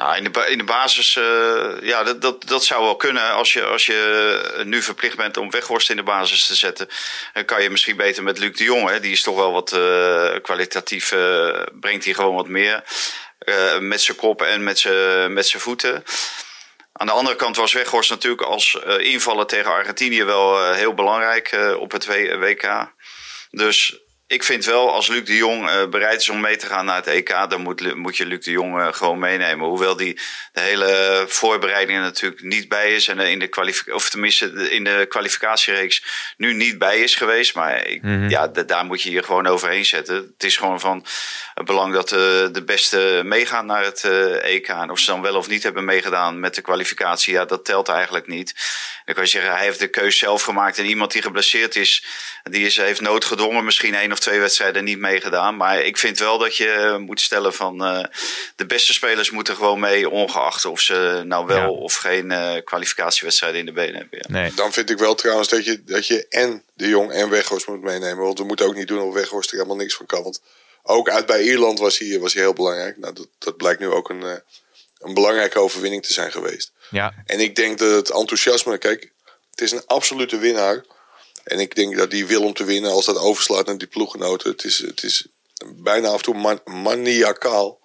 Nou, 0.00 0.16
in, 0.16 0.24
de, 0.24 0.46
in 0.48 0.58
de 0.58 0.64
basis, 0.64 1.16
uh, 1.16 1.70
ja, 1.80 2.02
dat, 2.02 2.22
dat, 2.22 2.48
dat 2.48 2.64
zou 2.64 2.84
wel 2.84 2.96
kunnen. 2.96 3.32
Als 3.32 3.52
je, 3.52 3.64
als 3.64 3.86
je 3.86 4.62
nu 4.64 4.82
verplicht 4.82 5.16
bent 5.16 5.36
om 5.36 5.50
Weghorst 5.50 5.90
in 5.90 5.96
de 5.96 6.02
basis 6.02 6.46
te 6.46 6.54
zetten, 6.54 6.88
dan 7.32 7.44
kan 7.44 7.62
je 7.62 7.70
misschien 7.70 7.96
beter 7.96 8.22
met 8.22 8.38
Luc 8.38 8.56
de 8.56 8.64
Jong. 8.64 8.88
Hè. 8.88 9.00
Die 9.00 9.12
is 9.12 9.22
toch 9.22 9.36
wel 9.36 9.52
wat 9.52 9.72
uh, 9.72 10.34
kwalitatief, 10.42 11.08
brengt 11.72 12.04
hij 12.04 12.14
gewoon 12.14 12.34
wat 12.34 12.48
meer. 12.48 12.82
met 13.80 14.00
zijn 14.00 14.16
kop 14.16 14.42
en 14.42 14.64
met 14.64 14.78
zijn 14.78 15.32
met 15.32 15.46
zijn 15.46 15.62
voeten. 15.62 16.04
Aan 16.92 17.06
de 17.06 17.12
andere 17.12 17.36
kant 17.36 17.56
was 17.56 17.72
Weghorst 17.72 18.10
natuurlijk 18.10 18.42
als 18.42 18.78
invaller 18.98 19.46
tegen 19.46 19.70
Argentinië 19.70 20.24
wel 20.24 20.72
heel 20.72 20.94
belangrijk 20.94 21.74
op 21.78 21.92
het 21.92 22.06
WK. 22.38 22.92
Dus 23.50 24.00
ik 24.30 24.44
vind 24.44 24.64
wel, 24.64 24.92
als 24.92 25.08
Luc 25.08 25.24
de 25.24 25.36
Jong 25.36 25.68
uh, 25.68 25.86
bereid 25.86 26.20
is 26.20 26.28
om 26.28 26.40
mee 26.40 26.56
te 26.56 26.66
gaan 26.66 26.84
naar 26.84 26.96
het 26.96 27.06
EK, 27.06 27.28
dan 27.48 27.60
moet, 27.60 27.94
moet 27.94 28.16
je 28.16 28.26
Luc 28.26 28.44
de 28.44 28.50
Jong 28.50 28.78
uh, 28.78 28.92
gewoon 28.92 29.18
meenemen. 29.18 29.68
Hoewel 29.68 29.96
die 29.96 30.18
de 30.52 30.60
hele 30.60 31.24
voorbereidingen 31.28 32.02
natuurlijk 32.02 32.42
niet 32.42 32.68
bij 32.68 32.94
is. 32.94 33.08
En 33.08 33.18
in 33.18 33.38
de 33.38 33.46
kwalificatie, 33.46 33.94
of 33.94 34.10
tenminste 34.10 34.70
in 34.70 34.84
de 34.84 35.06
kwalificatiereeks 35.08 36.04
nu 36.36 36.52
niet 36.54 36.78
bij 36.78 37.00
is 37.00 37.14
geweest. 37.14 37.54
Maar 37.54 37.86
ik, 37.86 38.02
mm 38.02 38.20
-hmm. 38.20 38.28
ja, 38.28 38.46
daar 38.46 38.84
moet 38.84 39.02
je 39.02 39.10
je 39.10 39.22
gewoon 39.22 39.46
overheen 39.46 39.84
zetten. 39.84 40.14
Het 40.14 40.44
is 40.44 40.56
gewoon 40.56 40.80
van 40.80 41.06
belang 41.64 41.92
dat 41.92 42.08
de, 42.08 42.48
de 42.52 42.64
beste 42.64 43.20
meegaan 43.24 43.66
naar 43.66 43.84
het 43.84 44.04
EK. 44.42 44.68
En 44.68 44.90
of 44.90 44.98
ze 44.98 45.10
dan 45.10 45.22
wel 45.22 45.36
of 45.36 45.48
niet 45.48 45.62
hebben 45.62 45.84
meegedaan 45.84 46.40
met 46.40 46.54
de 46.54 46.62
kwalificatie, 46.62 47.32
ja, 47.32 47.44
dat 47.44 47.64
telt 47.64 47.88
eigenlijk 47.88 48.26
niet. 48.26 48.54
Dan 49.04 49.14
kan 49.14 49.24
je 49.24 49.30
zeggen, 49.30 49.52
hij 49.52 49.64
heeft 49.64 49.78
de 49.78 49.88
keus 49.88 50.18
zelf 50.18 50.42
gemaakt. 50.42 50.78
En 50.78 50.86
iemand 50.86 51.12
die 51.12 51.22
geblesseerd 51.22 51.76
is, 51.76 52.04
die 52.42 52.66
is, 52.66 52.76
heeft 52.76 53.00
noodgedwongen 53.00 53.64
misschien 53.64 53.94
één 53.94 54.12
of 54.12 54.18
twee 54.20 54.40
wedstrijden 54.40 54.84
niet 54.84 54.98
meegedaan. 54.98 55.56
Maar 55.56 55.80
ik 55.80 55.98
vind 55.98 56.18
wel 56.18 56.38
dat 56.38 56.56
je 56.56 56.96
moet 57.06 57.20
stellen 57.20 57.54
van 57.54 57.84
uh, 57.84 58.04
de 58.56 58.66
beste 58.66 58.92
spelers 58.92 59.30
moeten 59.30 59.56
gewoon 59.56 59.80
mee, 59.80 60.08
ongeacht 60.08 60.64
of 60.64 60.80
ze 60.80 61.22
nou 61.24 61.46
wel 61.46 61.58
ja. 61.58 61.68
of 61.68 61.94
geen 61.94 62.30
uh, 62.30 62.52
kwalificatiewedstrijden 62.64 63.60
in 63.60 63.66
de 63.66 63.72
benen 63.72 63.96
hebben. 63.96 64.18
Ja. 64.22 64.40
Nee. 64.40 64.54
Dan 64.54 64.72
vind 64.72 64.90
ik 64.90 64.98
wel 64.98 65.14
trouwens 65.14 65.48
dat 65.48 65.64
je, 65.64 65.84
dat 65.84 66.06
je 66.06 66.26
en 66.28 66.62
de 66.74 66.88
Jong 66.88 67.12
en 67.12 67.30
Weghorst 67.30 67.68
moet 67.68 67.82
meenemen. 67.82 68.24
Want 68.24 68.38
we 68.38 68.44
moeten 68.44 68.66
ook 68.66 68.74
niet 68.74 68.88
doen 68.88 69.00
of 69.00 69.14
Weghorst 69.14 69.50
er 69.50 69.56
helemaal 69.56 69.76
niks 69.76 69.94
van 69.94 70.06
kan. 70.06 70.22
Want 70.22 70.40
ook 70.82 71.08
uit 71.08 71.26
bij 71.26 71.42
Ierland 71.42 71.78
was 71.78 71.98
hij, 71.98 72.18
was 72.18 72.32
hij 72.32 72.42
heel 72.42 72.52
belangrijk. 72.52 72.98
Nou, 72.98 73.14
dat, 73.14 73.28
dat 73.38 73.56
blijkt 73.56 73.80
nu 73.80 73.86
ook 73.86 74.08
een, 74.08 74.22
uh, 74.22 74.32
een 74.98 75.14
belangrijke 75.14 75.58
overwinning 75.58 76.02
te 76.02 76.12
zijn 76.12 76.32
geweest. 76.32 76.72
Ja. 76.90 77.14
En 77.26 77.40
ik 77.40 77.56
denk 77.56 77.78
dat 77.78 77.90
het 77.90 78.10
enthousiasme, 78.10 78.78
kijk, 78.78 79.10
het 79.50 79.60
is 79.60 79.72
een 79.72 79.86
absolute 79.86 80.38
winnaar. 80.38 80.84
En 81.44 81.58
ik 81.58 81.74
denk 81.74 81.96
dat 81.96 82.10
die 82.10 82.26
wil 82.26 82.42
om 82.42 82.52
te 82.52 82.64
winnen, 82.64 82.90
als 82.90 83.06
dat 83.06 83.18
overslaat 83.18 83.66
naar 83.66 83.78
die 83.78 83.88
ploeggenoten, 83.88 84.50
het 84.50 84.64
is, 84.64 84.78
het 84.78 85.02
is 85.02 85.26
bijna 85.76 86.08
af 86.08 86.16
en 86.16 86.22
toe 86.22 86.34
man, 86.34 86.60
maniacaal 86.64 87.80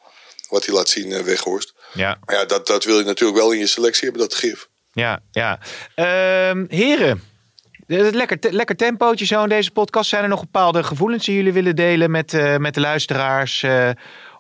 wat 0.50 0.66
hij 0.66 0.76
laat 0.76 0.90
zien, 0.90 1.12
uh, 1.12 1.20
Weghorst. 1.20 1.74
Ja. 1.94 2.18
Maar 2.26 2.36
ja, 2.36 2.46
dat, 2.46 2.68
dat 2.68 2.84
wil 2.84 2.98
je 2.98 3.06
natuurlijk 3.06 3.40
wel 3.40 3.52
in 3.52 3.60
je 3.60 3.68
selectie 3.68 4.04
hebben, 4.04 4.22
dat 4.22 4.38
gif. 4.38 4.68
Ja, 4.92 5.20
ja. 5.32 5.60
Uh, 5.96 6.64
heren, 6.68 7.24
lekker, 7.88 8.40
te, 8.40 8.52
lekker 8.52 8.76
tempootje 8.76 9.26
zo 9.26 9.44
in 9.44 9.50
deze 9.50 9.72
podcast. 9.72 10.10
Zijn 10.10 10.24
er 10.24 10.30
nog 10.30 10.42
bepaalde 10.42 10.84
gevoelens 10.84 11.26
die 11.26 11.36
jullie 11.36 11.54
willen 11.54 11.76
delen 11.76 12.12
met, 12.12 12.34
uh, 12.34 12.58
met 12.58 12.74
de 12.74 12.80
luisteraars? 12.80 13.66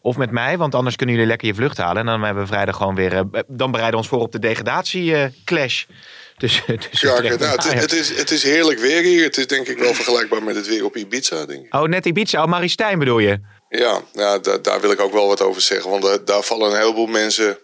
Of 0.05 0.17
met 0.17 0.31
mij, 0.31 0.57
want 0.57 0.75
anders 0.75 0.95
kunnen 0.95 1.15
jullie 1.15 1.29
lekker 1.29 1.47
je 1.47 1.53
vlucht 1.53 1.77
halen. 1.77 1.97
En 1.97 2.05
dan 2.05 2.23
hebben 2.23 2.43
we 2.43 2.49
vrijdag 2.49 2.75
gewoon 2.75 2.95
weer. 2.95 3.13
Uh, 3.13 3.21
dan 3.47 3.71
bereiden 3.71 3.91
we 3.91 3.97
ons 3.97 4.07
voor 4.07 4.19
op 4.19 4.31
de 4.31 4.39
degradatie-clash. 4.39 5.83
Dus, 6.37 6.61
dus 6.65 7.01
ja, 7.01 7.21
het, 7.21 7.73
het, 7.73 7.91
is, 7.91 8.17
het 8.17 8.31
is 8.31 8.43
heerlijk 8.43 8.79
weer 8.79 9.01
hier. 9.01 9.23
Het 9.23 9.37
is 9.37 9.47
denk 9.47 9.67
ik 9.67 9.77
wel 9.77 9.93
vergelijkbaar 9.93 10.43
met 10.43 10.55
het 10.55 10.67
weer 10.67 10.85
op 10.85 10.95
Ibiza, 10.95 11.45
denk 11.45 11.65
ik. 11.65 11.73
Oh, 11.73 11.83
net 11.83 12.05
Ibiza. 12.05 12.43
Oh, 12.43 12.49
Maristijn 12.49 12.99
bedoel 12.99 13.19
je? 13.19 13.39
Ja, 13.69 14.01
ja 14.13 14.39
da, 14.39 14.57
daar 14.57 14.81
wil 14.81 14.91
ik 14.91 14.99
ook 14.99 15.13
wel 15.13 15.27
wat 15.27 15.41
over 15.41 15.61
zeggen. 15.61 15.89
Want 15.89 16.03
da, 16.03 16.17
daar 16.17 16.43
vallen 16.43 16.71
een 16.71 16.77
heleboel 16.77 17.07
mensen 17.07 17.57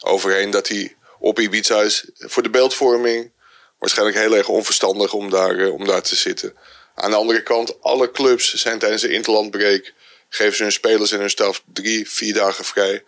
overheen 0.00 0.50
dat 0.50 0.68
hij 0.68 0.96
op 1.18 1.38
Ibiza 1.40 1.80
is. 1.80 2.10
Voor 2.14 2.42
de 2.42 2.50
beeldvorming 2.50 3.32
waarschijnlijk 3.78 4.18
heel 4.18 4.36
erg 4.36 4.48
onverstandig 4.48 5.12
om 5.12 5.30
daar, 5.30 5.68
om 5.68 5.84
daar 5.84 6.02
te 6.02 6.16
zitten. 6.16 6.54
Aan 6.94 7.10
de 7.10 7.16
andere 7.16 7.42
kant, 7.42 7.82
alle 7.82 8.10
clubs 8.10 8.54
zijn 8.54 8.78
tijdens 8.78 9.02
de 9.02 9.12
interlandbreak... 9.12 9.92
geven 10.28 10.56
ze 10.56 10.62
hun 10.62 10.72
spelers 10.72 11.12
en 11.12 11.20
hun 11.20 11.30
staf 11.30 11.62
drie, 11.72 12.10
vier 12.10 12.34
dagen 12.34 12.64
vrij. 12.64 12.94
Ik 12.94 13.04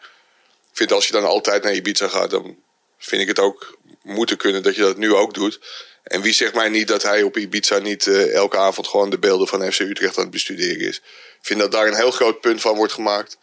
vind 0.72 0.92
als 0.92 1.06
je 1.06 1.12
dan 1.12 1.24
altijd 1.24 1.62
naar 1.62 1.74
Ibiza 1.74 2.08
gaat... 2.08 2.30
dan 2.30 2.56
vind 2.98 3.22
ik 3.22 3.28
het 3.28 3.38
ook 3.38 3.78
moeten 4.02 4.36
kunnen 4.36 4.62
dat 4.62 4.74
je 4.74 4.82
dat 4.82 4.96
nu 4.96 5.14
ook 5.14 5.34
doet. 5.34 5.60
En 6.02 6.22
wie 6.22 6.32
zegt 6.32 6.54
mij 6.54 6.68
niet 6.68 6.88
dat 6.88 7.02
hij 7.02 7.22
op 7.22 7.36
Ibiza 7.36 7.78
niet 7.78 8.06
uh, 8.06 8.34
elke 8.34 8.56
avond 8.56 8.86
gewoon 8.88 9.10
de 9.10 9.18
beelden 9.18 9.48
van 9.48 9.72
FC 9.72 9.80
Utrecht 9.80 10.16
aan 10.16 10.22
het 10.22 10.32
bestuderen 10.32 10.88
is. 10.88 10.96
Ik 10.96 11.46
vind 11.46 11.60
dat 11.60 11.72
daar 11.72 11.86
een 11.86 11.94
heel 11.94 12.10
groot 12.10 12.40
punt 12.40 12.60
van 12.60 12.76
wordt 12.76 12.92
gemaakt. 12.92 13.38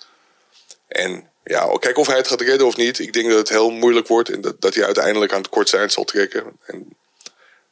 En 0.87 1.29
ja, 1.43 1.77
kijk 1.79 1.97
of 1.97 2.07
hij 2.07 2.17
het 2.17 2.27
gaat 2.27 2.41
redden 2.41 2.67
of 2.67 2.75
niet. 2.75 2.99
Ik 2.99 3.13
denk 3.13 3.29
dat 3.29 3.37
het 3.37 3.49
heel 3.49 3.69
moeilijk 3.69 4.07
wordt 4.07 4.29
en 4.29 4.41
dat, 4.41 4.61
dat 4.61 4.75
hij 4.75 4.85
uiteindelijk 4.85 5.31
aan 5.31 5.41
het 5.41 5.49
kort 5.49 5.69
zijn 5.69 5.89
zal 5.91 6.03
trekken. 6.03 6.59
En 6.65 6.97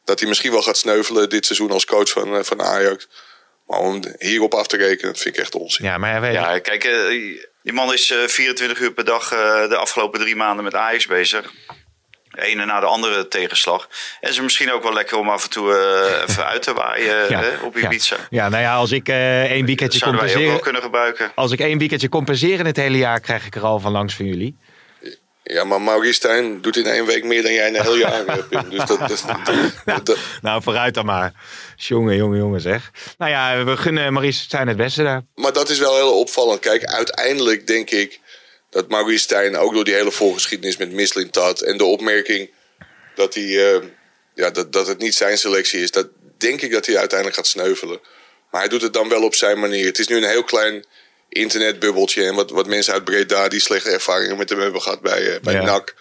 dat 0.04 0.20
hij 0.20 0.28
misschien 0.28 0.52
wel 0.52 0.62
gaat 0.62 0.78
sneuvelen 0.78 1.30
dit 1.30 1.46
seizoen 1.46 1.72
als 1.72 1.86
coach 1.86 2.10
van, 2.10 2.36
uh, 2.36 2.44
van 2.44 2.62
Ajax. 2.62 3.08
Maar 3.66 3.80
om 3.80 4.04
hierop 4.18 4.54
af 4.54 4.68
te 4.68 4.78
rekenen, 4.78 5.16
vind 5.16 5.36
ik 5.36 5.42
echt 5.42 5.56
onzin. 5.56 5.86
Ja, 5.86 5.98
maar 5.98 6.32
ja, 6.32 6.60
kijk, 6.60 6.84
uh, 6.84 7.40
die 7.62 7.74
man 7.74 7.94
is 7.94 8.14
24 8.28 8.80
uur 8.80 8.94
per 8.94 9.06
dag 9.06 9.30
de 9.70 9.76
afgelopen 9.76 10.20
drie 10.20 10.36
maanden 10.36 10.64
met 10.64 10.76
Ajax 10.76 11.06
bezig 11.06 11.52
de 12.36 12.42
ene 12.42 12.66
na 12.66 12.80
de 12.80 12.86
andere 12.86 13.28
tegenslag. 13.28 13.88
En 14.20 14.30
is 14.30 14.36
het 14.36 14.44
misschien 14.44 14.72
ook 14.72 14.84
wel 14.84 14.94
lekker 14.94 15.18
om 15.18 15.30
af 15.30 15.44
en 15.44 15.50
toe 15.50 15.70
uh, 15.70 16.22
even 16.28 16.46
uit 16.46 16.62
te 16.62 16.74
waaien 16.74 17.30
ja, 17.30 17.40
hè, 17.40 17.66
op 17.66 17.78
Ibiza. 17.78 18.16
Ja. 18.16 18.26
ja, 18.30 18.50
nou 18.50 18.64
ja, 18.64 18.76
als 18.76 18.92
ik 18.92 19.10
uh, 19.10 19.44
één 19.44 19.66
weekendje 19.66 20.00
compenseren... 20.00 20.60
kunnen 20.60 20.82
gebruiken. 20.82 21.32
Als 21.36 21.52
ik 21.52 21.60
één 21.60 21.78
weekendje 21.78 22.10
compenseren 22.10 22.66
het 22.66 22.78
hele 22.78 22.98
jaar, 22.98 23.20
krijg 23.20 23.46
ik 23.46 23.56
er 23.56 23.64
al 23.64 23.80
van 23.80 23.92
langs 23.92 24.16
van 24.16 24.26
jullie. 24.26 24.58
Ja, 25.48 25.64
maar 25.64 25.82
Maurice 25.82 26.14
Stijn 26.14 26.62
doet 26.62 26.78
in 26.78 26.86
één 26.86 27.06
week 27.06 27.24
meer 27.24 27.42
dan 27.42 27.54
jij 27.54 27.68
in 27.68 27.76
een 27.76 27.82
heel 27.82 27.98
jaar 27.98 28.26
hebt. 28.26 28.72
Dus 28.72 28.86
dat, 28.86 29.00
dat, 29.00 29.24
nou, 29.86 30.04
dat, 30.04 30.18
nou, 30.42 30.62
vooruit 30.62 30.94
dan 30.94 31.06
maar. 31.06 31.34
Jongen, 31.76 32.16
jongen, 32.16 32.38
jongen 32.38 32.62
zeg. 32.62 32.92
Nou 33.18 33.32
ja, 33.32 33.64
we 33.64 33.78
gunnen 33.78 34.14
Maurice 34.14 34.40
Stijn 34.40 34.68
het 34.68 34.78
beste 34.78 35.04
daar. 35.04 35.22
Maar 35.36 35.54
dat 35.54 35.70
is 35.70 35.80
wel 35.80 35.96
heel 35.96 36.20
opvallend. 36.20 36.60
Kijk, 36.60 36.84
uiteindelijk 36.84 37.68
denk 37.68 37.90
ik 37.90 38.20
dat 38.70 38.90
Maurice 38.90 39.24
Stijn 39.24 39.58
ook 39.58 39.74
door 39.74 39.84
die 39.84 39.94
hele 39.94 40.12
voorgeschiedenis 40.12 40.78
met 40.78 40.92
Mislintat 40.92 41.62
en 41.62 41.78
de 41.78 41.86
opmerking 41.86 42.50
dat, 43.16 43.34
hij, 43.34 43.44
uh, 43.44 43.84
ja, 44.34 44.50
dat, 44.50 44.74
dat 44.74 44.88
het 44.88 44.98
niet 44.98 45.16
zijn 45.16 45.38
selectie 45.38 45.82
is, 45.82 45.92
dat 45.92 46.08
denk 46.38 46.62
ik 46.62 46.72
dat 46.72 46.86
hij 46.86 46.98
uiteindelijk 46.98 47.38
gaat 47.38 47.48
sneuvelen. 47.48 48.00
Maar 48.52 48.62
hij 48.62 48.70
doet 48.70 48.82
het 48.82 48.94
dan 48.94 49.10
wel 49.10 49.24
op 49.24 49.36
zijn 49.36 49.60
manier. 49.60 49.86
Het 49.86 50.00
is 50.00 50.08
nu 50.08 50.16
een 50.16 50.30
heel 50.30 50.44
klein 50.44 50.86
internetbubbeltje 51.36 52.26
en 52.26 52.36
wat, 52.36 52.50
wat 52.50 52.68
mensen 52.68 52.94
uit 52.94 53.04
Breda 53.04 53.48
die 53.48 53.60
slechte 53.60 53.90
ervaringen 53.90 54.38
met 54.38 54.50
hem 54.50 54.60
hebben 54.60 54.82
gehad 54.82 55.02
bij, 55.02 55.22
uh, 55.22 55.40
bij 55.42 55.54
ja. 55.54 55.64
NAC, 55.64 55.96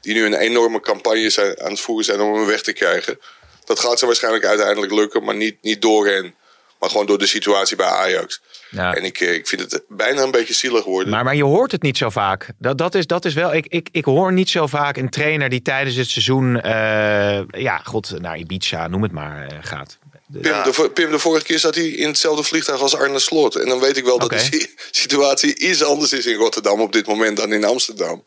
die 0.00 0.14
nu 0.14 0.24
een 0.24 0.34
enorme 0.34 0.80
campagne 0.80 1.30
zijn, 1.30 1.60
aan 1.60 1.70
het 1.70 1.80
voeren 1.80 2.04
zijn 2.04 2.20
om 2.20 2.34
hem 2.34 2.46
weg 2.46 2.62
te 2.62 2.72
krijgen. 2.72 3.18
Dat 3.64 3.80
gaat 3.80 3.98
ze 3.98 4.06
waarschijnlijk 4.06 4.44
uiteindelijk 4.44 4.92
lukken, 4.92 5.24
maar 5.24 5.36
niet, 5.36 5.56
niet 5.60 5.82
door 5.82 6.06
hen. 6.06 6.34
Maar 6.78 6.90
gewoon 6.90 7.06
door 7.06 7.18
de 7.18 7.26
situatie 7.26 7.76
bij 7.76 7.86
Ajax. 7.86 8.40
Ja. 8.70 8.94
En 8.94 9.04
ik, 9.04 9.20
ik 9.20 9.48
vind 9.48 9.60
het 9.60 9.82
bijna 9.88 10.22
een 10.22 10.30
beetje 10.30 10.54
zielig 10.54 10.84
worden. 10.84 11.10
Maar, 11.12 11.24
maar 11.24 11.36
je 11.36 11.44
hoort 11.44 11.72
het 11.72 11.82
niet 11.82 11.96
zo 11.96 12.10
vaak. 12.10 12.48
Dat, 12.58 12.78
dat, 12.78 12.94
is, 12.94 13.06
dat 13.06 13.24
is 13.24 13.34
wel. 13.34 13.54
Ik, 13.54 13.66
ik, 13.66 13.88
ik 13.92 14.04
hoor 14.04 14.32
niet 14.32 14.50
zo 14.50 14.66
vaak 14.66 14.96
een 14.96 15.10
trainer 15.10 15.48
die 15.48 15.62
tijdens 15.62 15.96
het 15.96 16.08
seizoen. 16.08 16.54
Uh, 16.56 17.40
ja, 17.48 17.80
god, 17.84 18.20
naar 18.20 18.38
Ibiza, 18.38 18.88
noem 18.88 19.02
het 19.02 19.12
maar, 19.12 19.52
uh, 19.52 19.58
gaat. 19.60 19.98
Pim, 20.32 20.42
Ja. 20.44 20.62
de, 20.62 20.90
Pim, 20.90 21.10
de 21.10 21.18
vorige 21.18 21.44
keer 21.44 21.58
zat 21.58 21.74
hij 21.74 21.88
in 21.88 22.06
hetzelfde 22.08 22.42
vliegtuig 22.42 22.80
als 22.80 22.94
Arne 22.96 23.18
Slot. 23.18 23.54
En 23.56 23.66
dan 23.68 23.80
weet 23.80 23.96
ik 23.96 24.04
wel 24.04 24.18
dat 24.18 24.30
de 24.30 24.38
si- 24.38 24.74
situatie 24.90 25.56
iets 25.58 25.82
anders 25.84 26.12
is 26.12 26.26
in 26.26 26.34
Rotterdam 26.36 26.80
op 26.80 26.92
dit 26.92 27.06
moment 27.06 27.36
dan 27.36 27.52
in 27.52 27.64
Amsterdam. 27.64 28.24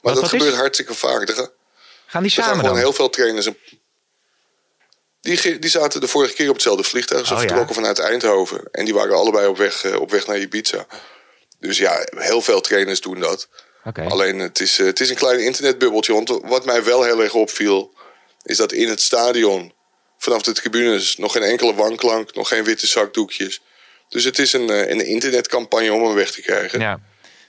Wat- 0.00 0.14
dat 0.14 0.22
wat 0.22 0.32
is- 0.32 0.38
gebeurt 0.38 0.54
hartstikke 0.56 0.94
vaak. 0.94 1.28
Er, 1.28 1.34
ga- 1.34 1.50
Gaan 2.06 2.22
die 2.22 2.30
er 2.30 2.36
gaan 2.36 2.44
samen 2.44 2.58
gewoon 2.58 2.64
dan? 2.74 2.84
heel 2.84 2.92
veel 2.92 3.10
trainers. 3.10 3.46
En, 3.46 3.56
die, 5.20 5.58
die 5.58 5.70
zaten 5.70 6.00
de 6.00 6.08
vorige 6.08 6.34
keer 6.34 6.48
op 6.48 6.54
hetzelfde 6.54 6.84
vliegtuig. 6.84 7.26
Ze 7.26 7.32
Oh, 7.34 7.38
ja. 7.40 7.46
vertrokken 7.46 7.74
vanuit 7.74 7.98
Eindhoven. 7.98 8.68
En 8.70 8.84
die 8.84 8.94
waren 8.94 9.16
allebei 9.16 9.46
op 9.46 9.56
weg, 9.56 9.84
eh, 9.84 10.00
op 10.00 10.10
weg 10.10 10.26
naar 10.26 10.38
Ibiza. 10.38 10.86
Dus 11.58 11.78
ja, 11.78 12.06
heel 12.16 12.42
veel 12.42 12.60
trainers 12.60 13.00
doen 13.00 13.20
dat. 13.20 13.48
Oké. 13.84 14.02
Alleen 14.08 14.38
het 14.38 14.60
is, 14.60 14.78
eh, 14.78 14.86
het 14.86 15.00
is 15.00 15.10
een 15.10 15.16
klein 15.16 15.38
internetbubbeltje. 15.44 16.12
Want 16.12 16.28
wat 16.28 16.64
mij 16.64 16.84
wel 16.84 17.02
heel 17.02 17.22
erg 17.22 17.34
opviel, 17.34 17.94
is 18.42 18.56
dat 18.56 18.72
in 18.72 18.88
het 18.88 19.00
stadion, 19.00 19.73
vanaf 20.24 20.42
de 20.42 20.52
tribunes, 20.52 21.16
nog 21.16 21.32
geen 21.32 21.42
enkele 21.42 21.74
wanklank, 21.74 22.34
nog 22.34 22.48
geen 22.48 22.64
witte 22.64 22.86
zakdoekjes. 22.86 23.60
Dus 24.08 24.24
het 24.24 24.38
is 24.38 24.52
een, 24.52 24.70
eh, 24.70 24.90
een 24.90 25.06
internetcampagne 25.06 25.92
om 25.92 26.04
hem 26.04 26.14
weg 26.14 26.30
te 26.30 26.42
krijgen. 26.42 26.80
Ja. 26.80 27.00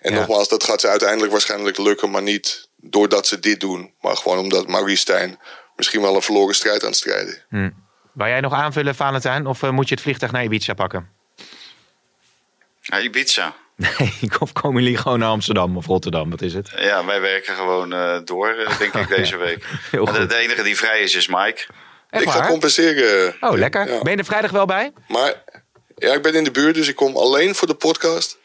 En 0.02 0.14
ja. 0.14 0.20
nogmaals, 0.20 0.48
dat 0.48 0.64
gaat 0.64 0.82
ze 0.82 0.88
uiteindelijk 0.88 1.32
waarschijnlijk 1.32 1.78
lukken, 1.78 2.12
maar 2.12 2.22
niet 2.22 2.70
doordat 2.76 3.28
ze 3.28 3.40
dit 3.40 3.60
doen. 3.60 3.94
Maar 4.02 4.18
gewoon 4.18 4.38
omdat 4.38 4.68
Maurice 4.68 5.02
Stijn 5.02 5.40
misschien 5.76 6.02
wel 6.02 6.16
een 6.16 6.22
verloren 6.22 6.56
strijd 6.56 6.82
aan 6.82 6.90
het 6.90 6.98
strijden. 6.98 7.44
is. 7.50 7.70
Wou 8.14 8.30
jij 8.30 8.40
nog 8.40 8.54
aanvullen, 8.54 8.96
Valentijn? 8.96 9.48
Of 9.48 9.64
eh, 9.64 9.70
moet 9.70 9.88
je 9.88 9.94
het 9.94 10.04
vliegtuig 10.04 10.32
naar 10.32 10.44
Ibiza 10.44 10.74
pakken? 10.74 11.10
Ja, 12.82 13.00
Ibiza. 13.00 13.56
Nee, 13.76 14.14
of 14.40 14.52
komen 14.52 14.84
jullie 14.84 14.98
gewoon 14.98 15.20
naar 15.20 15.30
Amsterdam 15.30 15.78
of 15.78 15.86
Rotterdam? 15.86 16.30
Wat 16.30 16.42
is 16.42 16.54
het? 16.54 16.72
Ja, 16.76 17.06
wij 17.06 17.22
werken 17.22 17.56
gewoon 17.56 17.94
eh, 17.94 18.20
door, 18.24 18.76
denk 18.80 18.94
ik, 18.94 19.08
deze 19.18 19.38
week. 19.38 19.66
De, 19.92 20.26
de 20.26 20.36
enige 20.36 20.64
die 20.64 20.78
vrij 20.78 21.00
is, 21.00 21.16
is 21.16 21.28
Mike. 21.28 21.66
Echt 22.16 22.26
ik 22.26 22.32
ga 22.32 22.48
compenseren. 22.48 23.36
Oh, 23.40 23.58
lekker. 23.58 23.92
Ja. 23.92 24.00
Ben 24.02 24.12
je 24.12 24.18
er 24.18 24.26
vrijdag 24.26 24.52
wel 24.52 24.66
bij? 24.66 24.92
Maar 25.08 25.44
ja, 25.96 26.14
ik 26.14 26.22
ben 26.22 26.34
in 26.34 26.44
de 26.44 26.52
buurt, 26.52 26.76
dus 26.76 26.88
ik 26.88 26.96
kom 26.96 27.18
alleen 27.18 27.56
voor 27.56 27.68
de 27.68 27.74
podcast. 27.74 28.38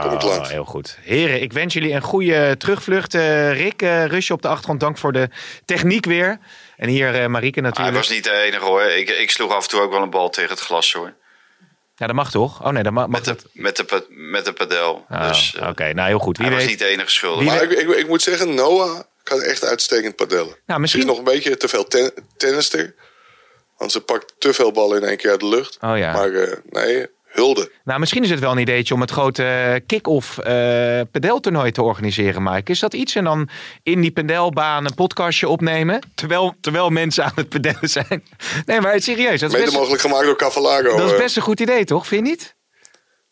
Kom 0.00 0.12
ik 0.12 0.22
langs. 0.22 0.48
Oh, 0.48 0.48
heel 0.48 0.64
goed. 0.64 0.98
Heren, 1.02 1.42
ik 1.42 1.52
wens 1.52 1.74
jullie 1.74 1.92
een 1.92 2.02
goede 2.02 2.54
terugvlucht. 2.58 3.14
Eh, 3.14 3.52
Rick, 3.52 3.82
eh 3.82 4.06
Rusje 4.06 4.32
op 4.32 4.42
de 4.42 4.48
achtergrond, 4.48 4.80
dank 4.80 4.98
voor 4.98 5.12
de 5.12 5.28
techniek 5.64 6.04
weer. 6.04 6.38
En 6.76 6.88
hier 6.88 7.14
eh 7.14 7.26
Marieke 7.26 7.60
Hij 7.60 7.68
natuurlijk. 7.68 7.96
was 7.96 8.08
niet 8.08 8.24
de 8.24 8.30
enige 8.30 8.64
hoor. 8.64 8.82
Ik, 8.82 9.08
ik 9.10 9.30
sloeg 9.30 9.52
af 9.52 9.62
en 9.62 9.68
toe 9.68 9.80
ook 9.80 9.90
wel 9.90 10.02
een 10.02 10.10
bal 10.10 10.30
tegen 10.30 10.50
het 10.50 10.60
glas 10.60 10.92
hoor. 10.92 11.12
Ja, 11.96 12.06
dat 12.06 12.16
mag 12.16 12.30
toch? 12.30 12.64
Oh 12.64 12.68
nee, 12.68 12.82
dat 12.82 12.92
mag, 12.92 13.06
Met 13.06 13.24
de, 13.24 13.34
dat. 13.34 13.46
met 13.52 13.76
de, 13.76 14.06
met 14.08 14.44
de 14.44 14.52
padel. 14.52 15.04
Ah, 15.08 15.28
dus 15.28 15.56
Oké, 15.68 15.92
nou 15.92 16.08
heel 16.08 16.18
goed. 16.18 16.38
Wie 16.38 16.46
hij 16.46 16.56
was 16.56 16.66
niet 16.66 16.78
de 16.78 16.86
enige 16.86 17.10
schuldige. 17.10 17.50
Wie 17.50 17.50
Maar 17.50 17.62
ik, 17.62 17.78
ik, 17.78 17.88
ik 17.96 18.08
moet 18.08 18.22
zeggen, 18.22 18.54
Noah 18.54 19.00
kan 19.22 19.42
echt 19.42 19.64
uitstekend 19.64 20.16
padellen. 20.16 20.56
Nou, 20.66 20.80
misschien. 20.80 21.02
is 21.02 21.08
nog 21.08 21.18
een 21.18 21.24
beetje 21.24 21.56
te 21.56 21.68
veel 21.68 21.84
ten, 21.84 22.12
tennister. 22.36 22.94
Want 23.76 23.92
ze 23.92 24.00
pakt 24.00 24.34
te 24.38 24.52
veel 24.52 24.72
ballen 24.72 25.02
in 25.02 25.08
één 25.08 25.16
keer 25.16 25.30
uit 25.30 25.40
de 25.40 25.48
lucht. 25.48 25.78
Oh 25.80 25.98
ja. 25.98 26.12
Maar 26.12 26.32
eh, 26.32 26.56
nee, 26.70 27.06
hulde. 27.24 27.70
Nou, 27.84 28.00
misschien 28.00 28.22
is 28.22 28.30
het 28.30 28.40
wel 28.40 28.52
een 28.52 28.58
ideetje 28.58 28.94
om 28.94 29.00
het 29.00 29.10
grote 29.10 29.44
eh, 29.44 29.80
kick-off 29.86 30.38
eh 30.38 31.00
padeltoernooi 31.12 31.70
te 31.72 31.82
organiseren, 31.82 32.42
Mike. 32.42 32.70
Is 32.72 32.78
dat 32.80 32.94
iets? 32.94 33.14
En 33.14 33.24
dan 33.24 33.48
in 33.82 34.00
die 34.00 34.12
padelbaan 34.12 34.84
een 34.84 34.94
podcastje 34.94 35.48
opnemen, 35.48 36.00
terwijl, 36.14 36.54
terwijl 36.60 36.90
mensen 36.90 37.24
aan 37.24 37.32
het 37.34 37.48
padellen 37.48 37.88
zijn. 37.90 38.24
Nee, 38.66 38.80
maar 38.80 39.00
serieus, 39.00 39.40
dat 39.40 39.48
is 39.48 39.54
Mede 39.54 39.64
best, 39.64 39.76
mogelijk 39.76 40.00
gemaakt 40.00 40.24
door 40.24 40.36
Cavalago. 40.36 40.96
dat 40.96 41.10
is 41.10 41.18
best 41.18 41.36
een 41.36 41.42
goed 41.42 41.60
idee, 41.60 41.84
toch? 41.84 42.06
Vind 42.06 42.26
je 42.26 42.32
niet? 42.32 42.54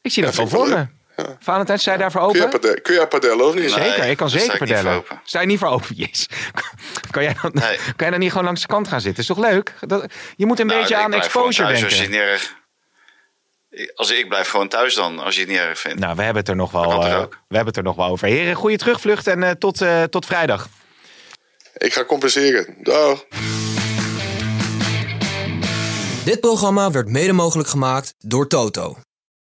Ik 0.03 0.13
zie 0.13 0.23
Ja, 0.23 0.29
dat 0.29 0.37
wel 0.37 0.49
voor 0.49 0.89
me. 1.17 1.25
Valentijn, 1.41 1.79
sta 1.79 1.93
je 1.93 1.99
daarvoor 1.99 2.21
kun, 2.27 2.33
jij 2.33 2.47
open? 2.47 2.61
padellen, 2.61 2.83
kun 2.83 2.95
jij 2.95 3.07
padellen 3.07 3.47
of 3.47 3.55
niet? 3.55 3.63
Nee. 3.63 3.71
Zeker, 3.91 4.05
ik 4.05 4.17
kan 4.17 4.31
zeker 4.31 4.59
padellen. 4.59 5.05
Sta 5.25 5.41
je 5.41 5.47
niet 5.47 5.59
voor 5.59 5.69
open? 5.69 5.97
Yes. 6.05 6.29
Kan 7.11 7.23
jij 7.23 7.37
dan, 7.43 7.51
Nee. 7.55 7.77
kan 7.87 7.95
jij 7.97 8.11
dan 8.11 8.19
niet 8.19 8.31
gewoon 8.31 8.45
langs 8.45 8.61
de 8.61 8.67
kant 8.67 8.89
gaan 8.89 9.01
zitten? 9.01 9.23
Is 9.23 9.29
toch 9.29 9.39
leuk? 9.39 9.75
Dat, 9.81 10.13
je 10.37 10.47
moet 10.47 10.61
een 10.61 10.67
Nou, 10.67 10.81
beetje 10.81 10.97
aan 10.97 11.13
exposure 11.13 11.69
denken. 11.69 11.85
Als 11.85 11.95
je 11.95 12.01
het 12.03 12.11
niet 12.11 12.21
erg... 12.21 12.55
Als 13.95 14.11
ik 14.13 14.29
blijf 14.29 14.49
gewoon 14.49 14.69
thuis 14.69 14.95
dan, 14.95 15.19
als 15.19 15.35
je 15.35 15.41
het 15.41 15.51
niet 15.51 15.59
erg 15.59 15.79
vindt. 15.79 16.01
Nou, 16.01 16.17
we 16.17 16.23
hebben 16.23 16.41
het 16.41 16.51
er 16.51 16.57
nog 16.57 16.71
wel, 16.71 17.05
eh, 17.07 17.21
ook? 17.21 17.33
we 17.49 17.57
hebben 17.57 17.67
het 17.67 17.77
er 17.77 17.83
nog 17.83 17.97
wel 17.97 18.07
over. 18.07 18.29
Heren, 18.29 18.55
goede 18.55 18.77
terugvlucht 18.77 19.27
en 19.27 19.43
eh, 19.43 19.51
tot, 19.51 19.81
eh, 19.81 20.03
tot 20.03 20.27
vrijdag. 20.27 20.69
Ik 21.77 21.93
ga 21.93 22.05
compenseren. 22.05 22.75
Dag. 22.83 23.25
Dit 26.25 26.41
programma 26.41 26.91
werd 26.91 27.09
mede 27.09 27.33
mogelijk 27.33 27.69
gemaakt 27.69 28.15
door 28.19 28.49
Toto. 28.49 28.97